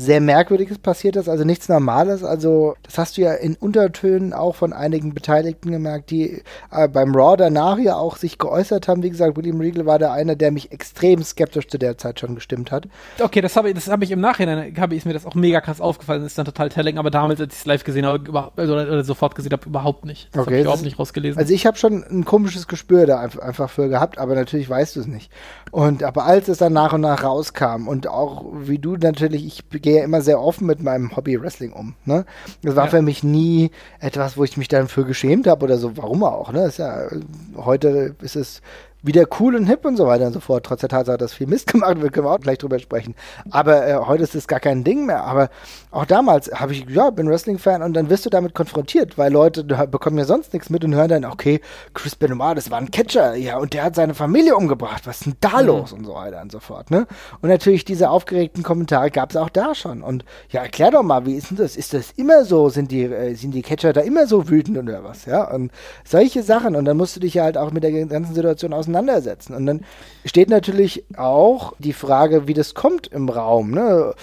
sehr 0.00 0.20
Merkwürdiges 0.20 0.78
passiert 0.78 1.16
ist, 1.16 1.28
also 1.28 1.44
nichts 1.44 1.68
Normales. 1.68 2.24
Also, 2.24 2.74
das 2.82 2.96
hast 2.96 3.16
du 3.18 3.22
ja 3.22 3.34
in 3.34 3.54
Untertönen 3.54 4.32
auch 4.32 4.54
von 4.54 4.72
einigen 4.72 5.12
Beteiligten 5.12 5.70
gemerkt, 5.70 6.10
die 6.10 6.42
äh, 6.70 6.88
beim 6.88 7.14
Raw 7.14 7.36
danach 7.36 7.78
ja 7.78 7.96
auch 7.96 8.16
sich 8.16 8.38
geäußert 8.38 8.88
haben. 8.88 9.02
Wie 9.02 9.10
gesagt, 9.10 9.36
William 9.36 9.60
Regal 9.60 9.84
war 9.84 9.98
der 9.98 10.12
eine, 10.12 10.36
der 10.36 10.52
mich 10.52 10.72
extrem 10.72 11.22
skeptisch 11.22 11.68
zu 11.68 11.78
der 11.78 11.98
Zeit 11.98 12.18
schon 12.18 12.34
gestimmt 12.34 12.72
hat. 12.72 12.88
Okay, 13.18 13.42
das 13.42 13.56
habe 13.56 13.68
ich, 13.68 13.74
das 13.74 13.90
ich 14.00 14.10
im 14.10 14.20
Nachhinein, 14.20 14.74
habe 14.78 14.94
ich 14.94 15.04
mir 15.04 15.12
das 15.12 15.26
auch 15.26 15.34
mega 15.34 15.60
krass 15.60 15.80
aufgefallen, 15.80 16.22
das 16.22 16.32
ist 16.32 16.38
dann 16.38 16.46
total 16.46 16.70
telling, 16.70 16.96
aber 16.96 17.10
damals, 17.10 17.40
als 17.40 17.52
ich 17.52 17.60
es 17.60 17.66
live 17.66 17.84
gesehen 17.84 18.06
habe, 18.06 18.26
über, 18.26 18.52
also, 18.56 18.72
oder 18.72 19.04
sofort 19.04 19.34
gesehen 19.34 19.52
habe, 19.52 19.66
überhaupt 19.66 20.06
nicht. 20.06 20.28
Das 20.32 20.42
okay, 20.42 20.46
habe 20.46 20.56
ich 20.56 20.62
überhaupt 20.62 20.82
nicht 20.82 20.98
rausgelesen. 20.98 21.38
Also 21.38 21.52
ich 21.52 21.66
habe 21.66 21.76
schon 21.76 22.04
ein 22.04 22.24
komisches 22.24 22.68
Gespür 22.68 23.06
da 23.06 23.20
einfach 23.20 23.68
für 23.68 23.90
gehabt, 23.90 24.18
aber 24.18 24.34
natürlich 24.34 24.70
weißt 24.70 24.96
du 24.96 25.00
es 25.00 25.06
nicht. 25.06 25.30
Und 25.70 26.02
aber 26.02 26.24
als 26.24 26.48
es 26.48 26.58
dann 26.58 26.72
nach 26.72 26.94
und 26.94 27.02
nach 27.02 27.22
rauskam 27.22 27.86
und 27.86 28.08
auch 28.08 28.46
wie 28.54 28.78
du 28.78 28.96
natürlich, 28.96 29.46
ich 29.46 29.68
gehe 29.90 29.98
ja 29.98 30.04
immer 30.04 30.22
sehr 30.22 30.40
offen 30.40 30.66
mit 30.66 30.82
meinem 30.82 31.16
Hobby 31.16 31.40
Wrestling 31.40 31.72
um. 31.72 31.94
Ne? 32.04 32.24
Das 32.62 32.76
war 32.76 32.84
ja. 32.84 32.90
für 32.90 33.02
mich 33.02 33.24
nie 33.24 33.70
etwas, 33.98 34.36
wo 34.36 34.44
ich 34.44 34.56
mich 34.56 34.68
dann 34.68 34.88
für 34.88 35.04
geschämt 35.04 35.46
habe 35.46 35.64
oder 35.64 35.78
so. 35.78 35.96
Warum 35.96 36.22
auch? 36.22 36.52
Ne? 36.52 36.66
Ist 36.66 36.78
ja, 36.78 37.08
heute 37.56 38.14
ist 38.22 38.36
es 38.36 38.62
wieder 39.02 39.24
cool 39.38 39.56
und 39.56 39.66
hip 39.66 39.84
und 39.84 39.96
so 39.96 40.06
weiter 40.06 40.26
und 40.26 40.32
so 40.32 40.40
fort. 40.40 40.64
Trotz 40.64 40.80
der 40.80 40.88
Tatsache, 40.88 41.18
dass 41.18 41.32
viel 41.32 41.46
Mist 41.46 41.66
gemacht 41.72 42.00
wird, 42.00 42.12
können 42.12 42.26
wir 42.26 42.32
auch 42.32 42.40
gleich 42.40 42.58
drüber 42.58 42.78
sprechen. 42.78 43.14
Aber 43.50 43.86
äh, 43.86 43.94
heute 43.94 44.22
ist 44.22 44.34
das 44.34 44.46
gar 44.46 44.60
kein 44.60 44.84
Ding 44.84 45.06
mehr. 45.06 45.24
Aber 45.24 45.50
auch 45.90 46.04
damals 46.04 46.50
habe 46.52 46.72
ich, 46.72 46.88
ja, 46.88 47.10
bin 47.10 47.28
Wrestling-Fan 47.28 47.82
und 47.82 47.94
dann 47.94 48.10
wirst 48.10 48.26
du 48.26 48.30
damit 48.30 48.54
konfrontiert, 48.54 49.18
weil 49.18 49.32
Leute 49.32 49.64
bekommen 49.64 50.18
ja 50.18 50.24
sonst 50.24 50.52
nichts 50.52 50.70
mit 50.70 50.84
und 50.84 50.94
hören 50.94 51.08
dann, 51.08 51.24
okay, 51.24 51.60
Chris 51.94 52.14
Benoit, 52.14 52.56
das 52.56 52.70
war 52.70 52.78
ein 52.78 52.90
Catcher, 52.90 53.34
ja, 53.34 53.58
und 53.58 53.72
der 53.72 53.84
hat 53.84 53.94
seine 53.94 54.14
Familie 54.14 54.56
umgebracht. 54.56 55.06
Was 55.06 55.18
ist 55.18 55.26
denn 55.26 55.36
da 55.40 55.60
mhm. 55.60 55.66
los? 55.66 55.92
Und 55.92 56.04
so 56.04 56.14
weiter 56.14 56.40
und 56.42 56.52
so 56.52 56.60
fort, 56.60 56.90
ne? 56.90 57.06
Und 57.40 57.48
natürlich 57.48 57.84
diese 57.84 58.10
aufgeregten 58.10 58.62
Kommentare 58.62 59.10
gab 59.10 59.30
es 59.30 59.36
auch 59.36 59.48
da 59.48 59.74
schon. 59.74 60.02
Und 60.02 60.24
ja, 60.50 60.62
erklär 60.62 60.90
doch 60.90 61.02
mal, 61.02 61.26
wie 61.26 61.34
ist 61.34 61.50
denn 61.50 61.56
das? 61.56 61.76
Ist 61.76 61.94
das 61.94 62.12
immer 62.12 62.44
so? 62.44 62.68
Sind 62.68 62.90
die, 62.90 63.04
äh, 63.04 63.34
sind 63.34 63.52
die 63.52 63.62
Catcher 63.62 63.92
da 63.92 64.02
immer 64.02 64.26
so 64.26 64.48
wütend 64.48 64.78
oder 64.78 65.02
was? 65.04 65.24
Ja, 65.24 65.50
und 65.50 65.72
solche 66.04 66.42
Sachen. 66.42 66.76
Und 66.76 66.84
dann 66.84 66.96
musst 66.96 67.16
du 67.16 67.20
dich 67.20 67.34
ja 67.34 67.44
halt 67.44 67.56
auch 67.56 67.72
mit 67.72 67.82
der 67.82 67.92
ganzen 68.06 68.34
Situation 68.34 68.72
auseinandersetzen 68.72 68.89
auseinandersetzen. 68.90 69.54
Und 69.54 69.66
dann 69.66 69.84
steht 70.24 70.48
natürlich 70.48 71.04
auch 71.16 71.74
die 71.78 71.92
Frage, 71.92 72.46
wie 72.46 72.54
das 72.54 72.74
kommt 72.74 73.06
im 73.08 73.28
Raum. 73.28 73.70
Ne? 73.70 74.14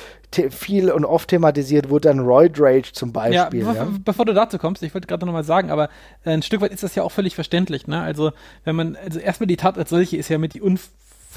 viel 0.51 0.91
und 0.91 1.05
oft 1.05 1.29
thematisiert 1.29 1.89
wurde 1.89 2.09
dann 2.09 2.19
Roid 2.19 2.59
Rage 2.59 2.91
zum 2.91 3.11
Beispiel. 3.11 3.61
Ja, 3.61 3.73
ja. 3.73 3.87
bevor 4.03 4.25
du 4.25 4.33
dazu 4.33 4.57
kommst, 4.57 4.83
ich 4.83 4.93
wollte 4.93 5.07
gerade 5.07 5.25
noch 5.25 5.33
mal 5.33 5.43
sagen, 5.43 5.71
aber 5.71 5.85
äh, 6.25 6.31
ein 6.31 6.43
Stück 6.43 6.61
weit 6.61 6.71
ist 6.71 6.83
das 6.83 6.93
ja 6.95 7.03
auch 7.03 7.11
völlig 7.11 7.33
verständlich. 7.33 7.87
Ne? 7.87 8.01
Also 8.01 8.33
wenn 8.63 8.75
man, 8.75 8.97
also 8.97 9.19
erstmal 9.19 9.47
die 9.47 9.57
Tat 9.57 9.77
als 9.77 9.89
solche 9.89 10.17
ist 10.17 10.29
ja 10.29 10.37
mit 10.37 10.53
die 10.53 10.61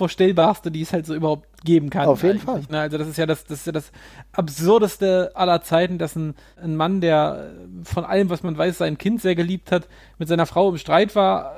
unvorstellbarste, 0.01 0.71
die 0.71 0.83
es 0.83 0.93
halt 0.93 1.07
so 1.07 1.15
überhaupt 1.15 1.47
geben 1.65 1.91
kann. 1.91 2.07
Auf 2.07 2.23
jeden 2.23 2.39
Fall. 2.39 2.63
Ne? 2.71 2.81
Also 2.81 2.97
das 2.97 3.09
ist 3.09 3.19
ja 3.19 3.27
das, 3.27 3.45
das 3.45 3.61
ist 3.61 3.67
ja 3.67 3.73
das 3.73 3.93
absurdeste 4.33 5.33
aller 5.35 5.61
Zeiten, 5.63 5.99
dass 5.99 6.17
ein, 6.17 6.35
ein 6.57 6.75
Mann, 6.75 7.01
der 7.01 7.51
von 7.85 8.05
allem, 8.05 8.31
was 8.31 8.43
man 8.43 8.57
weiß, 8.57 8.79
sein 8.79 8.97
Kind 8.97 9.21
sehr 9.21 9.35
geliebt 9.35 9.71
hat, 9.71 9.89
mit 10.19 10.29
seiner 10.29 10.47
Frau 10.47 10.71
im 10.71 10.79
Streit 10.79 11.15
war, 11.15 11.57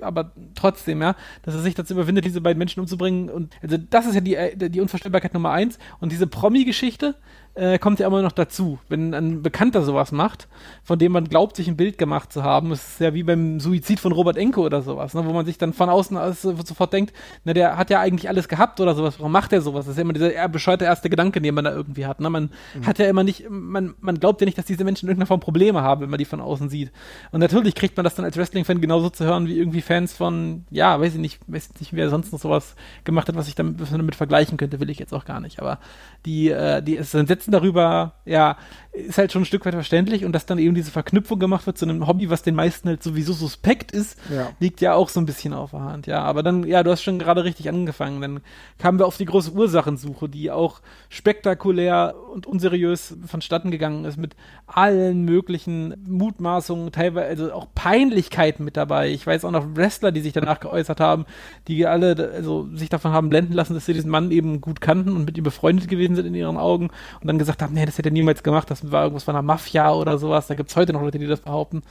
aber 0.00 0.32
trotzdem, 0.54 1.02
ja, 1.02 1.14
dass 1.42 1.54
er 1.54 1.60
sich 1.60 1.74
dazu 1.74 1.94
überwindet, 1.94 2.24
diese 2.24 2.40
beiden 2.40 2.58
Menschen 2.58 2.80
umzubringen. 2.80 3.30
Und 3.30 3.54
also 3.62 3.76
das 3.78 4.06
ist 4.06 4.14
ja 4.14 4.20
die, 4.20 4.34
äh, 4.34 4.70
die 4.70 4.80
Unvorstellbarkeit 4.80 5.34
Nummer 5.34 5.50
eins. 5.50 5.78
Und 6.00 6.10
diese 6.10 6.26
Promi-Geschichte, 6.26 7.14
äh, 7.54 7.78
kommt 7.78 8.00
ja 8.00 8.06
immer 8.06 8.22
noch 8.22 8.32
dazu. 8.32 8.78
Wenn 8.88 9.14
ein 9.14 9.42
Bekannter 9.42 9.82
sowas 9.82 10.12
macht, 10.12 10.48
von 10.82 10.98
dem 10.98 11.12
man 11.12 11.28
glaubt, 11.28 11.56
sich 11.56 11.68
ein 11.68 11.76
Bild 11.76 11.98
gemacht 11.98 12.32
zu 12.32 12.42
haben, 12.42 12.70
das 12.70 12.86
ist 12.88 13.00
ja 13.00 13.14
wie 13.14 13.22
beim 13.22 13.60
Suizid 13.60 14.00
von 14.00 14.12
Robert 14.12 14.36
Enko 14.36 14.62
oder 14.62 14.82
sowas, 14.82 15.14
ne, 15.14 15.24
wo 15.24 15.32
man 15.32 15.46
sich 15.46 15.58
dann 15.58 15.72
von 15.72 15.88
außen 15.88 16.18
sofort 16.34 16.92
denkt, 16.92 17.14
na, 17.44 17.52
der 17.52 17.76
hat 17.76 17.90
ja 17.90 18.00
eigentlich 18.00 18.28
alles 18.28 18.48
gehabt 18.48 18.80
oder 18.80 18.94
sowas, 18.94 19.18
warum 19.18 19.32
macht 19.32 19.52
er 19.52 19.60
sowas? 19.60 19.84
Das 19.84 19.92
ist 19.92 19.98
ja 19.98 20.02
immer 20.02 20.12
dieser 20.12 20.48
bescheuerte 20.48 20.84
erste 20.84 21.08
Gedanke, 21.08 21.40
den 21.40 21.54
man 21.54 21.64
da 21.64 21.72
irgendwie 21.72 22.06
hat. 22.06 22.20
Ne? 22.20 22.28
Man 22.28 22.50
mhm. 22.74 22.86
hat 22.86 22.98
ja 22.98 23.06
immer 23.06 23.22
nicht, 23.22 23.48
man, 23.48 23.94
man 24.00 24.18
glaubt 24.18 24.40
ja 24.40 24.46
nicht, 24.46 24.58
dass 24.58 24.66
diese 24.66 24.84
Menschen 24.84 25.06
in 25.06 25.10
irgendeiner 25.10 25.28
Form 25.28 25.40
Probleme 25.40 25.82
haben, 25.82 26.00
wenn 26.00 26.10
man 26.10 26.18
die 26.18 26.24
von 26.24 26.40
außen 26.40 26.68
sieht. 26.68 26.90
Und 27.30 27.40
natürlich 27.40 27.74
kriegt 27.74 27.96
man 27.96 28.04
das 28.04 28.16
dann 28.16 28.24
als 28.24 28.36
Wrestling-Fan 28.36 28.80
genauso 28.80 29.10
zu 29.10 29.24
hören, 29.24 29.46
wie 29.46 29.58
irgendwie 29.58 29.80
Fans 29.80 30.12
von, 30.12 30.64
ja, 30.70 31.00
weiß 31.00 31.14
ich 31.14 31.20
nicht, 31.20 31.40
weiß 31.46 31.70
nicht, 31.78 31.92
wer 31.92 32.10
sonst 32.10 32.32
noch 32.32 32.40
sowas 32.40 32.74
gemacht 33.04 33.28
hat, 33.28 33.36
was 33.36 33.46
ich 33.46 33.54
damit, 33.54 33.76
damit 33.92 34.16
vergleichen 34.16 34.56
könnte, 34.56 34.80
will 34.80 34.90
ich 34.90 34.98
jetzt 34.98 35.14
auch 35.14 35.24
gar 35.24 35.40
nicht. 35.40 35.60
Aber 35.60 35.78
die, 36.26 36.50
äh, 36.50 36.82
die 36.82 36.96
setzen 37.44 37.52
darüber, 37.52 38.14
ja, 38.24 38.56
ist 38.94 39.18
halt 39.18 39.32
schon 39.32 39.42
ein 39.42 39.46
Stück 39.46 39.66
weit 39.66 39.74
verständlich 39.74 40.24
und 40.24 40.32
dass 40.32 40.46
dann 40.46 40.58
eben 40.58 40.74
diese 40.74 40.92
Verknüpfung 40.92 41.40
gemacht 41.40 41.66
wird 41.66 41.76
zu 41.76 41.84
einem 41.84 42.06
Hobby, 42.06 42.30
was 42.30 42.42
den 42.42 42.54
meisten 42.54 42.88
halt 42.88 43.02
sowieso 43.02 43.32
suspekt 43.32 43.90
ist, 43.90 44.16
ja. 44.32 44.50
liegt 44.60 44.80
ja 44.80 44.94
auch 44.94 45.08
so 45.08 45.20
ein 45.20 45.26
bisschen 45.26 45.52
auf 45.52 45.72
der 45.72 45.80
Hand, 45.80 46.06
ja. 46.06 46.22
Aber 46.22 46.44
dann, 46.44 46.64
ja, 46.64 46.82
du 46.84 46.92
hast 46.92 47.02
schon 47.02 47.18
gerade 47.18 47.42
richtig 47.42 47.68
angefangen. 47.68 48.20
Dann 48.20 48.40
kamen 48.78 49.00
wir 49.00 49.06
auf 49.06 49.16
die 49.16 49.24
große 49.24 49.50
Ursachensuche, 49.50 50.28
die 50.28 50.52
auch 50.52 50.80
spektakulär 51.08 52.14
und 52.32 52.46
unseriös 52.46 53.16
vonstatten 53.26 53.72
gegangen 53.72 54.04
ist, 54.04 54.16
mit 54.16 54.36
allen 54.66 55.24
möglichen 55.24 55.96
Mutmaßungen, 56.06 56.92
teilweise 56.92 57.26
also 57.26 57.52
auch 57.52 57.66
Peinlichkeiten 57.74 58.64
mit 58.64 58.76
dabei. 58.76 59.10
Ich 59.10 59.26
weiß 59.26 59.44
auch 59.44 59.50
noch 59.50 59.66
Wrestler, 59.74 60.12
die 60.12 60.20
sich 60.20 60.32
danach 60.32 60.60
geäußert 60.60 61.00
haben, 61.00 61.26
die 61.66 61.84
alle 61.86 62.32
also 62.32 62.68
sich 62.74 62.90
davon 62.90 63.12
haben 63.12 63.28
blenden 63.28 63.54
lassen, 63.54 63.74
dass 63.74 63.86
sie 63.86 63.92
diesen 63.92 64.10
Mann 64.10 64.30
eben 64.30 64.60
gut 64.60 64.80
kannten 64.80 65.16
und 65.16 65.24
mit 65.24 65.36
ihm 65.36 65.44
befreundet 65.44 65.88
gewesen 65.88 66.14
sind 66.14 66.26
in 66.26 66.34
ihren 66.34 66.56
Augen 66.56 66.90
und 67.20 67.26
dann 67.26 67.38
gesagt 67.38 67.60
haben, 67.60 67.74
nee, 67.74 67.84
das 67.84 67.98
hätte 67.98 68.10
er 68.10 68.12
niemals 68.12 68.44
gemacht, 68.44 68.70
das 68.70 68.83
war 68.92 69.02
irgendwas 69.02 69.24
von 69.24 69.34
einer 69.34 69.42
Mafia 69.42 69.92
oder 69.92 70.18
sowas. 70.18 70.46
Da 70.46 70.54
gibt 70.54 70.70
es 70.70 70.76
heute 70.76 70.92
noch 70.92 71.02
Leute, 71.02 71.18
die 71.18 71.26
das 71.26 71.40
behaupten. 71.40 71.82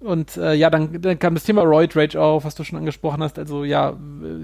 Und 0.00 0.36
äh, 0.36 0.54
ja, 0.54 0.68
dann, 0.68 1.00
dann 1.00 1.18
kam 1.18 1.34
das 1.34 1.44
Thema 1.44 1.62
Roid 1.62 1.94
Rage 1.96 2.20
auf, 2.20 2.44
was 2.44 2.54
du 2.54 2.64
schon 2.64 2.78
angesprochen 2.78 3.22
hast. 3.22 3.38
Also 3.38 3.64
ja, 3.64 3.96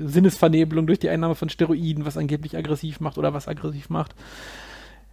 Sinnesvernebelung 0.05 0.87
durch 0.87 1.01
die 1.01 1.09
Einnahme 1.09 1.35
von 1.35 1.49
Steroiden, 1.49 2.07
was 2.07 2.17
angeblich 2.17 2.57
aggressiv 2.57 3.01
macht 3.01 3.19
oder 3.19 3.35
was 3.35 3.49
aggressiv 3.49 3.91
macht. 3.91 4.15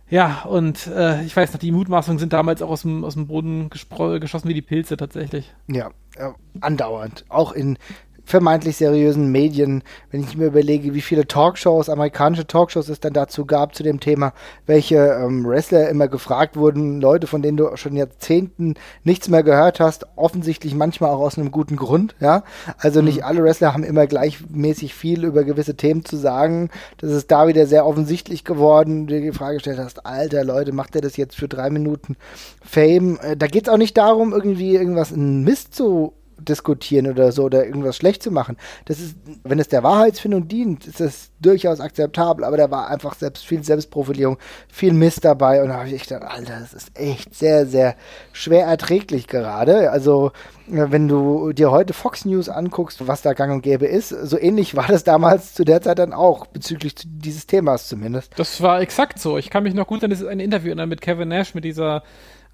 Ja, 0.08 0.44
und 0.44 0.86
äh, 0.88 1.24
ich 1.24 1.36
weiß 1.36 1.52
noch, 1.52 1.60
die 1.60 1.72
Mutmaßungen 1.72 2.20
sind 2.20 2.32
damals 2.32 2.62
auch 2.62 2.70
aus 2.70 2.84
dem, 2.84 3.04
aus 3.04 3.16
dem 3.16 3.26
Boden 3.26 3.72
geschossen 3.72 4.48
wie 4.48 4.54
die 4.54 4.62
Pilze 4.62 4.98
tatsächlich. 4.98 5.52
Ja, 5.68 5.90
äh, 6.16 6.30
andauernd. 6.62 7.26
Auch 7.30 7.52
in 7.52 7.80
vermeintlich 8.26 8.78
seriösen 8.78 9.32
Medien, 9.32 9.84
wenn 10.12 10.22
ich 10.22 10.36
mir 10.36 10.48
überlege, 10.48 10.94
wie 10.94 11.02
viele 11.02 11.28
Talkshows, 11.28 11.90
amerikanische 11.90 12.48
Talkshows 12.48 12.90
es 12.90 13.00
dann 13.00 13.14
dazu 13.14 13.46
gab 13.46 13.76
zu 13.76 13.84
dem 13.84 14.00
Thema, 14.00 14.34
welche 14.66 14.98
ähm, 14.98 15.46
Wrestler 15.46 15.90
immer 15.90 16.08
gefragt 16.08 16.58
wurden, 16.58 17.00
Leute, 17.00 17.28
von 17.28 17.42
denen 17.42 17.58
du 17.58 17.76
schon 17.76 17.96
Jahrzehnten 17.96 18.74
nichts 19.04 19.30
mehr 19.30 19.44
gehört 19.44 19.80
hast, 19.80 20.08
offensichtlich 20.16 20.74
manchmal 20.74 21.12
auch 21.12 21.20
aus 21.20 21.38
einem 21.38 21.52
guten 21.52 21.76
Grund, 21.76 22.16
ja. 22.20 22.44
Also 22.78 23.02
nicht 23.02 23.20
mhm. 23.20 23.26
alle 23.26 23.44
Wrestler 23.44 23.74
haben 23.74 23.84
immer 23.84 24.08
gleichmäßig 24.08 24.94
viel 24.96 25.24
über 25.24 25.44
gewisse 25.44 25.76
Themen 25.76 26.04
zu 26.04 26.18
sagen. 26.18 26.70
Das 26.98 27.12
ist 27.12 27.30
da 27.30 27.48
wieder 27.48 27.68
sehr 27.68 27.86
offensichtlich 27.86 28.44
geworden, 28.44 29.08
du 29.08 29.22
die 29.22 29.32
Frage 29.32 29.56
gestellt 29.56 29.80
hast, 29.80 30.06
alter 30.06 30.44
Leute, 30.44 30.72
macht 30.72 30.96
er 30.96 31.02
das 31.02 31.18
jetzt 31.18 31.36
für 31.36 31.48
drei 31.48 31.70
Minuten 31.70 32.16
Fame? 32.64 33.20
Äh, 33.22 33.38
da 33.38 33.48
geht 33.48 33.68
es 33.68 33.74
auch 33.74 33.78
nicht 33.78 33.98
darum, 33.98 34.34
irgendwie 34.34 34.76
irgendwas 34.76 35.12
in 35.12 35.44
Mist 35.44 35.76
zu 35.76 36.14
diskutieren 36.40 37.08
oder 37.08 37.32
so 37.32 37.44
oder 37.44 37.66
irgendwas 37.66 37.98
schlecht 37.98 38.24
zu 38.24 38.32
machen. 38.32 38.58
Das 38.86 39.00
ist, 39.00 39.16
wenn 39.44 39.60
es 39.60 39.68
der 39.68 39.84
Wahrheitsfindung 39.84 40.48
dient, 40.48 40.88
ist 40.88 41.00
das 41.00 41.32
durchaus 41.42 41.80
akzeptabel, 41.80 42.44
aber 42.44 42.58
da 42.58 42.72
war 42.72 42.90
einfach 42.90 43.16
selbst 43.16 43.46
viel 43.46 43.64
Selbstprofilierung, 43.64 44.38
viel 44.68 44.94
Mist 44.94 45.26
dabei 45.26 45.62
und 45.62 45.70
da 45.70 45.76
habe 45.80 45.90
ich 45.90 46.04
gedacht, 46.04 46.24
Alter, 46.24 46.60
das 46.60 46.74
ist 46.74 46.98
echt 46.98 47.36
sehr, 47.36 47.66
sehr 47.66 47.96
schwer 48.34 48.66
erträglich 48.66 49.28
gerade. 49.28 49.92
Also, 49.92 50.32
wenn 50.68 51.08
du 51.08 51.54
dir 51.54 51.72
heute 51.72 51.94
Fox 51.94 52.26
News 52.26 52.50
anguckst, 52.50 53.08
was 53.08 53.22
da 53.22 53.34
gang 53.34 53.54
und 53.54 53.62
gäbe 53.62 53.86
ist, 53.86 54.10
so 54.10 54.40
ähnlich 54.40 54.76
war 54.76 54.88
das 54.88 55.04
damals 55.04 55.54
zu 55.54 55.64
der 55.64 55.82
Zeit 55.82 56.00
dann 56.00 56.14
auch, 56.14 56.48
bezüglich 56.48 56.96
dieses 57.06 57.46
Themas 57.46 57.88
zumindest. 57.88 58.34
Das 58.38 58.62
war 58.62 58.82
exakt 58.82 59.20
so. 59.20 59.38
Ich 59.38 59.50
kann 59.50 59.64
mich 59.64 59.74
noch 59.74 59.88
gut 59.88 60.04
an 60.04 60.10
das 60.10 60.24
ein 60.24 60.40
Interview 60.40 60.74
mit 60.86 61.02
Kevin 61.02 61.30
Nash, 61.30 61.54
mit 61.54 61.64
dieser 61.64 62.04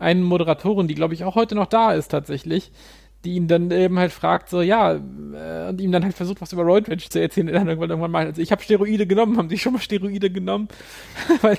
einen 0.01 0.23
Moderatorin, 0.23 0.87
die 0.87 0.95
glaube 0.95 1.13
ich 1.13 1.23
auch 1.23 1.35
heute 1.35 1.55
noch 1.55 1.67
da 1.67 1.93
ist 1.93 2.09
tatsächlich 2.09 2.71
die 3.23 3.35
ihn 3.35 3.47
dann 3.47 3.69
eben 3.71 3.99
halt 3.99 4.11
fragt, 4.11 4.49
so, 4.49 4.61
ja, 4.61 4.93
äh, 4.93 5.69
und 5.69 5.79
ihm 5.79 5.91
dann 5.91 6.03
halt 6.03 6.15
versucht, 6.15 6.41
was 6.41 6.53
über 6.53 6.63
Roid 6.63 6.89
Rage 6.89 7.09
zu 7.09 7.21
erzählen, 7.21 7.47
und 7.47 7.53
dann 7.53 7.67
irgendwann, 7.67 7.89
irgendwann 7.89 8.11
mal, 8.11 8.25
also 8.25 8.41
ich 8.41 8.51
habe 8.51 8.63
Steroide 8.63 9.05
genommen, 9.05 9.37
haben 9.37 9.49
Sie 9.49 9.57
schon 9.57 9.73
mal 9.73 9.79
Steroide 9.79 10.31
genommen? 10.31 10.67
weil 11.41 11.57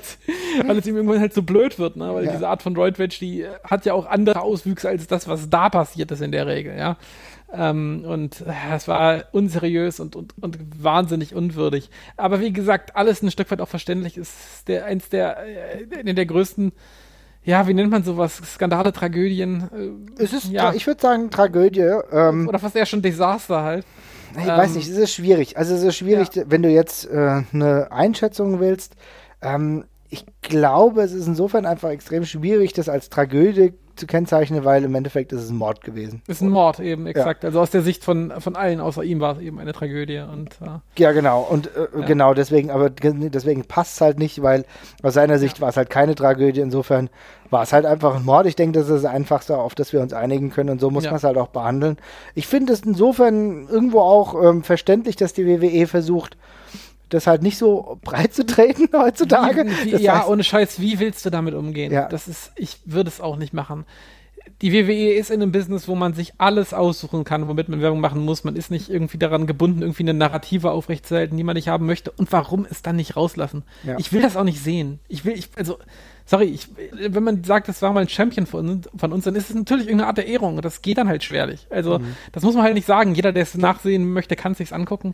es 0.77 0.87
ihm 0.87 0.95
irgendwann 0.95 1.19
halt 1.19 1.33
so 1.33 1.41
blöd 1.41 1.79
wird, 1.79 1.95
ne? 1.95 2.13
Weil 2.13 2.25
ja. 2.25 2.31
diese 2.33 2.47
Art 2.47 2.61
von 2.63 2.75
Roid 2.75 2.99
Rage, 2.99 3.19
die 3.19 3.45
hat 3.63 3.85
ja 3.85 3.93
auch 3.93 4.05
andere 4.05 4.41
Auswüchse 4.41 4.89
als 4.89 5.07
das, 5.07 5.27
was 5.27 5.49
da 5.49 5.69
passiert 5.69 6.11
ist 6.11 6.21
in 6.21 6.31
der 6.31 6.47
Regel, 6.47 6.77
ja. 6.77 6.97
Ähm, 7.53 8.03
und 8.05 8.41
äh, 8.41 8.75
es 8.75 8.87
war 8.87 9.25
unseriös 9.31 9.99
und, 9.99 10.15
und, 10.15 10.33
und 10.41 10.57
wahnsinnig 10.83 11.35
unwürdig. 11.35 11.89
Aber 12.17 12.41
wie 12.41 12.51
gesagt, 12.51 12.95
alles 12.95 13.21
ein 13.21 13.29
Stück 13.29 13.51
weit 13.51 13.61
auch 13.61 13.69
verständlich 13.69 14.17
ist 14.17 14.67
der 14.67 14.85
eins 14.85 15.09
der, 15.09 15.37
äh, 15.37 15.83
in 16.01 16.15
der 16.15 16.25
größten 16.25 16.73
ja, 17.43 17.67
wie 17.67 17.73
nennt 17.73 17.91
man 17.91 18.03
sowas? 18.03 18.41
Skandale, 18.45 18.93
Tragödien? 18.93 20.05
Äh, 20.17 20.23
es 20.23 20.33
ist, 20.33 20.45
ja. 20.45 20.73
ich 20.73 20.87
würde 20.87 21.01
sagen, 21.01 21.29
Tragödie. 21.29 21.91
Ähm, 22.11 22.47
Oder 22.47 22.59
fast 22.59 22.75
eher 22.75 22.85
schon 22.85 23.01
Desaster 23.01 23.63
halt. 23.63 23.85
Ich 24.35 24.47
ähm, 24.47 24.57
weiß 24.57 24.75
nicht, 24.75 24.89
es 24.89 24.97
ist 24.97 25.13
schwierig. 25.13 25.57
Also 25.57 25.75
es 25.75 25.83
ist 25.83 25.95
schwierig, 25.95 26.33
ja. 26.33 26.43
wenn 26.47 26.63
du 26.63 26.69
jetzt 26.69 27.05
äh, 27.09 27.43
eine 27.53 27.91
Einschätzung 27.91 28.59
willst. 28.59 28.95
Ähm, 29.41 29.85
ich 30.09 30.25
glaube, 30.41 31.01
es 31.01 31.11
ist 31.11 31.27
insofern 31.27 31.65
einfach 31.65 31.89
extrem 31.89 32.25
schwierig, 32.25 32.73
das 32.73 32.87
als 32.87 33.09
Tragödie 33.09 33.73
zu 33.95 34.07
kennzeichnen, 34.07 34.65
weil 34.65 34.83
im 34.83 34.95
Endeffekt 34.95 35.31
ist 35.33 35.43
es 35.43 35.49
ein 35.49 35.57
Mord 35.57 35.81
gewesen. 35.81 36.21
Ist 36.27 36.41
ein 36.41 36.49
Mord 36.49 36.79
eben, 36.79 37.05
exakt. 37.05 37.43
Ja. 37.43 37.49
Also 37.49 37.61
aus 37.61 37.71
der 37.71 37.81
Sicht 37.81 38.03
von, 38.03 38.33
von 38.39 38.55
allen 38.55 38.79
außer 38.79 39.03
ihm 39.03 39.19
war 39.19 39.37
es 39.37 39.41
eben 39.41 39.59
eine 39.59 39.73
Tragödie. 39.73 40.19
Und, 40.19 40.57
äh, 40.61 40.79
ja, 40.97 41.11
genau. 41.11 41.41
Und 41.41 41.67
äh, 41.67 41.87
ja. 41.99 42.05
genau 42.05 42.33
deswegen, 42.33 42.71
aber 42.71 42.89
deswegen 42.89 43.65
passt 43.65 43.95
es 43.95 44.01
halt 44.01 44.19
nicht, 44.19 44.41
weil 44.41 44.65
aus 45.01 45.13
seiner 45.13 45.39
Sicht 45.39 45.57
ja. 45.57 45.61
war 45.61 45.69
es 45.69 45.77
halt 45.77 45.89
keine 45.89 46.15
Tragödie. 46.15 46.61
Insofern 46.61 47.09
war 47.49 47.63
es 47.63 47.71
halt 47.71 47.85
einfach 47.85 48.15
ein 48.15 48.25
Mord. 48.25 48.47
Ich 48.47 48.55
denke, 48.55 48.79
das 48.79 48.89
ist 48.89 49.03
das 49.03 49.11
Einfachste, 49.11 49.57
auf 49.57 49.75
das 49.75 49.93
wir 49.93 50.01
uns 50.01 50.13
einigen 50.13 50.49
können 50.49 50.69
und 50.69 50.81
so 50.81 50.89
muss 50.89 51.05
man 51.05 51.15
es 51.15 51.23
halt 51.23 51.37
auch 51.37 51.49
behandeln. 51.49 51.97
Ich 52.35 52.47
finde 52.47 52.73
es 52.73 52.81
insofern 52.81 53.67
irgendwo 53.67 54.01
auch 54.01 54.41
ähm, 54.43 54.63
verständlich, 54.63 55.15
dass 55.15 55.33
die 55.33 55.45
WWE 55.45 55.87
versucht, 55.87 56.35
das 57.13 57.27
halt 57.27 57.41
nicht 57.41 57.57
so 57.57 57.99
breit 58.03 58.33
zu 58.33 58.45
treten 58.45 58.89
heutzutage. 58.97 59.65
Wie, 59.65 59.97
wie, 59.97 60.01
ja, 60.01 60.19
heißt, 60.19 60.29
ohne 60.29 60.43
Scheiß, 60.43 60.79
wie 60.79 60.99
willst 60.99 61.25
du 61.25 61.29
damit 61.29 61.53
umgehen? 61.53 61.91
Ja. 61.91 62.07
Das 62.07 62.27
ist, 62.27 62.51
ich 62.55 62.79
würde 62.85 63.09
es 63.09 63.21
auch 63.21 63.37
nicht 63.37 63.53
machen. 63.53 63.85
Die 64.63 64.71
WWE 64.71 65.13
ist 65.15 65.29
in 65.29 65.41
einem 65.41 65.51
Business, 65.51 65.89
wo 65.89 65.95
man 65.95 66.13
sich 66.13 66.35
alles 66.37 66.73
aussuchen 66.73 67.25
kann, 67.25 67.49
womit 67.49 67.67
man 67.67 67.81
Werbung 67.81 67.99
machen 67.99 68.23
muss. 68.23 68.45
Man 68.45 68.55
ist 68.55 68.71
nicht 68.71 68.89
irgendwie 68.89 69.17
daran 69.17 69.45
gebunden, 69.45 69.81
irgendwie 69.81 70.03
eine 70.03 70.13
Narrative 70.13 70.71
aufrechtzuerhalten, 70.71 71.35
die 71.35 71.43
man 71.43 71.55
nicht 71.57 71.67
haben 71.67 71.85
möchte. 71.85 72.11
Und 72.11 72.31
warum 72.31 72.65
es 72.71 72.81
dann 72.81 72.95
nicht 72.95 73.17
rauslassen? 73.17 73.63
Ja. 73.83 73.97
Ich 73.99 74.13
will 74.13 74.21
das 74.21 74.37
auch 74.37 74.45
nicht 74.45 74.63
sehen. 74.63 75.01
Ich 75.09 75.25
will, 75.25 75.33
ich, 75.33 75.49
also, 75.57 75.79
sorry, 76.25 76.45
ich, 76.45 76.69
wenn 76.97 77.23
man 77.25 77.43
sagt, 77.43 77.67
das 77.67 77.81
war 77.81 77.91
mal 77.91 77.99
ein 77.99 78.07
Champion 78.07 78.45
von, 78.45 78.83
von, 78.95 79.11
uns, 79.11 79.25
dann 79.25 79.35
ist 79.35 79.49
es 79.49 79.55
natürlich 79.57 79.87
irgendeine 79.87 80.07
Art 80.07 80.17
der 80.17 80.27
Ehrung. 80.27 80.61
Das 80.61 80.81
geht 80.81 80.97
dann 80.97 81.09
halt 81.09 81.25
schwerlich. 81.25 81.67
Also, 81.69 81.99
mhm. 81.99 82.15
das 82.31 82.43
muss 82.43 82.55
man 82.55 82.63
halt 82.63 82.75
nicht 82.75 82.87
sagen. 82.87 83.15
Jeder, 83.15 83.33
der 83.33 83.43
es 83.43 83.55
nachsehen 83.55 84.13
möchte, 84.13 84.37
kann 84.37 84.53
es 84.53 84.59
sich 84.59 84.73
angucken. 84.73 85.13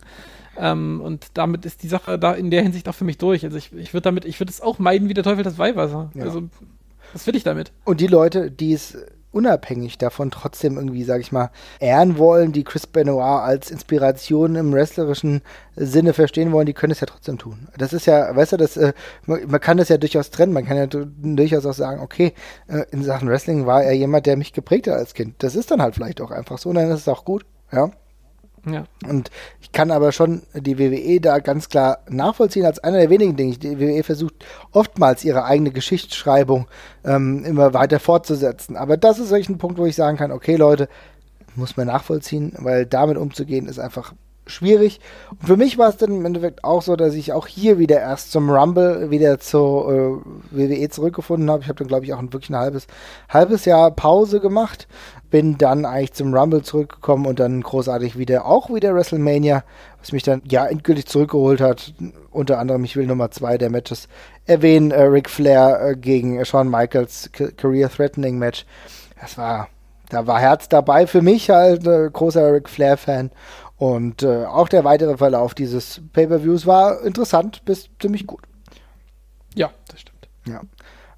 Ähm, 0.56 1.00
und 1.00 1.26
damit 1.34 1.66
ist 1.66 1.82
die 1.82 1.88
Sache 1.88 2.20
da 2.20 2.34
in 2.34 2.52
der 2.52 2.62
Hinsicht 2.62 2.88
auch 2.88 2.94
für 2.94 3.04
mich 3.04 3.18
durch. 3.18 3.44
Also 3.44 3.56
ich, 3.56 3.72
ich 3.72 3.94
würde 3.94 4.02
damit, 4.02 4.26
ich 4.26 4.38
würde 4.38 4.50
es 4.50 4.60
auch 4.60 4.78
meiden 4.78 5.08
wie 5.08 5.14
der 5.14 5.24
Teufel 5.24 5.42
das 5.42 5.58
Weihwasser. 5.58 6.12
Ja. 6.14 6.22
Also, 6.22 6.44
was 7.12 7.26
will 7.26 7.34
ich 7.34 7.42
damit? 7.42 7.72
Und 7.84 8.00
die 8.00 8.06
Leute, 8.06 8.52
die 8.52 8.72
es 8.72 8.96
unabhängig 9.32 9.98
davon 9.98 10.30
trotzdem 10.30 10.76
irgendwie, 10.76 11.04
sag 11.04 11.20
ich 11.20 11.32
mal, 11.32 11.50
ehren 11.78 12.18
wollen, 12.18 12.52
die 12.52 12.64
Chris 12.64 12.86
Benoit 12.86 13.42
als 13.42 13.70
Inspiration 13.70 14.56
im 14.56 14.72
wrestlerischen 14.72 15.42
Sinne 15.76 16.12
verstehen 16.12 16.52
wollen, 16.52 16.66
die 16.66 16.72
können 16.72 16.92
es 16.92 17.00
ja 17.00 17.06
trotzdem 17.06 17.38
tun. 17.38 17.68
Das 17.78 17.92
ist 17.92 18.06
ja, 18.06 18.34
weißt 18.34 18.52
du, 18.52 18.56
das, 18.56 18.76
äh, 18.76 18.92
man, 19.26 19.60
kann 19.60 19.76
das 19.76 19.88
ja 19.88 19.98
durchaus 19.98 20.30
trennen. 20.30 20.52
Man 20.52 20.66
kann 20.66 20.76
ja 20.76 20.86
durchaus 20.86 21.66
auch 21.66 21.74
sagen, 21.74 22.00
okay, 22.00 22.34
äh, 22.68 22.84
in 22.90 23.02
Sachen 23.02 23.28
Wrestling 23.28 23.66
war 23.66 23.82
er 23.84 23.92
jemand, 23.92 24.26
der 24.26 24.36
mich 24.36 24.52
geprägt 24.52 24.88
hat 24.88 24.94
als 24.94 25.14
Kind. 25.14 25.42
Das 25.42 25.54
ist 25.54 25.70
dann 25.70 25.82
halt 25.82 25.94
vielleicht 25.94 26.20
auch 26.20 26.30
einfach 26.30 26.58
so, 26.58 26.68
und 26.70 26.74
dann 26.76 26.90
ist 26.90 27.00
es 27.00 27.08
auch 27.08 27.24
gut, 27.24 27.44
ja. 27.72 27.90
Ja. 28.66 28.84
Und 29.08 29.30
ich 29.60 29.72
kann 29.72 29.90
aber 29.90 30.12
schon 30.12 30.42
die 30.54 30.78
WWE 30.78 31.20
da 31.20 31.38
ganz 31.38 31.68
klar 31.68 31.98
nachvollziehen 32.08 32.66
als 32.66 32.78
einer 32.78 32.98
der 32.98 33.10
wenigen 33.10 33.36
Dinge. 33.36 33.56
Die 33.56 33.80
WWE 33.80 34.02
versucht 34.02 34.44
oftmals 34.72 35.24
ihre 35.24 35.44
eigene 35.44 35.70
Geschichtsschreibung 35.70 36.66
ähm, 37.04 37.44
immer 37.44 37.72
weiter 37.72 38.00
fortzusetzen. 38.00 38.76
Aber 38.76 38.96
das 38.96 39.18
ist 39.18 39.30
wirklich 39.30 39.48
ein 39.48 39.58
Punkt, 39.58 39.78
wo 39.78 39.86
ich 39.86 39.96
sagen 39.96 40.18
kann, 40.18 40.32
okay 40.32 40.56
Leute, 40.56 40.88
muss 41.56 41.76
man 41.76 41.86
nachvollziehen, 41.86 42.52
weil 42.58 42.86
damit 42.86 43.16
umzugehen 43.16 43.66
ist 43.66 43.78
einfach 43.78 44.12
schwierig. 44.46 45.00
Und 45.30 45.46
für 45.46 45.56
mich 45.56 45.78
war 45.78 45.88
es 45.88 45.96
dann 45.96 46.10
im 46.10 46.26
Endeffekt 46.26 46.64
auch 46.64 46.82
so, 46.82 46.96
dass 46.96 47.14
ich 47.14 47.32
auch 47.32 47.46
hier 47.46 47.78
wieder 47.78 48.00
erst 48.00 48.32
zum 48.32 48.50
Rumble 48.50 49.10
wieder 49.10 49.38
zur 49.38 50.24
äh, 50.52 50.56
WWE 50.56 50.88
zurückgefunden 50.90 51.50
habe. 51.50 51.62
Ich 51.62 51.68
habe 51.68 51.78
dann, 51.78 51.88
glaube 51.88 52.04
ich, 52.04 52.12
auch 52.12 52.18
ein, 52.18 52.32
wirklich 52.32 52.50
ein 52.50 52.56
halbes, 52.56 52.86
halbes 53.28 53.64
Jahr 53.64 53.90
Pause 53.90 54.40
gemacht. 54.40 54.88
Bin 55.30 55.58
dann 55.58 55.84
eigentlich 55.84 56.12
zum 56.12 56.34
Rumble 56.34 56.62
zurückgekommen 56.62 57.26
und 57.26 57.38
dann 57.38 57.62
großartig 57.62 58.18
wieder, 58.18 58.46
auch 58.46 58.72
wieder 58.72 58.94
WrestleMania, 58.94 59.62
was 60.00 60.12
mich 60.12 60.24
dann 60.24 60.42
ja 60.44 60.66
endgültig 60.66 61.06
zurückgeholt 61.06 61.60
hat. 61.60 61.94
Unter 62.30 62.58
anderem, 62.58 62.84
ich 62.84 62.96
will 62.96 63.06
Nummer 63.06 63.30
zwei 63.30 63.56
der 63.56 63.70
Matches 63.70 64.08
erwähnen, 64.46 64.90
äh, 64.90 65.02
Ric 65.02 65.30
Flair 65.30 65.80
äh, 65.80 65.96
gegen 65.96 66.44
Shawn 66.44 66.68
Michaels 66.68 67.30
Career 67.32 67.90
Threatening 67.90 68.38
Match. 68.38 68.66
Das 69.20 69.38
war 69.38 69.68
da 70.10 70.26
war 70.26 70.40
Herz 70.40 70.68
dabei 70.68 71.06
für 71.06 71.22
mich 71.22 71.50
halt, 71.50 71.86
äh, 71.86 72.10
großer 72.12 72.52
Ric 72.52 72.68
Flair-Fan. 72.68 73.30
Und 73.78 74.22
äh, 74.22 74.44
auch 74.44 74.68
der 74.68 74.84
weitere 74.84 75.16
Verlauf 75.16 75.54
dieses 75.54 76.02
Pay-per-Views 76.12 76.66
war 76.66 77.00
interessant 77.02 77.64
bis 77.64 77.88
ziemlich 77.98 78.26
gut. 78.26 78.42
Ja, 79.54 79.70
das 79.88 80.00
stimmt. 80.00 80.28
Ja. 80.46 80.60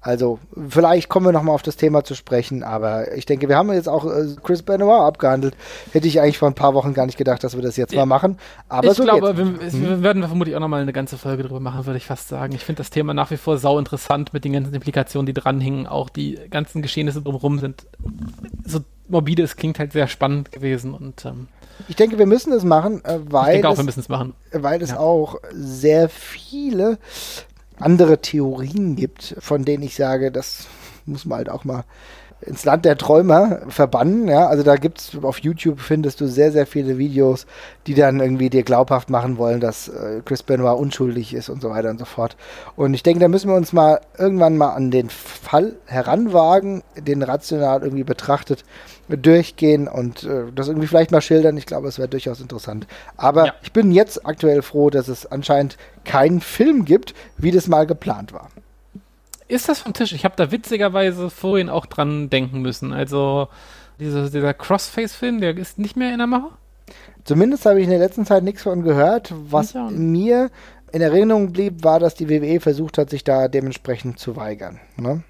Also, 0.03 0.37
vielleicht 0.69 1.07
kommen 1.07 1.25
wir 1.25 1.31
nochmal 1.31 1.55
auf 1.55 1.61
das 1.61 1.77
Thema 1.77 2.03
zu 2.03 2.13
sprechen, 2.13 2.61
aber 2.61 3.15
ich 3.15 3.25
denke, 3.25 3.47
wir 3.47 3.55
haben 3.55 3.71
jetzt 3.71 3.87
auch 3.87 4.05
äh, 4.05 4.35
Chris 4.43 4.61
Benoit 4.61 4.99
abgehandelt. 4.99 5.55
Hätte 5.93 6.09
ich 6.09 6.19
eigentlich 6.19 6.37
vor 6.37 6.49
ein 6.49 6.55
paar 6.55 6.73
Wochen 6.73 6.93
gar 6.93 7.05
nicht 7.05 7.17
gedacht, 7.17 7.41
dass 7.41 7.55
wir 7.55 7.61
das 7.61 7.77
jetzt 7.77 7.95
mal 7.95 8.05
machen. 8.05 8.37
Aber 8.67 8.89
ich 8.89 8.97
so 8.97 9.03
glaube, 9.03 9.37
wir, 9.37 9.45
hm. 9.45 9.59
wir, 9.71 10.03
werden 10.03 10.21
vermutlich 10.21 10.57
auch 10.57 10.59
nochmal 10.59 10.81
eine 10.81 10.91
ganze 10.91 11.17
Folge 11.17 11.43
drüber 11.43 11.61
machen, 11.61 11.85
würde 11.85 11.95
ich 11.95 12.05
fast 12.05 12.27
sagen. 12.27 12.53
Ich 12.53 12.65
finde 12.65 12.79
das 12.79 12.89
Thema 12.89 13.13
nach 13.13 13.31
wie 13.31 13.37
vor 13.37 13.57
sau 13.57 13.79
interessant 13.79 14.33
mit 14.33 14.43
den 14.43 14.51
ganzen 14.51 14.73
Implikationen, 14.73 15.25
die 15.25 15.33
dranhängen. 15.33 15.87
Auch 15.87 16.09
die 16.09 16.37
ganzen 16.51 16.81
Geschehnisse 16.81 17.21
drumherum 17.21 17.59
sind 17.59 17.87
so 18.65 18.81
morbide, 19.07 19.43
es 19.43 19.55
klingt 19.55 19.79
halt 19.79 19.93
sehr 19.93 20.09
spannend 20.09 20.51
gewesen 20.51 20.93
und 20.93 21.23
ähm, 21.23 21.47
ich 21.87 21.95
denke, 21.95 22.17
wir 22.17 22.25
müssen 22.25 22.53
es 22.53 22.63
machen, 22.63 23.03
äh, 23.05 23.19
weil, 23.29 23.59
ich 23.59 23.65
auch, 23.65 23.77
wir 23.77 23.87
es 23.87 24.09
machen. 24.09 24.33
weil 24.51 24.81
es 24.81 24.91
ja. 24.91 24.99
auch 24.99 25.37
sehr 25.53 26.09
viele 26.09 26.97
andere 27.83 28.19
Theorien 28.19 28.95
gibt, 28.95 29.35
von 29.39 29.65
denen 29.65 29.83
ich 29.83 29.95
sage, 29.95 30.31
das 30.31 30.67
muss 31.05 31.25
man 31.25 31.39
halt 31.39 31.49
auch 31.49 31.65
mal 31.65 31.83
ins 32.45 32.65
Land 32.65 32.85
der 32.85 32.97
Träumer 32.97 33.61
verbannen. 33.69 34.27
Ja, 34.27 34.47
also 34.47 34.63
da 34.63 34.75
gibt's 34.75 35.17
auf 35.21 35.39
YouTube 35.39 35.79
findest 35.79 36.21
du 36.21 36.27
sehr, 36.27 36.51
sehr 36.51 36.65
viele 36.65 36.97
Videos, 36.97 37.45
die 37.87 37.93
dann 37.93 38.19
irgendwie 38.19 38.49
dir 38.49 38.63
glaubhaft 38.63 39.09
machen 39.09 39.37
wollen, 39.37 39.59
dass 39.59 39.87
äh, 39.87 40.21
Chris 40.25 40.43
Benoit 40.43 40.77
unschuldig 40.77 41.33
ist 41.33 41.49
und 41.49 41.61
so 41.61 41.69
weiter 41.69 41.89
und 41.89 41.99
so 41.99 42.05
fort. 42.05 42.35
Und 42.75 42.93
ich 42.93 43.03
denke, 43.03 43.19
da 43.19 43.27
müssen 43.27 43.49
wir 43.49 43.55
uns 43.55 43.73
mal 43.73 44.01
irgendwann 44.17 44.57
mal 44.57 44.71
an 44.71 44.91
den 44.91 45.09
Fall 45.09 45.75
heranwagen, 45.85 46.83
den 46.97 47.23
rational 47.23 47.81
irgendwie 47.83 48.03
betrachtet 48.03 48.63
durchgehen 49.09 49.87
und 49.87 50.23
äh, 50.23 50.51
das 50.53 50.67
irgendwie 50.67 50.87
vielleicht 50.87 51.11
mal 51.11 51.21
schildern. 51.21 51.57
Ich 51.57 51.65
glaube, 51.65 51.87
es 51.87 51.97
wäre 51.97 52.07
durchaus 52.07 52.39
interessant. 52.39 52.87
Aber 53.17 53.47
ja. 53.47 53.53
ich 53.61 53.71
bin 53.73 53.91
jetzt 53.91 54.25
aktuell 54.25 54.61
froh, 54.61 54.89
dass 54.89 55.07
es 55.07 55.25
anscheinend 55.25 55.77
keinen 56.05 56.41
Film 56.41 56.85
gibt, 56.85 57.13
wie 57.37 57.51
das 57.51 57.67
mal 57.67 57.85
geplant 57.85 58.33
war 58.33 58.49
ist 59.53 59.69
das 59.69 59.79
vom 59.79 59.93
Tisch? 59.93 60.13
Ich 60.13 60.25
habe 60.25 60.35
da 60.35 60.51
witzigerweise 60.51 61.29
vorhin 61.29 61.69
auch 61.69 61.85
dran 61.85 62.29
denken 62.29 62.61
müssen. 62.61 62.91
Also 62.91 63.47
diese, 63.99 64.29
dieser 64.29 64.53
Crossface-Film, 64.53 65.41
der 65.41 65.55
ist 65.57 65.79
nicht 65.79 65.95
mehr 65.95 66.11
in 66.11 66.17
der 66.17 66.27
Mache? 66.27 66.49
Zumindest 67.23 67.65
habe 67.65 67.79
ich 67.79 67.85
in 67.85 67.91
der 67.91 67.99
letzten 67.99 68.25
Zeit 68.25 68.43
nichts 68.43 68.63
von 68.63 68.83
gehört. 68.83 69.33
Was 69.49 69.73
mir 69.91 70.49
in 70.91 71.01
Erinnerung 71.01 71.53
blieb, 71.53 71.83
war, 71.83 71.99
dass 71.99 72.15
die 72.15 72.29
WWE 72.29 72.59
versucht 72.59 72.97
hat, 72.97 73.09
sich 73.09 73.23
da 73.23 73.47
dementsprechend 73.47 74.19
zu 74.19 74.35
weigern. 74.35 74.79
Ne? 74.97 75.23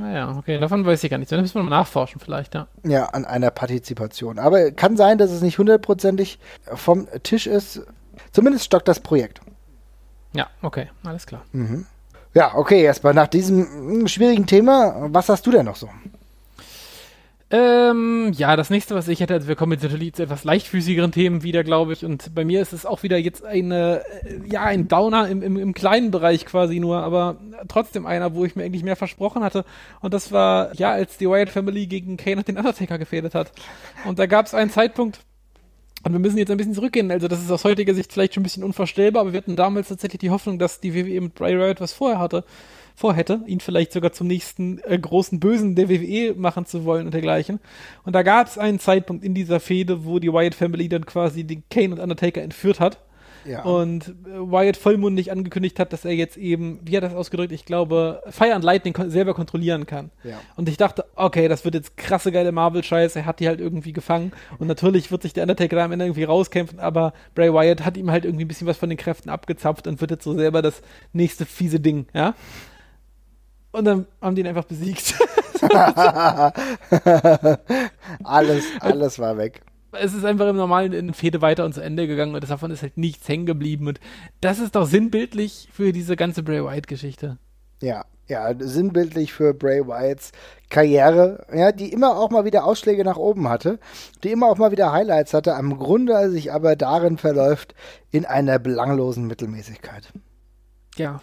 Naja, 0.00 0.36
okay, 0.36 0.58
davon 0.58 0.84
weiß 0.84 1.02
ich 1.04 1.10
gar 1.10 1.18
nichts. 1.18 1.30
Da 1.30 1.40
müssen 1.40 1.54
wir 1.54 1.62
mal 1.62 1.70
nachforschen 1.70 2.20
vielleicht, 2.20 2.54
ja. 2.54 2.66
Ja, 2.84 3.06
an 3.06 3.24
einer 3.24 3.50
Partizipation. 3.50 4.38
Aber 4.38 4.70
kann 4.70 4.96
sein, 4.96 5.18
dass 5.18 5.30
es 5.30 5.42
nicht 5.42 5.58
hundertprozentig 5.58 6.38
vom 6.74 7.08
Tisch 7.22 7.46
ist. 7.46 7.82
Zumindest 8.32 8.64
stockt 8.64 8.88
das 8.88 9.00
Projekt. 9.00 9.40
Ja, 10.32 10.48
okay, 10.62 10.88
alles 11.04 11.26
klar. 11.26 11.42
Mhm. 11.52 11.86
Ja, 12.34 12.54
okay, 12.54 12.82
erstmal 12.82 13.14
nach 13.14 13.28
diesem 13.28 13.66
hm, 13.66 14.08
schwierigen 14.08 14.46
Thema, 14.46 15.08
was 15.10 15.28
hast 15.28 15.46
du 15.46 15.50
denn 15.50 15.64
noch 15.64 15.76
so? 15.76 15.88
Ähm, 17.50 18.32
ja, 18.36 18.56
das 18.56 18.68
nächste, 18.68 18.94
was 18.94 19.08
ich 19.08 19.20
hätte, 19.20 19.32
also 19.32 19.48
wir 19.48 19.56
kommen 19.56 19.72
jetzt 19.72 19.82
natürlich 19.82 20.12
zu 20.12 20.22
etwas 20.22 20.44
leichtfüßigeren 20.44 21.12
Themen 21.12 21.42
wieder, 21.42 21.64
glaube 21.64 21.94
ich. 21.94 22.04
Und 22.04 22.34
bei 22.34 22.44
mir 22.44 22.60
ist 22.60 22.74
es 22.74 22.84
auch 22.84 23.02
wieder 23.02 23.16
jetzt 23.16 23.42
eine, 23.42 24.02
äh, 24.22 24.40
ja, 24.46 24.64
ein 24.64 24.86
Downer 24.86 25.28
im, 25.28 25.42
im, 25.42 25.56
im 25.56 25.72
kleinen 25.72 26.10
Bereich 26.10 26.44
quasi 26.44 26.78
nur, 26.78 26.98
aber 26.98 27.36
trotzdem 27.66 28.04
einer, 28.04 28.34
wo 28.34 28.44
ich 28.44 28.54
mir 28.54 28.64
eigentlich 28.64 28.82
mehr 28.82 28.96
versprochen 28.96 29.42
hatte. 29.42 29.64
Und 30.00 30.12
das 30.12 30.30
war, 30.30 30.74
ja, 30.76 30.90
als 30.90 31.16
die 31.16 31.26
Wyatt 31.26 31.48
Family 31.48 31.86
gegen 31.86 32.18
Kane 32.18 32.36
und 32.36 32.48
den 32.48 32.58
Undertaker 32.58 32.98
gefährdet 32.98 33.34
hat. 33.34 33.50
Und 34.04 34.18
da 34.18 34.26
gab 34.26 34.44
es 34.44 34.52
einen 34.52 34.70
Zeitpunkt, 34.70 35.20
und 36.04 36.12
wir 36.12 36.20
müssen 36.20 36.38
jetzt 36.38 36.50
ein 36.50 36.58
bisschen 36.58 36.74
zurückgehen. 36.74 37.10
Also, 37.10 37.28
das 37.28 37.42
ist 37.42 37.50
aus 37.50 37.64
heutiger 37.64 37.92
Sicht 37.92 38.12
vielleicht 38.12 38.34
schon 38.34 38.42
ein 38.42 38.44
bisschen 38.44 38.62
unvorstellbar, 38.62 39.22
aber 39.22 39.32
wir 39.32 39.38
hatten 39.38 39.56
damals 39.56 39.88
tatsächlich 39.88 40.20
die 40.20 40.30
Hoffnung, 40.30 40.58
dass 40.58 40.80
die 40.80 40.94
WWE 40.94 41.22
mit 41.22 41.34
Bray 41.34 41.58
Wyatt 41.58 41.80
was 41.80 41.92
vorher 41.92 42.20
hatte 42.20 42.44
vorhätte, 42.98 43.40
ihn 43.46 43.60
vielleicht 43.60 43.92
sogar 43.92 44.10
zum 44.10 44.26
nächsten 44.26 44.80
äh, 44.82 44.98
großen 44.98 45.38
Bösen 45.38 45.76
der 45.76 45.88
WWE 45.88 46.34
machen 46.36 46.66
zu 46.66 46.84
wollen 46.84 47.06
und 47.06 47.14
dergleichen. 47.14 47.60
Und 48.04 48.14
da 48.14 48.24
gab 48.24 48.48
es 48.48 48.58
einen 48.58 48.80
Zeitpunkt 48.80 49.24
in 49.24 49.34
dieser 49.34 49.60
Fehde, 49.60 50.04
wo 50.04 50.18
die 50.18 50.32
Wyatt 50.32 50.56
Family 50.56 50.88
dann 50.88 51.06
quasi 51.06 51.44
den 51.44 51.62
Kane 51.70 51.94
und 51.94 52.00
Undertaker 52.00 52.42
entführt 52.42 52.80
hat. 52.80 52.98
Ja. 53.44 53.62
Und 53.62 54.08
äh, 54.08 54.40
Wyatt 54.40 54.76
vollmundig 54.76 55.30
angekündigt 55.30 55.78
hat, 55.78 55.92
dass 55.92 56.04
er 56.04 56.12
jetzt 56.12 56.36
eben, 56.36 56.80
wie 56.82 56.96
hat 56.96 57.04
er 57.04 57.10
das 57.10 57.18
ausgedrückt, 57.18 57.52
ich 57.52 57.64
glaube, 57.64 58.20
Fire 58.28 58.52
and 58.52 58.64
Lightning 58.64 58.94
selber 59.08 59.32
kontrollieren 59.32 59.86
kann. 59.86 60.10
Ja. 60.24 60.40
Und 60.56 60.68
ich 60.68 60.76
dachte, 60.76 61.04
okay, 61.14 61.46
das 61.46 61.64
wird 61.64 61.76
jetzt 61.76 61.96
krasse 61.96 62.32
geile 62.32 62.50
Marvel-Scheiße, 62.50 63.20
er 63.20 63.26
hat 63.26 63.38
die 63.38 63.46
halt 63.46 63.60
irgendwie 63.60 63.92
gefangen. 63.92 64.32
Und 64.58 64.66
natürlich 64.66 65.12
wird 65.12 65.22
sich 65.22 65.32
der 65.34 65.44
Undertaker 65.44 65.76
da 65.76 65.84
am 65.84 65.92
Ende 65.92 66.06
irgendwie 66.06 66.24
rauskämpfen, 66.24 66.80
aber 66.80 67.12
Bray 67.36 67.54
Wyatt 67.54 67.84
hat 67.84 67.96
ihm 67.96 68.10
halt 68.10 68.24
irgendwie 68.24 68.44
ein 68.44 68.48
bisschen 68.48 68.66
was 68.66 68.76
von 68.76 68.88
den 68.88 68.98
Kräften 68.98 69.30
abgezapft 69.30 69.86
und 69.86 70.00
wird 70.00 70.10
jetzt 70.10 70.24
so 70.24 70.34
selber 70.34 70.62
das 70.62 70.82
nächste 71.12 71.46
fiese 71.46 71.78
Ding, 71.78 72.06
ja. 72.12 72.34
Und 73.72 73.84
dann 73.84 74.06
haben 74.20 74.34
die 74.34 74.40
ihn 74.40 74.46
einfach 74.46 74.64
besiegt. 74.64 75.14
alles, 78.24 78.64
alles 78.80 79.18
war 79.18 79.36
weg. 79.36 79.62
Es 79.92 80.14
ist 80.14 80.24
einfach 80.24 80.48
im 80.48 80.56
normalen 80.56 80.92
in 80.92 81.14
Fehde 81.14 81.40
weiter 81.40 81.64
und 81.64 81.74
zu 81.74 81.80
Ende 81.80 82.06
gegangen 82.06 82.34
und 82.34 82.48
davon 82.48 82.70
ist 82.70 82.82
halt 82.82 82.98
nichts 82.98 83.28
hängen 83.28 83.46
geblieben. 83.46 83.88
Und 83.88 84.00
das 84.40 84.58
ist 84.58 84.76
doch 84.76 84.86
sinnbildlich 84.86 85.68
für 85.72 85.92
diese 85.92 86.16
ganze 86.16 86.42
Bray 86.42 86.62
Wyatt-Geschichte. 86.62 87.38
Ja, 87.80 88.04
ja, 88.28 88.52
sinnbildlich 88.58 89.32
für 89.32 89.54
Bray 89.54 89.86
Wyatts 89.86 90.32
Karriere, 90.68 91.46
ja, 91.52 91.72
die 91.72 91.90
immer 91.92 92.18
auch 92.18 92.30
mal 92.30 92.44
wieder 92.44 92.64
Ausschläge 92.64 93.02
nach 93.02 93.16
oben 93.16 93.48
hatte, 93.48 93.78
die 94.22 94.30
immer 94.30 94.48
auch 94.48 94.58
mal 94.58 94.70
wieder 94.70 94.92
Highlights 94.92 95.32
hatte, 95.32 95.54
am 95.54 95.78
Grunde 95.78 96.30
sich 96.30 96.52
aber 96.52 96.76
darin 96.76 97.16
verläuft 97.16 97.74
in 98.10 98.26
einer 98.26 98.58
belanglosen 98.58 99.26
Mittelmäßigkeit. 99.26 100.12
Ja, 100.96 101.22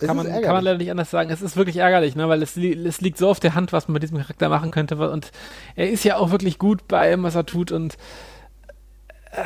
kann 0.00 0.16
man, 0.16 0.26
kann 0.26 0.52
man 0.52 0.64
leider 0.64 0.78
nicht 0.78 0.90
anders 0.90 1.10
sagen. 1.10 1.30
Es 1.30 1.42
ist 1.42 1.56
wirklich 1.56 1.76
ärgerlich, 1.76 2.16
ne? 2.16 2.28
weil 2.28 2.42
es, 2.42 2.56
es 2.56 3.00
liegt 3.00 3.18
so 3.18 3.28
auf 3.28 3.40
der 3.40 3.54
Hand, 3.54 3.72
was 3.72 3.88
man 3.88 3.94
mit 3.94 4.02
diesem 4.02 4.18
Charakter 4.18 4.48
machen 4.48 4.70
könnte. 4.70 4.96
Und 5.10 5.30
er 5.76 5.90
ist 5.90 6.04
ja 6.04 6.16
auch 6.16 6.30
wirklich 6.30 6.58
gut 6.58 6.88
bei 6.88 7.00
allem, 7.00 7.22
was 7.22 7.34
er 7.34 7.46
tut. 7.46 7.72
Und 7.72 7.96
äh, 9.32 9.42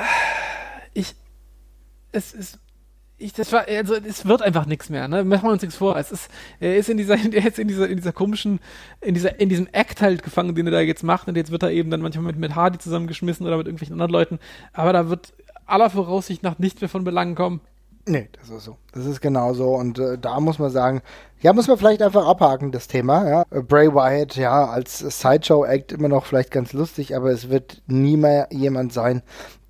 ich, 0.93 1.15
es 2.13 2.33
ist, 2.33 2.59
ich, 3.17 3.33
das 3.33 3.53
war, 3.53 3.67
also 3.69 3.95
es 3.95 4.27
wird 4.27 4.43
einfach 4.43 4.67
nichts 4.67 4.91
mehr, 4.91 5.07
ne? 5.09 5.25
Machen 5.25 5.45
wir 5.49 5.53
uns 5.53 5.63
nichts 5.63 5.77
vor. 5.77 5.97
Es 5.97 6.11
ist, 6.11 6.29
er 6.61 6.77
ist 6.77 6.89
in 6.89 6.97
dieser, 6.97 7.15
er 7.33 7.47
ist 7.47 7.59
in 7.59 7.69
dieser, 7.69 7.89
in 7.89 7.97
dieser 7.97 8.13
komischen, 8.13 8.61
in 9.01 9.15
dieser, 9.15 9.39
in 9.41 9.49
diesem 9.49 9.69
Act 9.73 10.03
halt 10.03 10.23
gefangen, 10.23 10.55
den 10.55 10.67
er 10.67 10.73
da 10.73 10.81
jetzt 10.81 11.03
macht. 11.03 11.29
Und 11.29 11.37
jetzt 11.37 11.51
wird 11.51 11.63
er 11.63 11.71
eben 11.71 11.91
dann 11.91 12.01
manchmal 12.01 12.25
mit, 12.25 12.39
mit 12.39 12.55
Hardy 12.55 12.79
zusammengeschmissen 12.79 13.47
oder 13.47 13.57
mit 13.57 13.67
irgendwelchen 13.67 13.95
anderen 13.95 14.13
Leuten. 14.13 14.39
Aber 14.73 14.93
da 14.93 15.09
wird 15.09 15.33
aller 15.67 15.91
Voraussicht 15.91 16.43
nach 16.43 16.59
nichts 16.59 16.81
mehr 16.81 16.91
von 16.91 17.05
Belangen 17.05 17.35
kommen. 17.35 17.61
Nee, 18.07 18.29
das 18.39 18.51
ist 18.51 18.65
so. 18.65 18.77
Das 18.93 19.07
ist 19.07 19.21
genau 19.21 19.55
so. 19.55 19.75
Und 19.75 19.99
äh, 19.99 20.19
da 20.19 20.39
muss 20.39 20.59
man 20.59 20.71
sagen, 20.71 21.01
ja, 21.41 21.53
muss 21.53 21.69
man 21.69 21.79
vielleicht 21.79 22.03
einfach 22.03 22.27
abhaken, 22.27 22.71
das 22.71 22.87
Thema. 22.87 23.29
Ja. 23.29 23.45
Bray 23.63 23.93
Wyatt, 23.95 24.37
ja, 24.37 24.67
als 24.67 24.99
Sideshow-Act 24.99 25.93
immer 25.93 26.09
noch 26.09 26.27
vielleicht 26.27 26.51
ganz 26.51 26.73
lustig, 26.73 27.17
aber 27.17 27.31
es 27.31 27.49
wird 27.49 27.83
nie 27.87 28.17
mehr 28.17 28.49
jemand 28.51 28.93
sein, 28.93 29.23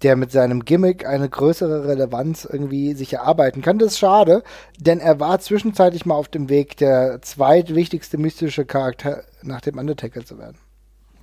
der 0.03 0.17
mit 0.17 0.33
seinem 0.33 0.65
Gimmick 0.65 1.07
eine 1.07 1.29
größere 1.29 1.87
Relevanz 1.87 2.45
irgendwie 2.45 2.95
sich 2.95 3.13
erarbeiten 3.13 3.63
kann. 3.63 3.79
Das 3.79 3.93
ist 3.93 3.99
schade, 3.99 4.43
denn 4.79 5.01
er 5.01 5.21
war 5.21 5.39
zwischenzeitlich 5.39 6.07
mal 6.07 6.15
auf 6.15 6.29
dem 6.29 6.49
Weg, 6.49 6.77
der 6.77 7.23
zweitwichtigste 7.23 8.19
mystische 8.19 8.65
Charakter 8.65 9.25
nach 9.43 9.61
dem 9.61 9.79
Undertaker 9.79 10.25
zu 10.25 10.39
werden. 10.39 10.59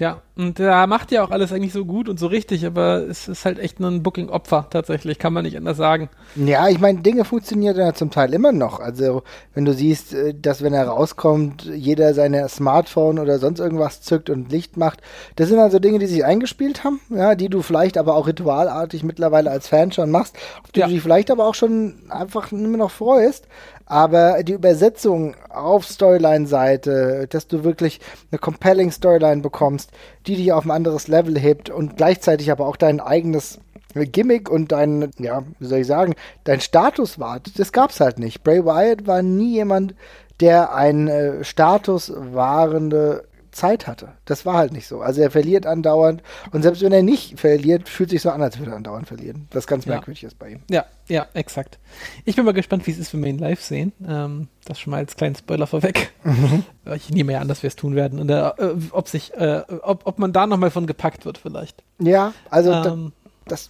Ja, 0.01 0.23
und 0.35 0.59
er 0.59 0.87
macht 0.87 1.11
ja 1.11 1.23
auch 1.23 1.29
alles 1.29 1.53
eigentlich 1.53 1.73
so 1.73 1.85
gut 1.85 2.09
und 2.09 2.19
so 2.19 2.25
richtig, 2.25 2.65
aber 2.65 3.07
es 3.07 3.27
ist 3.27 3.45
halt 3.45 3.59
echt 3.59 3.79
nur 3.79 3.91
ein 3.91 4.01
Booking-Opfer 4.01 4.65
tatsächlich, 4.71 5.19
kann 5.19 5.31
man 5.31 5.43
nicht 5.43 5.55
anders 5.55 5.77
sagen. 5.77 6.09
Ja, 6.35 6.69
ich 6.69 6.79
meine, 6.79 7.01
Dinge 7.01 7.23
funktionieren 7.23 7.77
ja 7.77 7.93
zum 7.93 8.09
Teil 8.09 8.33
immer 8.33 8.51
noch. 8.51 8.79
Also, 8.79 9.21
wenn 9.53 9.63
du 9.63 9.75
siehst, 9.75 10.15
äh, 10.15 10.33
dass 10.33 10.63
wenn 10.63 10.73
er 10.73 10.87
rauskommt, 10.87 11.65
jeder 11.65 12.15
seine 12.15 12.49
Smartphone 12.49 13.19
oder 13.19 13.37
sonst 13.37 13.59
irgendwas 13.59 14.01
zückt 14.01 14.31
und 14.31 14.51
Licht 14.51 14.75
macht, 14.75 15.01
das 15.35 15.49
sind 15.49 15.59
also 15.59 15.77
Dinge, 15.77 15.99
die 15.99 16.07
sich 16.07 16.25
eingespielt 16.25 16.83
haben, 16.83 16.99
ja, 17.11 17.35
die 17.35 17.49
du 17.49 17.61
vielleicht 17.61 17.95
aber 17.95 18.15
auch 18.15 18.25
ritualartig 18.25 19.03
mittlerweile 19.03 19.51
als 19.51 19.67
Fan 19.67 19.91
schon 19.91 20.09
machst, 20.09 20.35
auf 20.63 20.71
die 20.71 20.79
ja. 20.79 20.87
du 20.87 20.93
dich 20.93 21.03
vielleicht 21.03 21.29
aber 21.29 21.45
auch 21.45 21.53
schon 21.53 22.09
einfach 22.09 22.51
immer 22.51 22.77
noch 22.77 22.89
freust. 22.89 23.45
Aber 23.91 24.41
die 24.43 24.53
Übersetzung 24.53 25.35
auf 25.49 25.85
Storyline-Seite, 25.85 27.27
dass 27.29 27.47
du 27.47 27.65
wirklich 27.65 27.99
eine 28.31 28.39
compelling 28.39 28.89
Storyline 28.89 29.41
bekommst, 29.41 29.91
die 30.27 30.37
dich 30.37 30.53
auf 30.53 30.63
ein 30.63 30.71
anderes 30.71 31.09
Level 31.09 31.37
hebt 31.37 31.69
und 31.69 31.97
gleichzeitig 31.97 32.53
aber 32.53 32.67
auch 32.67 32.77
dein 32.77 33.01
eigenes 33.01 33.59
Gimmick 33.93 34.49
und 34.49 34.71
dein, 34.71 35.11
ja, 35.19 35.43
wie 35.59 35.65
soll 35.65 35.79
ich 35.79 35.87
sagen, 35.87 36.15
dein 36.45 36.61
Status 36.61 37.19
wahrt, 37.19 37.59
das 37.59 37.73
gab's 37.73 37.99
halt 37.99 38.17
nicht. 38.17 38.45
Bray 38.45 38.63
Wyatt 38.63 39.07
war 39.07 39.23
nie 39.23 39.55
jemand, 39.55 39.93
der 40.39 40.73
ein 40.73 41.09
äh, 41.09 41.43
Status 41.43 42.13
wahrende 42.15 43.25
Zeit 43.51 43.87
hatte. 43.87 44.13
Das 44.25 44.45
war 44.45 44.55
halt 44.55 44.71
nicht 44.71 44.87
so. 44.87 45.01
Also 45.01 45.21
er 45.21 45.31
verliert 45.31 45.65
andauernd 45.65 46.23
und 46.51 46.61
selbst 46.61 46.81
wenn 46.81 46.93
er 46.93 47.03
nicht 47.03 47.39
verliert, 47.39 47.89
fühlt 47.89 48.09
sich 48.09 48.21
so 48.21 48.29
an, 48.29 48.41
als 48.41 48.57
würde 48.59 48.71
er 48.71 48.77
andauernd 48.77 49.07
verlieren. 49.07 49.47
Das 49.49 49.67
ganz 49.67 49.85
merkwürdig 49.85 50.21
ja. 50.21 50.27
ist 50.27 50.39
bei 50.39 50.49
ihm. 50.49 50.61
Ja, 50.69 50.85
ja, 51.07 51.27
exakt. 51.33 51.79
Ich 52.25 52.35
bin 52.35 52.45
mal 52.45 52.53
gespannt, 52.53 52.87
wie 52.87 52.91
es 52.91 52.97
ist, 52.97 53.13
wenn 53.13 53.23
wir 53.23 53.29
ihn 53.29 53.39
live 53.39 53.61
sehen. 53.61 53.91
Ähm, 54.07 54.47
das 54.65 54.79
schon 54.79 54.91
mal 54.91 54.97
als 54.97 55.15
kleinen 55.15 55.35
Spoiler 55.35 55.67
vorweg. 55.67 56.11
Mhm. 56.23 56.63
Ich 56.95 57.09
nehme 57.09 57.33
ja 57.33 57.39
an, 57.39 57.47
dass 57.47 57.63
wir 57.63 57.67
es 57.67 57.75
tun 57.75 57.95
werden. 57.95 58.19
Und 58.19 58.29
äh, 58.29 58.51
ob 58.91 59.07
sich, 59.07 59.33
äh, 59.33 59.63
ob, 59.81 60.05
ob 60.05 60.19
man 60.19 60.33
da 60.33 60.47
nochmal 60.47 60.71
von 60.71 60.87
gepackt 60.87 61.25
wird, 61.25 61.37
vielleicht. 61.37 61.83
Ja, 61.99 62.33
also 62.49 62.71
ähm, 62.71 63.11
da, 63.45 63.49
das 63.49 63.69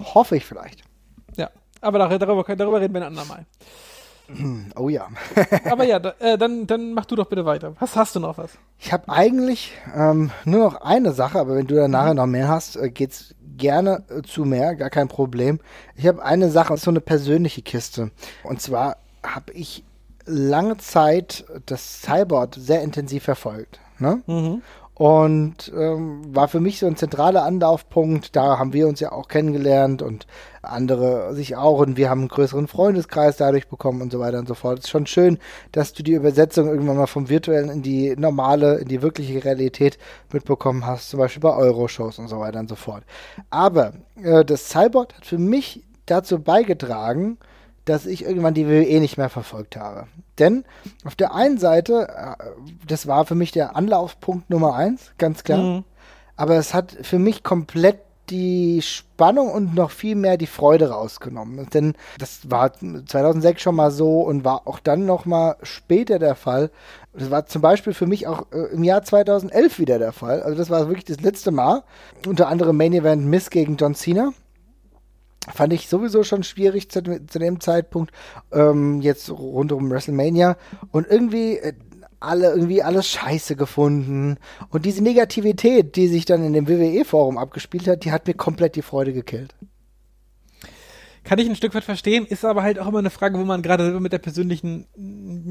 hoffe 0.00 0.36
ich 0.36 0.44
vielleicht. 0.44 0.82
Ja, 1.36 1.50
aber 1.80 1.98
darüber, 1.98 2.44
darüber 2.56 2.80
reden 2.80 2.94
wir 2.94 3.02
ein 3.02 3.06
andermal. 3.08 3.46
Oh 4.76 4.88
ja. 4.88 5.08
Aber 5.70 5.84
ja, 5.84 5.98
da, 5.98 6.14
äh, 6.18 6.38
dann, 6.38 6.66
dann 6.66 6.94
mach 6.94 7.04
du 7.04 7.16
doch 7.16 7.26
bitte 7.26 7.44
weiter. 7.44 7.74
Was 7.78 7.96
hast 7.96 8.16
du 8.16 8.20
noch 8.20 8.38
was? 8.38 8.52
Ich 8.78 8.92
habe 8.92 9.08
eigentlich 9.08 9.72
ähm, 9.94 10.30
nur 10.44 10.64
noch 10.64 10.80
eine 10.80 11.12
Sache, 11.12 11.38
aber 11.38 11.54
wenn 11.54 11.66
du 11.66 11.74
dann 11.74 11.90
nachher 11.90 12.14
noch 12.14 12.26
mehr 12.26 12.48
hast, 12.48 12.76
äh, 12.76 12.90
geht's 12.90 13.34
gerne 13.56 14.02
äh, 14.08 14.22
zu 14.22 14.44
mehr, 14.44 14.74
gar 14.74 14.90
kein 14.90 15.08
Problem. 15.08 15.60
Ich 15.94 16.06
habe 16.06 16.22
eine 16.24 16.50
Sache, 16.50 16.76
so 16.76 16.90
eine 16.90 17.00
persönliche 17.00 17.62
Kiste. 17.62 18.10
Und 18.42 18.60
zwar 18.60 18.96
habe 19.22 19.52
ich 19.52 19.84
lange 20.24 20.76
Zeit 20.78 21.44
das 21.66 22.02
Cyborg 22.02 22.54
sehr 22.56 22.82
intensiv 22.82 23.24
verfolgt. 23.24 23.80
Ne? 23.98 24.22
Mhm. 24.26 24.62
Und 24.94 25.72
ähm, 25.74 26.34
war 26.34 26.48
für 26.48 26.60
mich 26.60 26.78
so 26.78 26.86
ein 26.86 26.96
zentraler 26.96 27.44
Anlaufpunkt. 27.44 28.36
Da 28.36 28.58
haben 28.58 28.74
wir 28.74 28.86
uns 28.86 29.00
ja 29.00 29.10
auch 29.10 29.26
kennengelernt 29.26 30.02
und 30.02 30.26
andere 30.60 31.34
sich 31.34 31.56
auch. 31.56 31.78
Und 31.78 31.96
wir 31.96 32.10
haben 32.10 32.20
einen 32.20 32.28
größeren 32.28 32.68
Freundeskreis 32.68 33.38
dadurch 33.38 33.68
bekommen 33.68 34.02
und 34.02 34.12
so 34.12 34.20
weiter 34.20 34.38
und 34.38 34.46
so 34.46 34.54
fort. 34.54 34.78
Es 34.78 34.84
ist 34.84 34.90
schon 34.90 35.06
schön, 35.06 35.38
dass 35.72 35.94
du 35.94 36.02
die 36.02 36.12
Übersetzung 36.12 36.68
irgendwann 36.68 36.98
mal 36.98 37.06
vom 37.06 37.30
virtuellen 37.30 37.70
in 37.70 37.82
die 37.82 38.14
normale, 38.16 38.76
in 38.76 38.88
die 38.88 39.00
wirkliche 39.00 39.42
Realität 39.42 39.98
mitbekommen 40.30 40.86
hast. 40.86 41.08
Zum 41.08 41.18
Beispiel 41.18 41.40
bei 41.40 41.56
Euroshows 41.56 42.18
und 42.18 42.28
so 42.28 42.38
weiter 42.38 42.60
und 42.60 42.68
so 42.68 42.76
fort. 42.76 43.02
Aber 43.48 43.94
äh, 44.22 44.44
das 44.44 44.68
Cyborg 44.68 45.14
hat 45.14 45.24
für 45.24 45.38
mich 45.38 45.82
dazu 46.04 46.38
beigetragen, 46.38 47.38
dass 47.86 48.06
ich 48.06 48.24
irgendwann 48.24 48.54
die 48.54 48.68
WWE 48.68 49.00
nicht 49.00 49.16
mehr 49.16 49.30
verfolgt 49.30 49.76
habe. 49.76 50.06
Denn 50.42 50.64
auf 51.04 51.14
der 51.14 51.34
einen 51.34 51.58
Seite, 51.58 52.08
äh, 52.08 52.44
das 52.84 53.06
war 53.06 53.26
für 53.26 53.36
mich 53.36 53.52
der 53.52 53.76
Anlaufpunkt 53.76 54.50
Nummer 54.50 54.74
eins, 54.74 55.12
ganz 55.18 55.44
klar. 55.44 55.62
Mhm. 55.62 55.84
Aber 56.34 56.56
es 56.56 56.74
hat 56.74 56.96
für 57.02 57.20
mich 57.20 57.44
komplett 57.44 58.00
die 58.28 58.82
Spannung 58.82 59.52
und 59.52 59.74
noch 59.76 59.92
viel 59.92 60.16
mehr 60.16 60.36
die 60.36 60.48
Freude 60.48 60.90
rausgenommen. 60.90 61.68
Denn 61.72 61.94
das 62.18 62.50
war 62.50 62.72
2006 62.72 63.62
schon 63.62 63.76
mal 63.76 63.92
so 63.92 64.22
und 64.22 64.44
war 64.44 64.66
auch 64.66 64.80
dann 64.80 65.06
noch 65.06 65.26
mal 65.26 65.56
später 65.62 66.18
der 66.18 66.34
Fall. 66.34 66.70
Das 67.12 67.30
war 67.30 67.46
zum 67.46 67.62
Beispiel 67.62 67.92
für 67.92 68.06
mich 68.06 68.26
auch 68.26 68.46
äh, 68.50 68.72
im 68.72 68.82
Jahr 68.82 69.04
2011 69.04 69.78
wieder 69.78 70.00
der 70.00 70.12
Fall. 70.12 70.42
Also 70.42 70.58
das 70.58 70.70
war 70.70 70.88
wirklich 70.88 71.04
das 71.04 71.20
letzte 71.20 71.52
Mal. 71.52 71.84
Unter 72.26 72.48
anderem 72.48 72.76
Main 72.76 72.94
Event 72.94 73.26
Miss 73.26 73.48
gegen 73.48 73.76
John 73.76 73.94
Cena. 73.94 74.32
Fand 75.52 75.72
ich 75.72 75.88
sowieso 75.88 76.22
schon 76.22 76.42
schwierig 76.42 76.90
zu, 76.90 77.02
zu 77.02 77.38
dem 77.38 77.60
Zeitpunkt, 77.60 78.12
ähm, 78.52 79.00
jetzt 79.00 79.30
rund 79.30 79.72
um 79.72 79.90
WrestleMania. 79.90 80.56
Und 80.90 81.08
irgendwie 81.08 81.58
äh, 81.58 81.72
alle 82.20 82.50
irgendwie 82.50 82.82
alles 82.82 83.08
scheiße 83.08 83.56
gefunden. 83.56 84.38
Und 84.70 84.86
diese 84.86 85.02
Negativität, 85.02 85.96
die 85.96 86.08
sich 86.08 86.24
dann 86.24 86.44
in 86.44 86.52
dem 86.52 86.68
WWE-Forum 86.68 87.36
abgespielt 87.36 87.88
hat, 87.88 88.04
die 88.04 88.12
hat 88.12 88.26
mir 88.26 88.34
komplett 88.34 88.76
die 88.76 88.82
Freude 88.82 89.12
gekillt 89.12 89.54
kann 91.24 91.38
ich 91.38 91.48
ein 91.48 91.56
Stück 91.56 91.74
weit 91.74 91.84
verstehen, 91.84 92.26
ist 92.26 92.44
aber 92.44 92.62
halt 92.62 92.78
auch 92.78 92.88
immer 92.88 92.98
eine 92.98 93.10
Frage, 93.10 93.38
wo 93.38 93.44
man 93.44 93.62
gerade 93.62 93.98
mit 94.00 94.12
der 94.12 94.18
persönlichen 94.18 94.86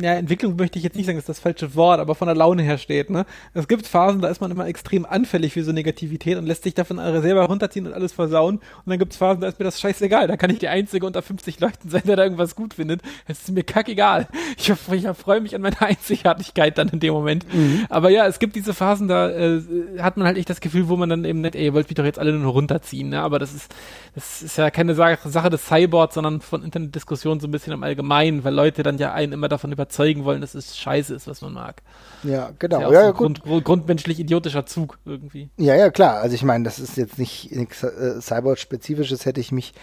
ja, 0.02 0.14
Entwicklung 0.14 0.56
möchte 0.58 0.78
ich 0.78 0.84
jetzt 0.84 0.96
nicht 0.96 1.06
sagen, 1.06 1.18
ist 1.18 1.30
das 1.30 1.40
falsche 1.40 1.76
Wort, 1.76 2.00
aber 2.00 2.16
von 2.16 2.28
der 2.28 2.36
Laune 2.36 2.62
her 2.62 2.78
steht. 2.78 3.10
Ne? 3.10 3.26
Es 3.54 3.68
gibt 3.68 3.88
Phasen, 3.88 4.22
da 4.22 4.28
ist 4.28 4.42
man 4.42 4.52
immer 4.52 4.68
extrem 4.68 5.06
anfällig 5.06 5.54
für 5.54 5.64
so 5.64 5.72
Negativität 5.72 6.38
und 6.38 6.46
lässt 6.46 6.64
sich 6.64 6.74
davon 6.74 6.98
selber 7.22 7.46
runterziehen 7.46 7.88
und 7.88 7.94
alles 7.94 8.12
versauen. 8.12 8.56
Und 8.58 8.64
dann 8.86 9.00
gibt 9.00 9.14
es 9.14 9.18
Phasen, 9.18 9.42
da 9.42 9.48
ist 9.48 9.60
mir 9.60 9.66
das 9.66 9.80
scheißegal. 9.80 10.28
Da 10.28 10.38
kann 10.38 10.50
ich 10.50 10.60
die 10.60 10.68
Einzige 10.68 11.06
unter 11.06 11.22
50 11.22 11.60
Leuten 11.60 11.90
sein, 11.90 12.04
der 12.06 12.18
da 12.18 12.24
irgendwas 12.24 12.56
gut 12.56 12.74
findet. 12.74 13.02
Es 13.28 13.40
ist 13.40 13.52
mir 13.52 13.64
kackegal. 13.64 14.28
Ich, 14.58 14.70
ich 14.70 15.08
freue 15.18 15.42
mich 15.42 15.56
an 15.56 15.62
meine 15.62 15.80
Einzigartigkeit 15.82 16.78
dann 16.78 16.90
in 16.90 17.00
dem 17.00 17.14
Moment. 17.14 17.46
Mhm. 17.54 17.86
Aber 17.90 18.10
ja, 18.10 18.28
es 18.28 18.40
gibt 18.40 18.56
diese 18.56 18.74
Phasen, 18.74 19.08
da 19.08 19.30
äh, 19.30 19.62
hat 20.00 20.18
man 20.18 20.28
halt 20.28 20.38
echt 20.38 20.50
das 20.50 20.60
Gefühl, 20.60 20.90
wo 20.90 20.98
man 20.98 21.10
dann 21.10 21.24
eben 21.24 21.42
nicht, 21.42 21.56
ey, 21.56 21.66
ihr 21.66 21.74
wollt 21.74 21.90
mich 21.90 21.96
doch 21.96 22.06
jetzt 22.06 22.20
alle 22.20 22.34
nur 22.34 22.52
runterziehen. 22.52 23.10
Ne? 23.10 23.22
Aber 23.22 23.40
das 23.40 23.54
ist, 23.54 23.74
das 24.16 24.42
ist 24.42 24.58
ja 24.58 24.70
keine 24.70 24.96
Sache 24.96 25.50
des 25.50 25.61
Cyborg, 25.62 26.14
sondern 26.14 26.42
von 26.42 26.64
Internetdiskussionen 26.64 27.40
so 27.40 27.48
ein 27.48 27.52
bisschen 27.52 27.74
im 27.74 27.84
Allgemeinen, 27.84 28.44
weil 28.44 28.54
Leute 28.54 28.84
dann 28.84 28.98
ja 28.98 29.14
einen 29.14 29.34
immer 29.34 29.48
davon 29.48 29.72
überzeugen 29.72 30.26
wollen, 30.26 30.42
dass 30.42 30.56
es 30.56 30.78
scheiße 30.78 31.14
ist, 31.14 31.28
was 31.28 31.42
man 31.42 31.54
mag. 31.54 31.82
Ja, 32.24 32.52
genau. 32.60 32.82
ja, 32.82 32.92
ja, 32.92 33.02
ja 33.04 33.12
Grund, 33.12 33.44
grundmenschlich 33.44 34.20
idiotischer 34.20 34.66
Zug 34.66 35.00
irgendwie. 35.06 35.50
Ja, 35.58 35.76
ja, 35.76 35.90
klar. 35.90 36.22
Also 36.22 36.36
ich 36.36 36.44
meine, 36.44 36.64
das 36.64 36.80
ist 36.80 36.98
jetzt 36.98 37.18
nicht 37.18 37.52
nichts 37.56 37.84
äh, 37.84 38.20
Cyborg-spezifisches, 38.20 39.26
hätte 39.26 39.40
ich 39.40 39.52
mich 39.52 39.74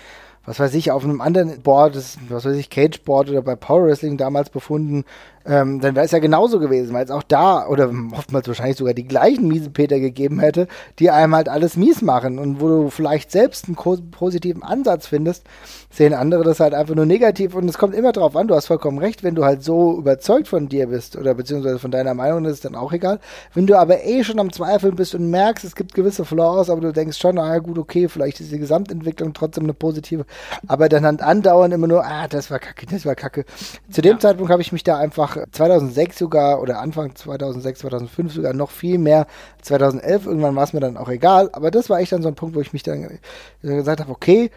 was 0.49 0.59
weiß 0.59 0.73
ich, 0.75 0.91
auf 0.91 1.05
einem 1.05 1.21
anderen 1.21 1.61
Board, 1.61 1.95
was 1.95 2.45
weiß 2.47 2.57
ich, 2.57 2.71
Cage-Board 2.71 3.29
oder 3.29 3.43
bei 3.43 3.55
Power 3.55 3.85
Wrestling 3.85 4.17
damals 4.17 4.49
befunden, 4.49 5.05
ähm, 5.49 5.81
dann 5.81 5.95
wäre 5.95 6.05
es 6.05 6.13
ja 6.13 6.19
genauso 6.19 6.59
gewesen, 6.59 6.93
weil 6.93 7.05
es 7.05 7.11
auch 7.11 7.23
da 7.23 7.67
oder 7.67 7.91
oftmals 8.13 8.47
wahrscheinlich 8.49 8.77
sogar 8.77 8.93
die 8.93 9.09
gleichen 9.09 9.49
Miesepeter 9.49 9.99
gegeben 9.99 10.41
hätte, 10.41 10.69
die 10.99 11.11
einem 11.11 11.35
halt 11.35 11.49
alles 11.49 11.77
mies 11.77 12.03
machen 12.03 12.39
und 12.39 12.61
wo 12.61 12.69
du 12.69 12.91
vielleicht 12.91 13.31
selbst 13.31 13.67
einen 13.67 14.11
positiven 14.11 14.63
Ansatz 14.63 15.07
findest, 15.07 15.45
sehen 15.91 16.13
andere 16.13 16.45
das 16.45 16.61
halt 16.61 16.75
einfach 16.75 16.95
nur 16.95 17.07
negativ 17.07 17.55
und 17.55 17.67
es 17.69 17.79
kommt 17.79 17.95
immer 17.95 18.13
drauf 18.13 18.37
an, 18.37 18.47
du 18.47 18.55
hast 18.55 18.67
vollkommen 18.67 18.99
recht, 18.99 19.25
wenn 19.25 19.35
du 19.35 19.45
halt 19.45 19.65
so 19.65 19.97
überzeugt 19.97 20.49
von 20.49 20.69
dir 20.69 20.89
bist 20.89 21.17
oder 21.17 21.33
beziehungsweise 21.35 21.79
von 21.79 21.91
deiner 21.91 22.13
Meinung, 22.13 22.45
ist 22.45 22.53
es 22.53 22.61
dann 22.61 22.75
auch 22.75 22.93
egal. 22.93 23.19
Wenn 23.55 23.67
du 23.67 23.79
aber 23.79 24.05
eh 24.05 24.25
schon 24.25 24.39
am 24.39 24.53
Zweifeln 24.53 24.97
bist 24.97 25.15
und 25.15 25.31
merkst, 25.31 25.65
es 25.65 25.75
gibt 25.75 25.95
gewisse 25.95 26.27
Flaws, 26.27 26.69
aber 26.69 26.83
du 26.83 26.93
denkst 26.93 27.19
schon, 27.19 27.37
naja 27.37 27.59
gut, 27.59 27.79
okay, 27.79 28.09
vielleicht 28.09 28.41
ist 28.41 28.53
die 28.53 28.59
Gesamtentwicklung 28.59 29.33
trotzdem 29.33 29.65
eine 29.65 29.73
positive, 29.75 30.27
aber 30.67 30.91
dann 30.91 31.07
halt 31.07 31.23
andauernd 31.23 31.73
immer 31.73 31.87
nur, 31.87 32.05
ah, 32.05 32.29
das 32.29 32.51
war 32.51 32.59
kacke, 32.59 32.85
das 32.85 33.07
war 33.07 33.15
kacke. 33.15 33.47
Zu 33.91 34.03
dem 34.03 34.13
ja. 34.13 34.19
Zeitpunkt 34.19 34.53
habe 34.53 34.61
ich 34.61 34.73
mich 34.73 34.85
da 34.85 34.99
einfach 34.99 35.38
2006 35.51 36.19
sogar 36.19 36.61
oder 36.61 36.81
Anfang 36.81 37.15
2006, 37.15 37.81
2005 37.81 38.33
sogar 38.33 38.53
noch 38.53 38.71
viel 38.71 38.99
mehr. 38.99 39.27
2011 39.63 40.27
irgendwann 40.27 40.57
war 40.57 40.65
es 40.65 40.73
mir 40.73 40.81
dann 40.81 40.97
auch 40.97 41.09
egal. 41.09 41.51
Aber 41.53 41.71
das 41.71 41.91
war 41.91 42.01
echt 42.01 42.13
dann 42.13 42.23
so 42.23 42.29
ein 42.29 42.35
Punkt, 42.35 42.55
wo 42.57 42.61
ich 42.61 42.73
mich 42.73 42.83
dann 42.83 43.19
gesagt 43.63 44.01
habe, 44.01 44.11
okay, 44.11 44.51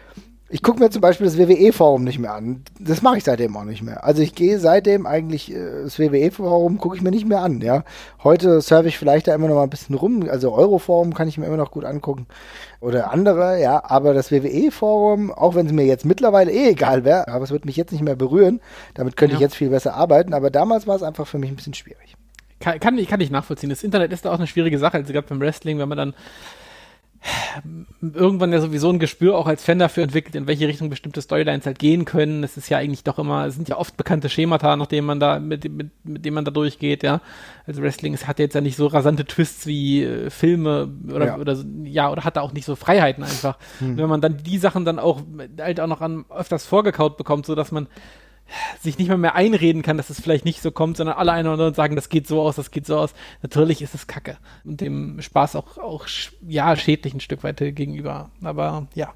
ich 0.52 0.62
gucke 0.62 0.80
mir 0.80 0.90
zum 0.90 1.00
Beispiel 1.00 1.24
das 1.24 1.38
WWE-Forum 1.38 2.04
nicht 2.04 2.18
mehr 2.18 2.34
an. 2.34 2.62
Das 2.78 3.00
mache 3.00 3.16
ich 3.16 3.24
seitdem 3.24 3.56
auch 3.56 3.64
nicht 3.64 3.82
mehr. 3.82 4.04
Also 4.04 4.20
ich 4.20 4.34
gehe 4.34 4.58
seitdem 4.58 5.06
eigentlich 5.06 5.50
äh, 5.50 5.84
das 5.84 5.98
WWE-Forum 5.98 6.76
gucke 6.76 6.94
ich 6.94 7.00
mir 7.00 7.10
nicht 7.10 7.26
mehr 7.26 7.40
an. 7.40 7.62
Ja, 7.62 7.84
heute 8.22 8.60
surfe 8.60 8.88
ich 8.88 8.98
vielleicht 8.98 9.28
da 9.28 9.34
immer 9.34 9.48
noch 9.48 9.54
mal 9.54 9.62
ein 9.62 9.70
bisschen 9.70 9.94
rum. 9.94 10.28
Also 10.28 10.52
Euro-Forum 10.52 11.14
kann 11.14 11.26
ich 11.26 11.38
mir 11.38 11.46
immer 11.46 11.56
noch 11.56 11.70
gut 11.70 11.86
angucken 11.86 12.26
oder 12.80 13.10
andere. 13.10 13.62
Ja, 13.62 13.82
aber 13.82 14.12
das 14.12 14.30
WWE-Forum, 14.30 15.32
auch 15.32 15.54
wenn 15.54 15.64
es 15.64 15.72
mir 15.72 15.86
jetzt 15.86 16.04
mittlerweile 16.04 16.52
eh 16.52 16.68
egal 16.68 17.04
wäre, 17.04 17.28
aber 17.28 17.44
es 17.44 17.50
wird 17.50 17.64
mich 17.64 17.76
jetzt 17.76 17.92
nicht 17.92 18.02
mehr 18.02 18.16
berühren. 18.16 18.60
Damit 18.92 19.16
könnte 19.16 19.32
ja. 19.32 19.38
ich 19.38 19.42
jetzt 19.42 19.56
viel 19.56 19.70
besser 19.70 19.94
arbeiten. 19.94 20.34
Aber 20.34 20.50
damals 20.50 20.86
war 20.86 20.96
es 20.96 21.02
einfach 21.02 21.26
für 21.26 21.38
mich 21.38 21.48
ein 21.48 21.56
bisschen 21.56 21.72
schwierig. 21.72 22.14
Kann, 22.60 22.78
kann, 22.78 23.06
kann 23.06 23.22
ich 23.22 23.30
nachvollziehen. 23.30 23.70
Das 23.70 23.82
Internet 23.82 24.12
ist 24.12 24.26
da 24.26 24.30
auch 24.30 24.38
eine 24.38 24.46
schwierige 24.46 24.78
Sache. 24.78 24.98
Also 24.98 25.14
gerade 25.14 25.26
beim 25.26 25.40
Wrestling, 25.40 25.78
wenn 25.78 25.88
man 25.88 25.96
dann 25.96 26.14
irgendwann 28.00 28.52
ja 28.52 28.60
sowieso 28.60 28.90
ein 28.90 28.98
Gespür 28.98 29.36
auch 29.36 29.46
als 29.46 29.64
Fan 29.64 29.78
dafür 29.78 30.02
entwickelt, 30.02 30.34
in 30.34 30.46
welche 30.46 30.66
Richtung 30.66 30.90
bestimmte 30.90 31.22
Storylines 31.22 31.66
halt 31.66 31.78
gehen 31.78 32.04
können. 32.04 32.42
Es 32.42 32.56
ist 32.56 32.68
ja 32.68 32.78
eigentlich 32.78 33.04
doch 33.04 33.18
immer, 33.18 33.46
es 33.46 33.54
sind 33.54 33.68
ja 33.68 33.76
oft 33.76 33.96
bekannte 33.96 34.28
Schemata, 34.28 34.76
nach 34.76 34.86
denen 34.86 35.06
man 35.06 35.20
da, 35.20 35.38
mit, 35.38 35.70
mit, 35.70 35.90
mit 36.04 36.24
dem 36.24 36.34
man 36.34 36.44
da 36.44 36.50
durchgeht, 36.50 37.02
ja. 37.02 37.20
Also 37.66 37.82
Wrestling 37.82 38.14
es 38.14 38.26
hat 38.26 38.38
jetzt 38.38 38.54
ja 38.54 38.60
nicht 38.60 38.76
so 38.76 38.86
rasante 38.86 39.24
Twists 39.24 39.66
wie 39.66 40.02
äh, 40.02 40.30
Filme 40.30 40.88
oder, 41.12 41.26
ja. 41.26 41.36
oder 41.38 41.56
ja, 41.84 42.10
oder 42.10 42.24
hat 42.24 42.36
da 42.36 42.40
auch 42.40 42.52
nicht 42.52 42.64
so 42.64 42.74
Freiheiten 42.74 43.22
einfach. 43.22 43.58
Hm. 43.78 43.96
Wenn 43.96 44.08
man 44.08 44.20
dann 44.20 44.38
die 44.38 44.58
Sachen 44.58 44.84
dann 44.84 44.98
auch 44.98 45.22
halt 45.60 45.80
auch 45.80 45.86
noch 45.86 46.00
an 46.00 46.24
öfters 46.30 46.66
vorgekaut 46.66 47.16
bekommt, 47.16 47.46
so 47.46 47.54
dass 47.54 47.70
man 47.70 47.86
sich 48.80 48.98
nicht 48.98 49.08
mal 49.08 49.18
mehr 49.18 49.34
einreden 49.34 49.82
kann, 49.82 49.96
dass 49.96 50.10
es 50.10 50.20
vielleicht 50.20 50.44
nicht 50.44 50.62
so 50.62 50.70
kommt, 50.70 50.96
sondern 50.96 51.16
alle 51.16 51.32
einander 51.32 51.66
und 51.66 51.76
sagen, 51.76 51.96
das 51.96 52.08
geht 52.08 52.26
so 52.26 52.40
aus, 52.42 52.56
das 52.56 52.70
geht 52.70 52.86
so 52.86 52.96
aus. 52.96 53.14
Natürlich 53.42 53.82
ist 53.82 53.94
es 53.94 54.06
Kacke. 54.06 54.36
Und 54.64 54.80
dem 54.80 55.20
Spaß 55.20 55.56
auch, 55.56 55.78
auch 55.78 56.06
ja, 56.46 56.74
schädlich 56.76 57.14
ein 57.14 57.20
Stück 57.20 57.44
weit 57.44 57.58
gegenüber. 57.58 58.30
Aber 58.42 58.86
ja. 58.94 59.12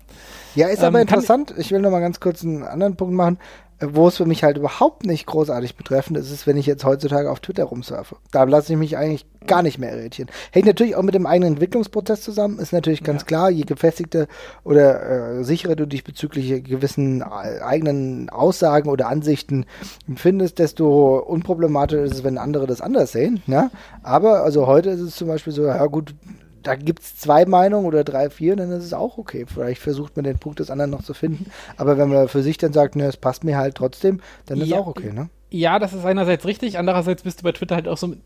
Ja, 0.55 0.69
ist 0.69 0.81
ähm, 0.81 0.87
aber 0.87 1.01
interessant. 1.01 1.55
Ich 1.59 1.71
will 1.71 1.81
noch 1.81 1.91
mal 1.91 2.01
ganz 2.01 2.21
kurz 2.21 2.43
einen 2.43 2.63
anderen 2.63 2.97
Punkt 2.97 3.15
machen 3.15 3.39
wo 3.81 4.09
es 4.09 4.17
für 4.17 4.25
mich 4.25 4.43
halt 4.43 4.57
überhaupt 4.57 5.05
nicht 5.05 5.27
großartig 5.27 5.77
betreffend 5.77 6.17
ist, 6.17 6.31
ist, 6.31 6.47
wenn 6.47 6.57
ich 6.57 6.67
jetzt 6.67 6.85
heutzutage 6.85 7.31
auf 7.31 7.41
Twitter 7.41 7.65
rumsurfe. 7.65 8.17
Da 8.31 8.45
lasse 8.45 8.73
ich 8.73 8.79
mich 8.79 8.97
eigentlich 8.97 9.27
gar 9.47 9.63
nicht 9.63 9.79
mehr 9.79 9.95
irritieren. 9.97 10.31
Hängt 10.51 10.67
natürlich 10.67 10.97
auch 10.97 11.03
mit 11.03 11.15
dem 11.15 11.27
eigenen 11.27 11.55
Entwicklungsprozess 11.55 12.23
zusammen, 12.23 12.59
ist 12.59 12.73
natürlich 12.73 13.05
ganz 13.05 13.23
ja. 13.23 13.27
klar, 13.27 13.51
je 13.51 13.65
gefestigter 13.65 14.27
oder 14.65 15.39
äh, 15.39 15.45
sicherer 15.45 15.77
du 15.77 15.87
dich 15.87 16.05
bezüglich 16.05 16.65
gewissen 16.65 17.21
äh, 17.21 17.61
eigenen 17.63 18.31
Aussagen 18.31 18.89
oder 18.89 19.09
Ansichten 19.09 19.67
findest, 20.17 20.59
desto 20.59 21.19
unproblematischer 21.19 22.03
ist 22.03 22.15
es, 22.15 22.25
wenn 22.25 22.39
andere 22.39 22.67
das 22.67 22.81
anders 22.81 23.13
sehen. 23.13 23.43
Ja? 23.47 23.71
Aber 24.03 24.43
also 24.43 24.67
heute 24.67 24.91
ist 24.91 25.01
es 25.01 25.17
zum 25.17 25.29
Beispiel 25.29 25.53
so, 25.53 25.65
ja 25.67 25.87
gut, 25.87 26.15
da 26.67 26.75
gibt 26.75 27.03
es 27.03 27.17
zwei 27.17 27.47
Meinungen 27.47 27.87
oder 27.87 28.03
drei, 28.03 28.29
vier, 28.29 28.57
dann 28.57 28.73
ist 28.73 28.85
es 28.85 28.93
auch 28.93 29.19
okay. 29.19 29.47
Vielleicht 29.47 29.81
versucht 29.81 30.17
man 30.17 30.25
den 30.25 30.39
Punkt 30.39 30.59
des 30.59 30.71
anderen 30.71 30.91
noch 30.91 31.05
zu 31.05 31.15
finden. 31.15 31.51
Aber 31.77 31.97
wenn 31.97 32.09
man 32.09 32.29
für 32.29 32.43
sich 32.43 32.59
dann 32.59 32.73
sagt, 32.73 32.97
ne, 32.97 33.05
es 33.05 33.17
passt 33.17 33.45
mir 33.45 33.57
halt 33.57 33.77
trotzdem, 33.77 34.21
dann 34.47 34.61
ist 34.61 34.69
ja, 34.69 34.79
auch 34.79 34.89
okay, 34.89 35.13
ne? 35.13 35.29
Ja, 35.49 35.79
das 35.79 35.93
ist 35.93 36.05
einerseits 36.05 36.45
richtig, 36.45 36.77
andererseits 36.77 37.23
bist 37.23 37.39
du 37.39 37.45
bei 37.45 37.53
Twitter 37.53 37.77
halt 37.77 37.87
auch 37.87 37.97
so, 37.97 38.13
äh, 38.13 38.17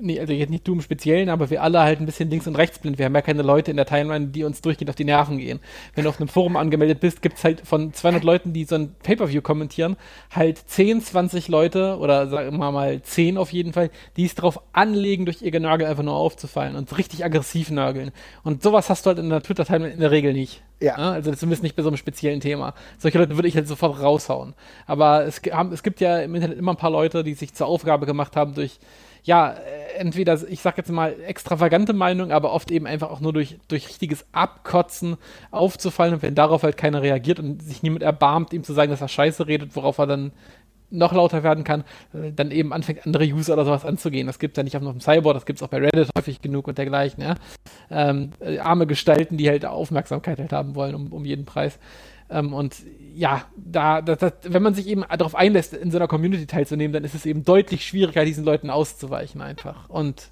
nee, 0.00 0.18
also 0.18 0.32
jetzt 0.32 0.50
nicht 0.50 0.66
du 0.66 0.72
im 0.72 0.80
Speziellen, 0.80 1.28
aber 1.28 1.48
wir 1.48 1.62
alle 1.62 1.80
halt 1.80 2.00
ein 2.00 2.06
bisschen 2.06 2.28
links 2.28 2.48
und 2.48 2.56
rechts 2.56 2.80
blind. 2.80 2.98
Wir 2.98 3.04
haben 3.04 3.14
ja 3.14 3.22
keine 3.22 3.42
Leute 3.42 3.70
in 3.70 3.76
der 3.76 3.86
Timeline, 3.86 4.28
die 4.28 4.42
uns 4.42 4.62
durchgehend 4.62 4.90
auf 4.90 4.96
die 4.96 5.04
Nerven 5.04 5.38
gehen. 5.38 5.60
Wenn 5.94 6.02
du 6.02 6.10
auf 6.10 6.18
einem 6.18 6.28
Forum 6.28 6.56
angemeldet 6.56 6.98
bist, 6.98 7.22
gibt 7.22 7.38
es 7.38 7.44
halt 7.44 7.60
von 7.60 7.92
200 7.92 8.24
Leuten, 8.24 8.52
die 8.52 8.64
so 8.64 8.74
ein 8.74 8.96
Pay-Per-View 9.00 9.42
kommentieren, 9.42 9.96
halt 10.32 10.58
10, 10.58 11.02
20 11.02 11.46
Leute 11.46 11.98
oder 11.98 12.26
sagen 12.26 12.56
wir 12.58 12.72
mal 12.72 13.00
10 13.00 13.38
auf 13.38 13.52
jeden 13.52 13.72
Fall, 13.72 13.90
die 14.16 14.24
es 14.24 14.34
drauf 14.34 14.60
anlegen, 14.72 15.24
durch 15.24 15.42
ihr 15.42 15.52
Genörgel 15.52 15.86
einfach 15.86 16.02
nur 16.02 16.14
aufzufallen 16.14 16.74
und 16.74 16.98
richtig 16.98 17.24
aggressiv 17.24 17.70
nörgeln. 17.70 18.10
Und 18.42 18.64
sowas 18.64 18.90
hast 18.90 19.06
du 19.06 19.10
halt 19.10 19.20
in 19.20 19.30
der 19.30 19.40
Twitter-Timeline 19.40 19.94
in 19.94 20.00
der 20.00 20.10
Regel 20.10 20.32
nicht. 20.32 20.62
Ja. 20.80 20.98
ja. 20.98 21.12
Also 21.12 21.32
zumindest 21.34 21.62
nicht 21.62 21.76
bei 21.76 21.82
so 21.82 21.88
einem 21.88 21.96
speziellen 21.96 22.40
Thema. 22.40 22.74
Solche 22.98 23.18
Leute 23.18 23.36
würde 23.36 23.48
ich 23.48 23.56
halt 23.56 23.68
sofort 23.68 24.00
raushauen. 24.00 24.54
Aber 24.86 25.24
es, 25.24 25.40
haben, 25.50 25.72
es 25.72 25.82
gibt 25.82 26.00
ja 26.00 26.18
im 26.18 26.34
Internet 26.34 26.55
immer 26.56 26.72
ein 26.72 26.76
paar 26.76 26.90
Leute, 26.90 27.24
die 27.24 27.34
sich 27.34 27.54
zur 27.54 27.66
Aufgabe 27.66 28.06
gemacht 28.06 28.36
haben, 28.36 28.54
durch, 28.54 28.78
ja, 29.22 29.52
äh, 29.52 29.98
entweder, 29.98 30.38
ich 30.48 30.60
sag 30.60 30.76
jetzt 30.78 30.90
mal, 30.90 31.14
extravagante 31.26 31.92
Meinung, 31.92 32.32
aber 32.32 32.52
oft 32.52 32.70
eben 32.70 32.86
einfach 32.86 33.10
auch 33.10 33.20
nur 33.20 33.32
durch, 33.32 33.58
durch 33.68 33.88
richtiges 33.88 34.26
Abkotzen 34.32 35.16
aufzufallen. 35.50 36.14
Und 36.14 36.22
wenn 36.22 36.34
darauf 36.34 36.62
halt 36.62 36.76
keiner 36.76 37.02
reagiert 37.02 37.38
und 37.38 37.62
sich 37.62 37.82
niemand 37.82 38.02
erbarmt, 38.02 38.52
ihm 38.52 38.64
zu 38.64 38.72
sagen, 38.72 38.90
dass 38.90 39.00
er 39.00 39.08
Scheiße 39.08 39.46
redet, 39.46 39.76
worauf 39.76 39.98
er 39.98 40.06
dann 40.06 40.32
noch 40.90 41.12
lauter 41.12 41.42
werden 41.42 41.64
kann, 41.64 41.82
äh, 42.14 42.32
dann 42.32 42.50
eben 42.50 42.72
anfängt, 42.72 43.06
andere 43.06 43.24
User 43.24 43.54
oder 43.54 43.64
sowas 43.64 43.84
anzugehen. 43.84 44.26
Das 44.26 44.38
gibt 44.38 44.56
es 44.56 44.60
ja 44.60 44.64
nicht 44.64 44.76
auf 44.76 44.82
dem 44.82 45.00
Cyborg, 45.00 45.34
das 45.34 45.46
gibt 45.46 45.58
es 45.58 45.62
auch 45.62 45.68
bei 45.68 45.78
Reddit 45.78 46.10
häufig 46.16 46.40
genug 46.40 46.68
und 46.68 46.78
dergleichen. 46.78 47.22
Ja? 47.22 47.34
Ähm, 47.90 48.30
äh, 48.40 48.58
arme 48.58 48.86
Gestalten, 48.86 49.36
die 49.36 49.48
halt 49.48 49.64
Aufmerksamkeit 49.64 50.38
halt 50.38 50.52
haben 50.52 50.74
wollen 50.74 50.94
um, 50.94 51.12
um 51.12 51.24
jeden 51.24 51.44
Preis. 51.44 51.78
Ähm, 52.28 52.52
und 52.52 52.76
ja, 53.14 53.44
da, 53.56 54.02
das, 54.02 54.18
das, 54.18 54.32
wenn 54.42 54.62
man 54.62 54.74
sich 54.74 54.88
eben 54.88 55.04
darauf 55.16 55.34
einlässt, 55.34 55.74
in 55.74 55.90
so 55.90 55.98
einer 55.98 56.08
Community 56.08 56.46
teilzunehmen, 56.46 56.92
dann 56.92 57.04
ist 57.04 57.14
es 57.14 57.26
eben 57.26 57.44
deutlich 57.44 57.86
schwieriger, 57.86 58.24
diesen 58.24 58.44
Leuten 58.44 58.70
auszuweichen 58.70 59.40
einfach. 59.40 59.88
Und 59.88 60.30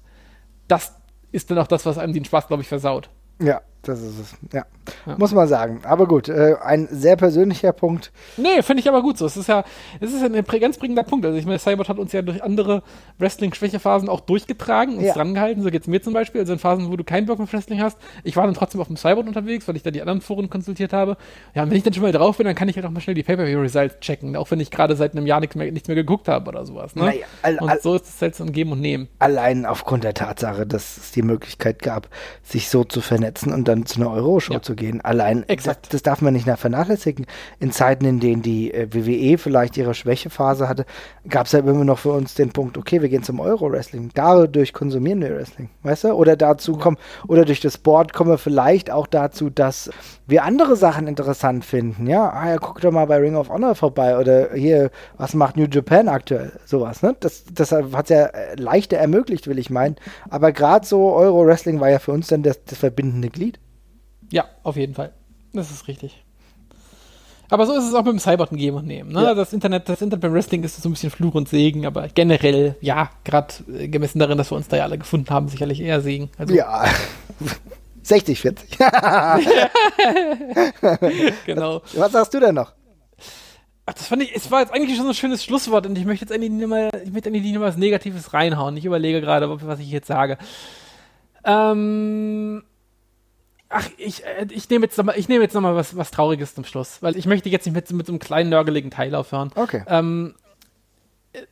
das 0.67 0.95
ist 1.31 1.51
dann 1.51 1.57
auch 1.57 1.67
das, 1.67 1.85
was 1.85 1.97
einem 1.97 2.13
den 2.13 2.25
Spaß, 2.25 2.47
glaube 2.47 2.63
ich, 2.63 2.67
versaut. 2.67 3.09
Ja, 3.39 3.61
das 3.87 4.01
ist 4.01 4.19
es. 4.19 4.35
Ja. 4.53 4.65
ja. 5.05 5.17
Muss 5.17 5.33
man 5.33 5.47
sagen. 5.47 5.81
Aber 5.83 6.07
gut, 6.07 6.29
äh, 6.29 6.55
ein 6.61 6.87
sehr 6.91 7.15
persönlicher 7.15 7.71
Punkt. 7.71 8.11
Nee, 8.37 8.61
finde 8.61 8.81
ich 8.81 8.89
aber 8.89 9.01
gut 9.01 9.17
so. 9.17 9.25
Es 9.25 9.37
ist 9.37 9.47
ja, 9.47 9.63
es 9.99 10.13
ist 10.13 10.23
ein 10.23 10.43
ganz 10.59 10.77
prägender 10.77 11.03
Punkt. 11.03 11.25
Also 11.25 11.37
ich 11.37 11.45
meine, 11.45 11.59
Cyborg 11.59 11.89
hat 11.89 11.99
uns 11.99 12.11
ja 12.11 12.21
durch 12.21 12.43
andere 12.43 12.83
Wrestling-Schwächephasen 13.19 14.09
auch 14.09 14.21
durchgetragen, 14.21 14.97
uns 14.97 15.07
ja. 15.07 15.13
drangehalten. 15.13 15.63
So 15.63 15.69
geht 15.69 15.81
es 15.81 15.87
mir 15.87 16.01
zum 16.01 16.13
Beispiel. 16.13 16.41
Also 16.41 16.53
in 16.53 16.59
Phasen, 16.59 16.91
wo 16.91 16.97
du 16.97 17.03
keinen 17.03 17.25
Bock 17.25 17.39
auf 17.39 17.51
Wrestling 17.53 17.81
hast. 17.81 17.97
Ich 18.23 18.35
war 18.35 18.45
dann 18.45 18.55
trotzdem 18.55 18.81
auf 18.81 18.87
dem 18.87 18.97
Cyborg 18.97 19.27
unterwegs, 19.27 19.67
weil 19.67 19.75
ich 19.75 19.83
da 19.83 19.91
die 19.91 20.01
anderen 20.01 20.21
Foren 20.21 20.49
konsultiert 20.49 20.93
habe. 20.93 21.17
Ja, 21.53 21.63
und 21.63 21.69
wenn 21.69 21.77
ich 21.77 21.83
dann 21.83 21.93
schon 21.93 22.03
mal 22.03 22.11
drauf 22.11 22.37
bin, 22.37 22.45
dann 22.45 22.55
kann 22.55 22.69
ich 22.69 22.75
halt 22.75 22.85
auch 22.85 22.91
mal 22.91 23.01
schnell 23.01 23.15
die 23.15 23.23
Pay-Per-View-Results 23.23 23.99
checken. 23.99 24.35
Auch 24.35 24.51
wenn 24.51 24.59
ich 24.59 24.71
gerade 24.71 24.95
seit 24.95 25.13
einem 25.13 25.25
Jahr 25.25 25.39
nichts 25.39 25.55
mehr, 25.55 25.71
nichts 25.71 25.87
mehr 25.87 25.95
geguckt 25.95 26.27
habe 26.27 26.49
oder 26.49 26.65
sowas. 26.65 26.95
Ne? 26.95 27.05
Naja, 27.05 27.25
all, 27.41 27.57
und 27.59 27.81
so 27.81 27.95
ist 27.95 28.07
es 28.07 28.21
halt 28.21 28.35
so 28.35 28.43
ein 28.43 28.51
Geben 28.51 28.71
und 28.71 28.81
Nehmen. 28.81 29.07
Allein 29.19 29.65
aufgrund 29.65 30.03
der 30.03 30.13
Tatsache, 30.13 30.65
dass 30.65 30.97
es 30.97 31.11
die 31.11 31.21
Möglichkeit 31.21 31.81
gab, 31.81 32.09
sich 32.43 32.69
so 32.69 32.83
zu 32.83 33.01
vernetzen 33.01 33.53
und 33.53 33.67
dann 33.67 33.74
dann 33.75 33.85
zu 33.85 33.99
einer 33.99 34.11
Euro-Show 34.11 34.53
Ja. 34.53 34.61
zu 34.61 34.75
gehen. 34.75 35.01
Allein, 35.01 35.41
das, 35.41 35.49
Exakt. 35.49 35.93
das 35.93 36.01
darf 36.03 36.21
man 36.21 36.33
nicht 36.33 36.47
vernachlässigen. 36.47 37.25
In 37.59 37.71
Zeiten, 37.71 38.05
in 38.05 38.19
denen 38.19 38.41
die 38.41 38.73
äh, 38.73 38.87
WWE 38.91 39.37
vielleicht 39.37 39.77
ihre 39.77 39.93
Schwächephase 39.93 40.67
hatte, 40.67 40.85
gab 41.29 41.47
es 41.47 41.51
ja 41.51 41.59
immer 41.59 41.83
noch 41.83 41.99
für 41.99 42.11
uns 42.11 42.35
den 42.35 42.51
Punkt, 42.51 42.77
okay, 42.77 43.01
wir 43.01 43.09
gehen 43.09 43.23
zum 43.23 43.39
Euro-Wrestling. 43.39 44.11
Dadurch 44.13 44.73
konsumieren 44.73 45.21
wir 45.21 45.35
Wrestling, 45.35 45.69
weißt 45.83 46.05
du? 46.05 46.13
Oder 46.13 46.35
dazu 46.35 46.77
kommen, 46.77 46.97
oder 47.27 47.45
durch 47.45 47.59
das 47.59 47.77
Board 47.77 48.13
kommen 48.13 48.29
wir 48.31 48.37
vielleicht 48.37 48.91
auch 48.91 49.07
dazu, 49.07 49.49
dass 49.49 49.89
wir 50.27 50.43
andere 50.43 50.75
Sachen 50.75 51.07
interessant 51.07 51.65
finden. 51.65 52.07
Ja, 52.07 52.29
ah, 52.29 52.49
ja 52.49 52.57
guck 52.57 52.81
doch 52.81 52.91
mal 52.91 53.05
bei 53.05 53.17
Ring 53.17 53.35
of 53.35 53.49
Honor 53.49 53.75
vorbei 53.75 54.17
oder 54.17 54.53
hier, 54.53 54.89
was 55.17 55.33
macht 55.33 55.57
New 55.57 55.67
Japan 55.69 56.07
aktuell? 56.07 56.53
Sowas, 56.65 57.01
ne? 57.01 57.15
Das, 57.19 57.43
das 57.53 57.71
hat 57.71 58.05
es 58.05 58.09
ja 58.09 58.25
äh, 58.25 58.55
leichter 58.55 58.97
ermöglicht, 58.97 59.47
will 59.47 59.59
ich 59.59 59.69
meinen. 59.69 59.95
Aber 60.29 60.51
gerade 60.51 60.85
so 60.85 61.13
Euro-Wrestling 61.13 61.79
war 61.79 61.89
ja 61.89 61.99
für 61.99 62.11
uns 62.11 62.27
dann 62.27 62.43
das, 62.43 62.63
das 62.65 62.77
verbindende 62.77 63.29
Glied. 63.29 63.59
Ja, 64.35 64.45
auf 64.63 64.75
jeden 64.75 64.93
Fall. 64.93 65.13
Das 65.53 65.71
ist 65.71 65.87
richtig. 65.87 66.21
Aber 67.49 67.65
so 67.65 67.73
ist 67.73 67.85
es 67.85 67.93
auch 67.93 68.03
mit 68.03 68.11
dem 68.11 68.19
Cyberton 68.19 68.57
geben 68.57 68.75
und 68.75 68.85
nehmen. 68.85 69.13
Ne? 69.13 69.23
Ja. 69.23 69.33
Das 69.33 69.53
Internet, 69.53 69.87
das 69.87 70.01
Internet 70.01 70.23
beim 70.23 70.33
Wrestling 70.33 70.61
ist 70.65 70.81
so 70.81 70.89
ein 70.89 70.91
bisschen 70.91 71.09
Fluch 71.09 71.35
und 71.35 71.47
Segen, 71.47 71.85
aber 71.85 72.09
generell, 72.09 72.75
ja, 72.81 73.11
gerade 73.23 73.53
äh, 73.71 73.87
gemessen 73.87 74.19
darin, 74.19 74.37
dass 74.37 74.51
wir 74.51 74.57
uns 74.57 74.67
da 74.67 74.75
ja 74.75 74.83
alle 74.83 74.97
gefunden 74.97 75.29
haben, 75.29 75.47
sicherlich 75.47 75.79
eher 75.79 76.01
Segen. 76.01 76.29
Also, 76.37 76.53
Ja. 76.53 76.83
60, 78.03 78.41
40. 78.41 78.77
genau. 81.45 81.81
Was 81.93 82.11
sagst 82.11 82.33
du 82.33 82.41
denn 82.41 82.55
noch? 82.55 82.73
Ach, 83.85 83.93
das 83.93 84.07
fand 84.07 84.21
ich, 84.21 84.35
es 84.35 84.51
war 84.51 84.59
jetzt 84.59 84.73
eigentlich 84.73 84.97
schon 84.97 85.05
so 85.05 85.11
ein 85.11 85.15
schönes 85.15 85.43
Schlusswort 85.43 85.87
und 85.87 85.97
ich 85.97 86.05
möchte 86.05 86.25
jetzt 86.25 86.33
eigentlich 86.33 86.51
nicht 86.51 86.67
mal, 86.67 86.89
ich 87.05 87.13
möchte 87.13 87.29
eigentlich 87.29 87.43
nicht 87.43 87.55
mal 87.55 87.61
was 87.61 87.77
Negatives 87.77 88.33
reinhauen. 88.33 88.75
Ich 88.75 88.83
überlege 88.85 89.21
gerade, 89.21 89.49
was 89.65 89.79
ich 89.79 89.89
jetzt 89.89 90.07
sage. 90.07 90.37
Ähm, 91.45 92.63
ach, 93.75 93.89
ich, 93.97 94.25
äh, 94.25 94.47
ich 94.49 94.69
nehme 94.69 94.85
jetzt 94.85 94.97
nochmal, 94.97 95.19
ich 95.19 95.27
nehme 95.27 95.43
jetzt 95.43 95.53
noch 95.53 95.61
mal 95.61 95.75
was, 95.75 95.97
was 95.97 96.09
Trauriges 96.09 96.55
zum 96.55 96.63
Schluss, 96.63 97.01
weil 97.01 97.17
ich 97.17 97.25
möchte 97.25 97.49
jetzt 97.49 97.65
nicht 97.65 97.75
mit, 97.75 97.91
mit 97.91 98.07
so 98.07 98.13
einem 98.13 98.19
kleinen 98.19 98.49
nörgeligen 98.49 98.89
Teil 98.89 99.13
aufhören. 99.13 99.51
Okay. 99.55 99.83
Ähm, 99.87 100.35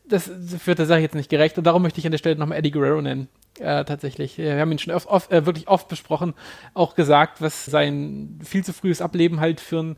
das 0.08 0.32
führt 0.60 0.80
der 0.80 0.86
Sache 0.86 1.02
jetzt 1.02 1.16
nicht 1.16 1.30
gerecht 1.30 1.58
und 1.58 1.66
darum 1.66 1.82
möchte 1.82 2.00
ich 2.00 2.06
an 2.06 2.12
der 2.12 2.18
Stelle 2.18 2.38
nochmal 2.38 2.58
Eddie 2.58 2.72
Guerrero 2.72 3.02
nennen. 3.02 3.28
Äh, 3.60 3.84
tatsächlich. 3.84 4.38
Wir 4.38 4.58
haben 4.58 4.72
ihn 4.72 4.80
schon 4.80 4.94
oft, 4.94 5.08
oft, 5.08 5.32
äh, 5.32 5.46
wirklich 5.46 5.68
oft 5.68 5.90
besprochen, 5.90 6.34
auch 6.74 6.96
gesagt, 6.96 7.42
was 7.42 7.66
sein 7.66 8.40
viel 8.44 8.64
zu 8.64 8.72
frühes 8.72 9.02
Ableben 9.02 9.42
halt 9.42 9.60
für 9.60 9.80
einen 9.80 9.98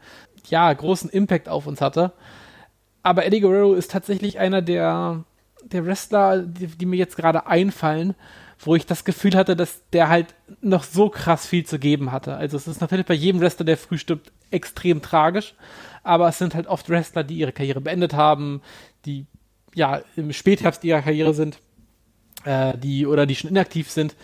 ja, 0.49 0.73
großen 0.73 1.09
Impact 1.11 1.47
auf 1.47 1.67
uns 1.67 1.79
hatte. 1.79 2.11
Aber 3.03 3.23
Eddie 3.23 3.41
Guerrero 3.41 3.75
ist 3.75 3.91
tatsächlich 3.91 4.39
einer 4.39 4.63
der, 4.63 5.23
der 5.71 5.85
Wrestler, 5.85 6.41
die, 6.41 6.67
die 6.67 6.85
mir 6.85 6.97
jetzt 6.97 7.17
gerade 7.17 7.47
einfallen, 7.47 8.15
wo 8.59 8.75
ich 8.75 8.85
das 8.85 9.03
Gefühl 9.03 9.35
hatte, 9.35 9.55
dass 9.55 9.81
der 9.91 10.09
halt 10.09 10.33
noch 10.61 10.83
so 10.83 11.09
krass 11.09 11.45
viel 11.45 11.65
zu 11.65 11.79
geben 11.79 12.11
hatte. 12.11 12.35
Also 12.35 12.57
es 12.57 12.67
ist 12.67 12.81
natürlich 12.81 13.05
bei 13.05 13.13
jedem 13.13 13.41
Wrestler, 13.41 13.65
der 13.65 13.77
früh 13.77 13.97
stirbt, 13.97 14.31
extrem 14.51 15.01
tragisch, 15.01 15.55
aber 16.03 16.29
es 16.29 16.37
sind 16.37 16.55
halt 16.55 16.67
oft 16.67 16.89
Wrestler, 16.89 17.23
die 17.23 17.37
ihre 17.37 17.51
Karriere 17.51 17.81
beendet 17.81 18.13
haben, 18.13 18.61
die 19.05 19.25
ja 19.73 20.01
im 20.15 20.31
Spätherbst 20.31 20.83
ihrer 20.83 21.01
Karriere 21.01 21.33
sind, 21.33 21.57
äh, 22.45 22.77
die 22.77 23.05
oder 23.05 23.25
die 23.25 23.35
schon 23.35 23.49
inaktiv 23.49 23.89
sind. 23.89 24.15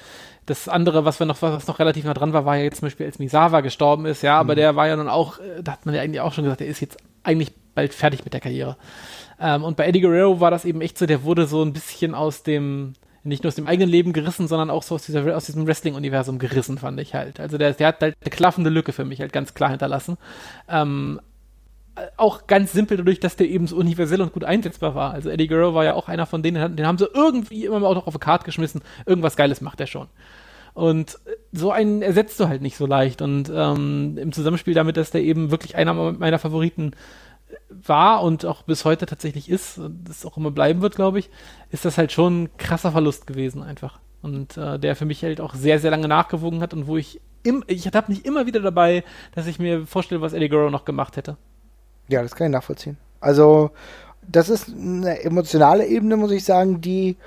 Das 0.46 0.68
andere, 0.68 1.06
was 1.06 1.20
wir 1.20 1.26
noch, 1.26 1.42
was 1.42 1.68
noch 1.68 1.80
relativ 1.80 2.06
nah 2.06 2.14
dran 2.14 2.34
war, 2.34 2.46
war 2.46 2.58
ja 2.58 2.64
jetzt 2.64 2.80
zum 2.80 2.88
Beispiel, 2.88 3.06
als 3.06 3.20
Misawa 3.20 3.62
gestorben 3.62 4.06
ist, 4.06 4.22
ja, 4.22 4.40
aber 4.40 4.56
der 4.56 4.76
war 4.76 4.88
ja 4.88 4.96
nun 4.96 5.10
auch, 5.10 5.40
äh, 5.40 5.62
da 5.62 5.74
hat 5.74 5.86
man 5.86 5.96
ja 5.96 6.02
eigentlich 6.02 6.22
auch 6.22 6.34
schon 6.34 6.46
gesagt, 6.46 6.62
der 6.62 6.68
ist 6.68 6.80
jetzt 6.80 6.98
eigentlich 7.24 7.52
bald 7.76 7.94
fertig 7.94 8.24
mit 8.24 8.34
der 8.34 8.42
Karriere. 8.42 8.78
Ähm, 9.42 9.64
und 9.64 9.76
bei 9.76 9.88
Eddie 9.88 10.02
Guerrero 10.02 10.40
war 10.40 10.52
das 10.52 10.66
eben 10.66 10.82
echt 10.82 10.98
so, 10.98 11.06
der 11.06 11.24
wurde 11.24 11.48
so 11.48 11.64
ein 11.64 11.74
bisschen 11.74 12.14
aus 12.14 12.44
dem, 12.44 12.94
nicht 13.24 13.44
nur 13.44 13.50
aus 13.50 13.56
dem 13.56 13.68
eigenen 13.68 13.90
Leben 13.90 14.14
gerissen, 14.14 14.48
sondern 14.48 14.70
auch 14.70 14.84
so 14.84 14.96
aus, 14.96 15.06
dieser, 15.06 15.36
aus 15.36 15.46
diesem 15.46 15.66
Wrestling-Universum 15.66 16.38
gerissen, 16.38 16.78
fand 16.78 17.00
ich 17.00 17.16
halt. 17.16 17.40
Also 17.40 17.58
der, 17.58 17.74
der 17.74 17.88
hat 17.88 18.02
halt 18.02 18.16
eine 18.22 18.30
klaffende 18.30 18.70
Lücke 18.70 18.94
für 18.94 19.04
mich 19.04 19.20
halt 19.20 19.34
ganz 19.34 19.54
klar 19.56 19.72
hinterlassen. 19.72 20.18
Ähm, 20.70 21.20
auch 22.18 22.48
ganz 22.48 22.72
simpel 22.72 22.98
dadurch, 22.98 23.20
dass 23.20 23.36
der 23.36 23.50
eben 23.50 23.68
so 23.68 23.76
universell 23.76 24.22
und 24.22 24.32
gut 24.32 24.44
einsetzbar 24.44 24.96
war. 24.96 25.12
Also 25.12 25.30
Eddie 25.30 25.48
Guerrero 25.48 25.74
war 25.74 25.86
ja 25.86 25.96
auch 25.96 26.08
einer 26.08 26.26
von 26.26 26.44
denen, 26.44 26.76
den 26.76 26.88
haben 26.88 26.98
sie 26.98 27.10
irgendwie 27.14 27.66
immer 27.66 27.84
auch 27.84 27.96
noch 27.96 28.08
auf 28.08 28.14
eine 28.14 28.20
Karte 28.20 28.46
geschmissen. 28.46 28.82
Irgendwas 29.06 29.36
Geiles 29.36 29.60
macht 29.60 29.80
er 29.80 29.88
schon. 29.88 30.08
Und 30.74 31.20
so 31.52 31.72
einen 31.72 32.02
ersetzt 32.02 32.40
du 32.40 32.48
halt 32.48 32.62
nicht 32.62 32.78
so 32.78 32.86
leicht. 32.86 33.22
Und 33.22 33.52
ähm, 33.54 34.18
im 34.18 34.32
Zusammenspiel 34.32 34.74
damit, 34.74 34.98
dass 34.98 35.12
der 35.12 35.22
eben 35.22 35.52
wirklich 35.52 35.76
einer 35.76 35.94
meiner 35.94 36.40
Favoriten 36.40 36.92
war 37.86 38.24
und 38.24 38.46
auch 38.46 38.64
bis 38.64 38.86
heute 38.86 39.06
tatsächlich 39.06 39.50
ist, 39.50 39.78
und 39.78 40.04
das 40.08 40.26
auch 40.26 40.38
immer 40.38 40.52
bleiben 40.52 40.82
wird, 40.82 40.96
glaube 40.96 41.20
ich, 41.20 41.30
ist 41.70 41.86
das 41.86 41.98
halt 41.98 42.12
schon 42.12 42.44
ein 42.44 42.58
krasser 42.58 42.92
Verlust 42.92 43.28
gewesen 43.28 43.64
einfach. 43.64 44.00
Und 44.22 44.58
äh, 44.58 44.78
der 44.78 44.96
für 44.96 45.06
mich 45.06 45.24
halt 45.24 45.42
auch 45.42 45.56
sehr, 45.56 45.80
sehr 45.80 45.92
lange 45.92 46.08
nachgewogen 46.08 46.62
hat 46.62 46.74
und 46.74 46.88
wo 46.88 46.98
ich 46.98 47.22
im, 47.44 47.64
ich 47.68 47.88
habe 47.88 48.12
nicht 48.12 48.26
immer 48.26 48.46
wieder 48.46 48.60
dabei, 48.60 49.04
dass 49.34 49.48
ich 49.48 49.58
mir 49.58 49.88
vorstelle, 49.88 50.22
was 50.22 50.34
Eddie 50.34 50.50
Guerrero 50.50 50.70
noch 50.70 50.86
gemacht 50.86 51.18
hätte. 51.18 51.38
Ja, 52.08 52.22
das 52.22 52.36
kann 52.36 52.48
ich 52.48 52.52
nachvollziehen. 52.52 52.98
Also, 53.20 53.72
das 54.28 54.50
ist 54.50 54.70
eine 54.70 55.24
emotionale 55.24 55.88
Ebene, 55.88 56.18
muss 56.18 56.32
ich 56.32 56.44
sagen, 56.44 56.82
die 56.82 57.18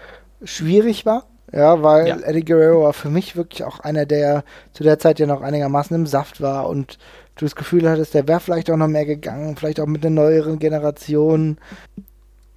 schwierig 0.44 1.04
war. 1.04 1.24
Ja, 1.52 1.82
weil 1.82 2.08
Ja. 2.08 2.16
Eddie 2.20 2.44
Guerrero 2.44 2.84
war 2.84 2.92
für 2.92 3.10
mich 3.10 3.36
wirklich 3.36 3.64
auch 3.64 3.80
einer, 3.80 4.06
der 4.06 4.44
zu 4.72 4.82
der 4.84 4.98
Zeit 4.98 5.18
ja 5.18 5.26
noch 5.26 5.40
einigermaßen 5.42 5.94
im 5.96 6.06
Saft 6.06 6.40
war 6.40 6.68
und 6.68 6.98
du 7.36 7.44
das 7.44 7.56
Gefühl 7.56 7.88
hattest, 7.88 8.14
der 8.14 8.28
wäre 8.28 8.40
vielleicht 8.40 8.70
auch 8.70 8.76
noch 8.76 8.88
mehr 8.88 9.06
gegangen, 9.06 9.56
vielleicht 9.56 9.80
auch 9.80 9.86
mit 9.86 10.04
einer 10.04 10.14
neueren 10.14 10.58
Generation. 10.58 11.58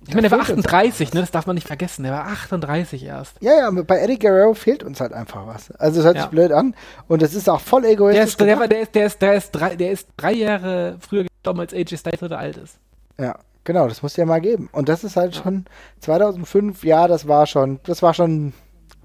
Ich 0.07 0.13
meine, 0.13 0.30
der 0.30 0.38
war 0.38 0.45
fehlt 0.45 0.57
uns 0.59 0.65
38, 0.67 1.13
ne? 1.13 1.19
Das 1.21 1.32
darf 1.32 1.47
man 1.47 1.55
nicht 1.55 1.67
vergessen. 1.67 2.03
Der 2.03 2.13
war 2.13 2.28
38 2.28 3.03
erst. 3.03 3.36
Ja, 3.41 3.51
ja, 3.57 3.71
bei 3.71 3.99
Eddie 3.99 4.17
Guerrero 4.19 4.53
fehlt 4.53 4.84
uns 4.84 5.01
halt 5.01 5.11
einfach 5.11 5.45
was. 5.47 5.71
Also, 5.71 5.99
es 5.99 6.05
hört 6.05 6.15
Ja. 6.15 6.21
sich 6.23 6.32
blöd 6.32 6.51
an 6.53 6.75
und 7.09 7.21
es 7.21 7.34
ist 7.34 7.49
auch 7.49 7.59
voll 7.59 7.84
egoistisch. 7.84 8.25
ist, 8.25 8.39
der, 8.39 8.82
ist, 8.82 8.95
der, 8.95 9.05
ist, 9.05 9.21
der, 9.21 9.34
ist 9.34 9.51
drei, 9.51 9.75
der 9.75 9.91
ist 9.91 10.07
drei 10.15 10.32
Jahre 10.34 10.97
früher 10.99 11.23
gestorben, 11.25 11.59
als 11.59 11.73
AJ 11.73 11.97
Styles 11.97 12.21
heute 12.21 12.38
alt 12.38 12.55
ist. 12.57 12.78
Ja, 13.19 13.36
genau, 13.65 13.88
das 13.89 14.01
muss 14.01 14.15
ja 14.15 14.25
mal 14.25 14.39
geben. 14.39 14.69
Und 14.71 14.88
das 14.88 15.03
ist 15.03 15.17
halt 15.17 15.36
schon 15.36 15.65
2005, 15.99 16.86
ja, 16.86 17.07
das 17.09 17.28
war 17.28 17.45
schon, 17.45 17.80
das 17.84 18.01
war 18.01 18.13
schon 18.13 18.53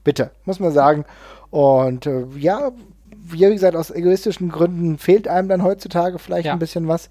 bitter, 0.05 0.31
muss 0.45 0.61
man 0.61 0.71
sagen. 0.73 1.05
Und 1.51 2.07
äh, 2.07 2.27
ja, 2.37 2.71
wie 3.25 3.39
gesagt, 3.39 3.77
aus 3.77 3.91
egoistischen 3.91 4.49
Gründen 4.51 4.99
fehlt 4.99 5.29
einem 5.29 5.49
dann 5.49 5.63
heutzutage 5.63 6.19
vielleicht 6.19 6.47
Ja. 6.47 6.53
ein 6.55 6.59
bisschen 6.59 6.89
was. 6.89 7.09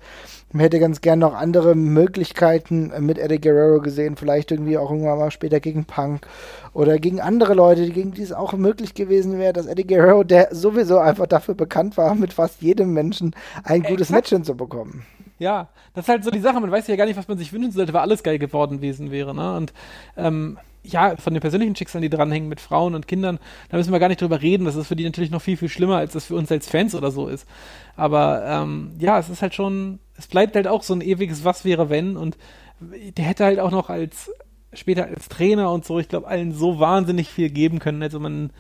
Man 0.52 0.62
hätte 0.62 0.80
ganz 0.80 1.00
gern 1.02 1.20
noch 1.20 1.34
andere 1.34 1.76
Möglichkeiten 1.76 2.92
äh, 2.92 3.00
mit 3.00 3.18
Eddie 3.18 3.40
Guerrero 3.40 3.82
gesehen, 3.82 4.18
vielleicht 4.18 4.52
irgendwie 4.52 4.78
auch 4.78 4.92
irgendwann 4.92 5.18
mal 5.18 5.32
später 5.32 5.60
gegen 5.60 5.86
Punk 5.86 6.28
oder 6.74 7.00
gegen 7.00 7.22
andere 7.22 7.54
Leute, 7.54 7.90
gegen 7.90 8.12
die 8.12 8.22
es 8.22 8.34
auch 8.34 8.54
möglich 8.54 8.94
gewesen 8.94 9.40
wäre, 9.40 9.54
dass 9.54 9.66
Eddie 9.66 9.88
Guerrero, 9.88 10.24
der 10.24 10.50
sowieso 10.54 10.98
einfach 11.00 11.28
dafür 11.28 11.56
bekannt 11.56 11.96
war, 11.98 12.16
mit 12.16 12.34
fast 12.34 12.62
jedem 12.62 12.94
Menschen 12.94 13.34
ein 13.64 13.82
gutes 13.82 14.10
Exakt. 14.10 14.12
Match 14.12 14.30
hinzubekommen. 14.30 15.04
Ja, 15.40 15.70
das 15.96 16.06
ist 16.06 16.10
halt 16.10 16.24
so 16.24 16.30
die 16.32 16.40
Sache, 16.40 16.60
man 16.60 16.70
weiß 16.70 16.86
ja 16.88 16.96
gar 16.96 17.06
nicht, 17.06 17.18
was 17.18 17.28
man 17.28 17.38
sich 17.38 17.52
wünschen 17.52 17.72
sollte, 17.72 17.94
weil 17.94 18.02
alles 18.02 18.22
geil 18.22 18.38
geworden 18.38 18.78
gewesen 18.78 19.10
wäre, 19.10 19.34
ne? 19.34 19.56
Und 19.56 19.74
ähm, 20.16 20.58
ja, 20.84 21.16
von 21.18 21.34
den 21.34 21.42
persönlichen 21.42 21.76
Schicksalen, 21.76 22.02
die 22.02 22.10
dranhängen 22.10 22.50
mit 22.50 22.60
Frauen 22.60 22.96
und 22.96 23.08
Kindern, 23.08 23.40
da 23.70 23.78
müssen 23.78 23.92
wir 23.92 24.00
gar 24.00 24.08
nicht 24.08 24.22
drüber 24.22 24.42
reden. 24.42 24.66
Das 24.66 24.76
ist 24.76 24.88
für 24.88 24.96
die 24.96 25.04
natürlich 25.04 25.32
noch 25.32 25.42
viel, 25.42 25.58
viel 25.58 25.70
schlimmer, 25.70 25.98
als 25.98 26.14
das 26.14 26.26
für 26.26 26.36
uns 26.36 26.52
als 26.52 26.68
Fans 26.68 26.96
oder 26.96 27.12
so 27.12 27.28
ist. 27.28 27.48
Aber 27.96 28.44
ähm, 28.46 28.94
ja, 29.00 29.20
es 29.20 29.30
ist 29.30 29.42
halt 29.42 29.54
schon, 29.54 30.00
es 30.18 30.28
bleibt 30.28 30.56
halt 30.56 30.68
auch 30.68 30.84
so 30.84 30.94
ein 30.94 31.02
ewiges 31.02 31.46
Was 31.46 31.66
wäre, 31.66 31.90
wenn. 31.90 32.18
Und 32.18 32.38
der 32.80 33.26
hätte 33.26 33.46
halt 33.46 33.60
auch 33.60 33.72
noch 33.72 33.90
als 33.90 34.32
später 34.74 35.06
als 35.06 35.28
Trainer 35.28 35.72
und 35.72 35.86
so, 35.86 36.00
ich 36.00 36.08
glaube, 36.08 36.28
allen 36.28 36.54
so 36.54 36.80
wahnsinnig 36.80 37.30
viel 37.30 37.50
geben 37.50 37.80
können. 37.80 38.02
Also 38.02 38.20
man, 38.20 38.52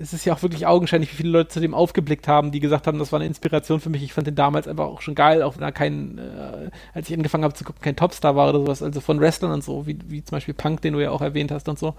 es 0.00 0.14
ist 0.14 0.24
ja 0.24 0.32
auch 0.32 0.42
wirklich 0.42 0.66
augenscheinlich, 0.66 1.12
wie 1.12 1.16
viele 1.16 1.28
Leute 1.28 1.50
zu 1.50 1.60
dem 1.60 1.74
aufgeblickt 1.74 2.26
haben, 2.26 2.52
die 2.52 2.60
gesagt 2.60 2.86
haben, 2.86 2.98
das 2.98 3.12
war 3.12 3.18
eine 3.18 3.26
Inspiration 3.26 3.80
für 3.80 3.90
mich. 3.90 4.02
Ich 4.02 4.14
fand 4.14 4.26
den 4.26 4.34
damals 4.34 4.66
einfach 4.66 4.86
auch 4.86 5.02
schon 5.02 5.14
geil, 5.14 5.42
auch 5.42 5.56
wenn 5.56 5.62
er 5.62 5.72
kein, 5.72 6.16
äh, 6.16 6.70
als 6.94 7.10
ich 7.10 7.14
angefangen 7.14 7.44
habe 7.44 7.52
zu 7.52 7.64
gucken, 7.64 7.82
kein 7.82 7.96
Topstar 7.96 8.34
war 8.34 8.48
oder 8.48 8.60
sowas, 8.60 8.82
also 8.82 9.00
von 9.02 9.20
Wrestlern 9.20 9.52
und 9.52 9.62
so, 9.62 9.86
wie, 9.86 9.98
wie 10.06 10.24
zum 10.24 10.36
Beispiel 10.36 10.54
Punk, 10.54 10.80
den 10.80 10.94
du 10.94 11.00
ja 11.00 11.10
auch 11.10 11.20
erwähnt 11.20 11.52
hast 11.52 11.68
und 11.68 11.78
so. 11.78 11.94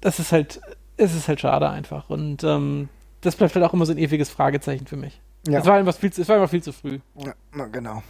Das 0.00 0.18
ist 0.18 0.32
halt, 0.32 0.60
es 0.96 1.14
ist 1.14 1.28
halt 1.28 1.40
schade 1.40 1.70
einfach. 1.70 2.10
Und 2.10 2.42
ähm, 2.42 2.88
das 3.20 3.36
bleibt 3.36 3.54
halt 3.54 3.64
auch 3.64 3.74
immer 3.74 3.86
so 3.86 3.92
ein 3.92 3.98
ewiges 3.98 4.28
Fragezeichen 4.28 4.88
für 4.88 4.96
mich. 4.96 5.20
Ja. 5.46 5.60
Es 5.60 5.66
war 5.66 5.74
einfach 5.74 5.94
viel 5.94 6.12
zu, 6.12 6.22
es 6.22 6.28
war 6.28 6.34
einfach 6.34 6.50
viel 6.50 6.64
zu 6.64 6.72
früh. 6.72 6.98
Ja, 7.14 7.32
na, 7.52 7.66
genau. 7.66 8.02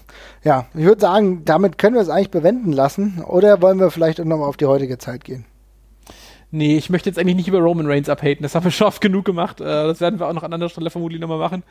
Ja, 0.44 0.66
ich 0.72 0.84
würde 0.84 1.00
sagen, 1.00 1.44
damit 1.44 1.76
können 1.76 1.94
wir 1.94 2.02
es 2.02 2.08
eigentlich 2.08 2.30
bewenden 2.30 2.72
lassen. 2.72 3.22
Oder 3.22 3.60
wollen 3.60 3.78
wir 3.78 3.90
vielleicht 3.90 4.18
nochmal 4.18 4.48
auf 4.48 4.56
die 4.56 4.66
heutige 4.66 4.96
Zeit 4.96 5.24
gehen? 5.24 5.44
Nee, 6.50 6.76
ich 6.78 6.88
möchte 6.88 7.10
jetzt 7.10 7.18
eigentlich 7.18 7.36
nicht 7.36 7.48
über 7.48 7.58
Roman 7.58 7.86
Reigns 7.86 8.08
abhaten. 8.08 8.42
Das 8.42 8.54
haben 8.54 8.64
wir 8.64 8.70
schon 8.70 8.86
oft 8.86 9.00
genug 9.00 9.24
gemacht. 9.24 9.60
Äh, 9.60 9.64
das 9.64 10.00
werden 10.00 10.18
wir 10.18 10.26
auch 10.26 10.32
noch 10.32 10.42
an 10.42 10.52
anderer 10.52 10.70
Stelle 10.70 10.90
vermutlich 10.90 11.20
nochmal 11.20 11.38
machen. 11.38 11.62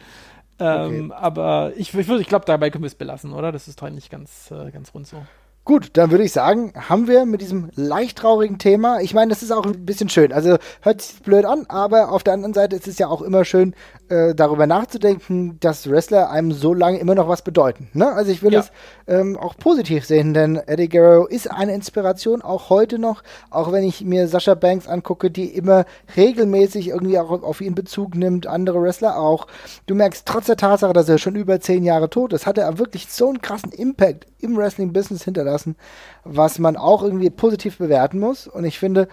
Ähm, 0.59 1.11
Aber 1.11 1.73
ich, 1.75 1.93
ich, 1.93 2.09
ich 2.09 2.27
glaube, 2.27 2.45
dabei 2.45 2.69
können 2.69 2.83
wir 2.83 2.87
es 2.87 2.95
belassen, 2.95 3.33
oder? 3.33 3.51
Das 3.51 3.67
ist 3.67 3.81
doch 3.81 3.87
eigentlich 3.87 4.09
ganz, 4.09 4.51
äh, 4.51 4.71
ganz 4.71 4.93
rund 4.93 5.07
so. 5.07 5.23
Gut, 5.67 5.89
dann 5.97 6.11
würde 6.11 6.23
ich 6.23 6.31
sagen, 6.31 6.71
haben 6.77 7.09
wir 7.09 7.25
mit 7.25 7.41
diesem 7.41 7.71
leicht 7.75 8.19
traurigen 8.19 8.57
Thema, 8.57 9.01
ich 9.01 9.13
meine, 9.13 9.27
das 9.27 9.43
ist 9.43 9.51
auch 9.51 9.65
ein 9.65 9.85
bisschen 9.85 10.07
schön, 10.07 10.31
also 10.31 10.55
hört 10.79 11.01
sich 11.01 11.21
blöd 11.21 11.43
an, 11.43 11.65
aber 11.67 12.13
auf 12.13 12.23
der 12.23 12.35
anderen 12.35 12.53
Seite 12.53 12.77
ist 12.77 12.87
es 12.87 12.97
ja 12.99 13.09
auch 13.09 13.21
immer 13.21 13.43
schön, 13.43 13.75
äh, 14.07 14.33
darüber 14.33 14.65
nachzudenken, 14.65 15.59
dass 15.59 15.89
Wrestler 15.89 16.29
einem 16.29 16.53
so 16.53 16.73
lange 16.73 16.99
immer 16.99 17.15
noch 17.15 17.27
was 17.27 17.41
bedeuten. 17.41 17.89
Ne? 17.91 18.09
Also 18.09 18.31
ich 18.31 18.41
will 18.41 18.53
ja. 18.53 18.61
es 18.61 18.71
ähm, 19.07 19.35
auch 19.35 19.57
positiv 19.57 20.05
sehen, 20.05 20.33
denn 20.33 20.55
Eddie 20.55 20.87
Guerrero 20.87 21.25
ist 21.25 21.51
eine 21.51 21.73
Inspiration, 21.73 22.41
auch 22.41 22.69
heute 22.69 22.97
noch, 22.97 23.21
auch 23.49 23.73
wenn 23.73 23.83
ich 23.83 24.05
mir 24.05 24.29
Sascha 24.29 24.55
Banks 24.55 24.87
angucke, 24.87 25.29
die 25.29 25.53
immer 25.53 25.83
regelmäßig 26.15 26.87
irgendwie 26.87 27.19
auch 27.19 27.43
auf 27.43 27.59
ihn 27.59 27.75
Bezug 27.75 28.15
nimmt, 28.15 28.47
andere 28.47 28.81
Wrestler 28.81 29.19
auch. 29.19 29.47
Du 29.87 29.95
merkst 29.95 30.25
trotz 30.25 30.45
der 30.45 30.55
Tatsache, 30.55 30.93
dass 30.93 31.09
er 31.09 31.17
schon 31.17 31.35
über 31.35 31.59
zehn 31.59 31.83
Jahre 31.83 32.09
tot 32.09 32.31
ist, 32.31 32.45
hat 32.45 32.57
er 32.57 32.79
wirklich 32.79 33.11
so 33.11 33.27
einen 33.27 33.41
krassen 33.41 33.73
Impact 33.73 34.27
im 34.39 34.57
Wrestling-Business 34.57 35.23
hinterlassen, 35.23 35.75
was 36.23 36.59
man 36.59 36.77
auch 36.77 37.03
irgendwie 37.03 37.29
positiv 37.29 37.77
bewerten 37.77 38.19
muss. 38.19 38.47
Und 38.47 38.65
ich 38.65 38.79
finde, 38.79 39.07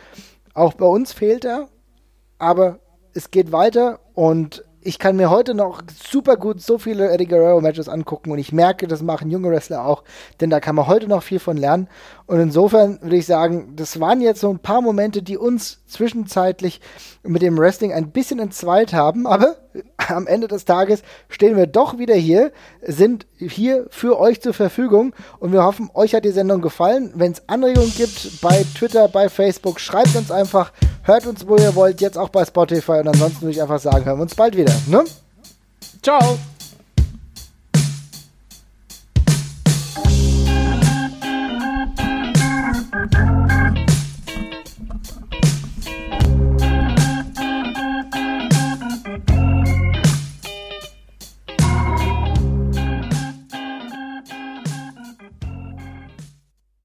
auch 0.54 0.74
bei 0.74 0.86
uns 0.86 1.12
fehlt 1.12 1.44
er, 1.44 1.68
aber 2.38 2.78
es 3.14 3.30
geht 3.30 3.52
weiter 3.52 4.00
und 4.14 4.64
ich 4.86 4.98
kann 4.98 5.16
mir 5.16 5.30
heute 5.30 5.54
noch 5.54 5.82
super 5.88 6.36
gut 6.36 6.60
so 6.60 6.76
viele 6.76 7.10
Eddie 7.10 7.26
Guerrero 7.26 7.60
Matches 7.62 7.88
angucken 7.88 8.30
und 8.30 8.38
ich 8.38 8.52
merke, 8.52 8.86
das 8.86 9.02
machen 9.02 9.30
junge 9.30 9.50
Wrestler 9.50 9.86
auch, 9.86 10.04
denn 10.40 10.50
da 10.50 10.60
kann 10.60 10.74
man 10.74 10.86
heute 10.86 11.08
noch 11.08 11.22
viel 11.22 11.38
von 11.38 11.56
lernen. 11.56 11.88
Und 12.26 12.40
insofern 12.40 13.00
würde 13.02 13.16
ich 13.16 13.26
sagen, 13.26 13.74
das 13.76 14.00
waren 14.00 14.22
jetzt 14.22 14.40
so 14.40 14.48
ein 14.48 14.58
paar 14.58 14.80
Momente, 14.80 15.22
die 15.22 15.36
uns 15.36 15.80
zwischenzeitlich 15.86 16.80
mit 17.22 17.42
dem 17.42 17.58
Wrestling 17.58 17.92
ein 17.92 18.10
bisschen 18.10 18.38
entzweit 18.38 18.94
haben, 18.94 19.26
aber 19.26 19.56
am 20.08 20.26
Ende 20.26 20.48
des 20.48 20.64
Tages 20.64 21.02
stehen 21.28 21.56
wir 21.56 21.66
doch 21.66 21.98
wieder 21.98 22.14
hier, 22.14 22.50
sind 22.80 23.26
hier 23.36 23.86
für 23.90 24.18
euch 24.18 24.40
zur 24.40 24.54
Verfügung 24.54 25.14
und 25.38 25.52
wir 25.52 25.64
hoffen, 25.64 25.90
euch 25.92 26.14
hat 26.14 26.24
die 26.24 26.30
Sendung 26.30 26.62
gefallen. 26.62 27.12
Wenn 27.14 27.32
es 27.32 27.42
Anregungen 27.46 27.92
gibt 27.94 28.40
bei 28.40 28.64
Twitter, 28.74 29.08
bei 29.08 29.28
Facebook, 29.28 29.78
schreibt 29.78 30.16
uns 30.16 30.30
einfach, 30.30 30.72
hört 31.02 31.26
uns, 31.26 31.46
wo 31.46 31.56
ihr 31.56 31.74
wollt, 31.74 32.00
jetzt 32.00 32.16
auch 32.16 32.30
bei 32.30 32.44
Spotify 32.44 33.00
und 33.00 33.08
ansonsten 33.08 33.42
würde 33.42 33.52
ich 33.52 33.62
einfach 33.62 33.80
sagen, 33.80 34.06
hören 34.06 34.18
wir 34.18 34.22
uns 34.22 34.34
bald 34.34 34.56
wieder. 34.56 34.72
Ne? 34.86 35.04
Ciao! 36.02 36.38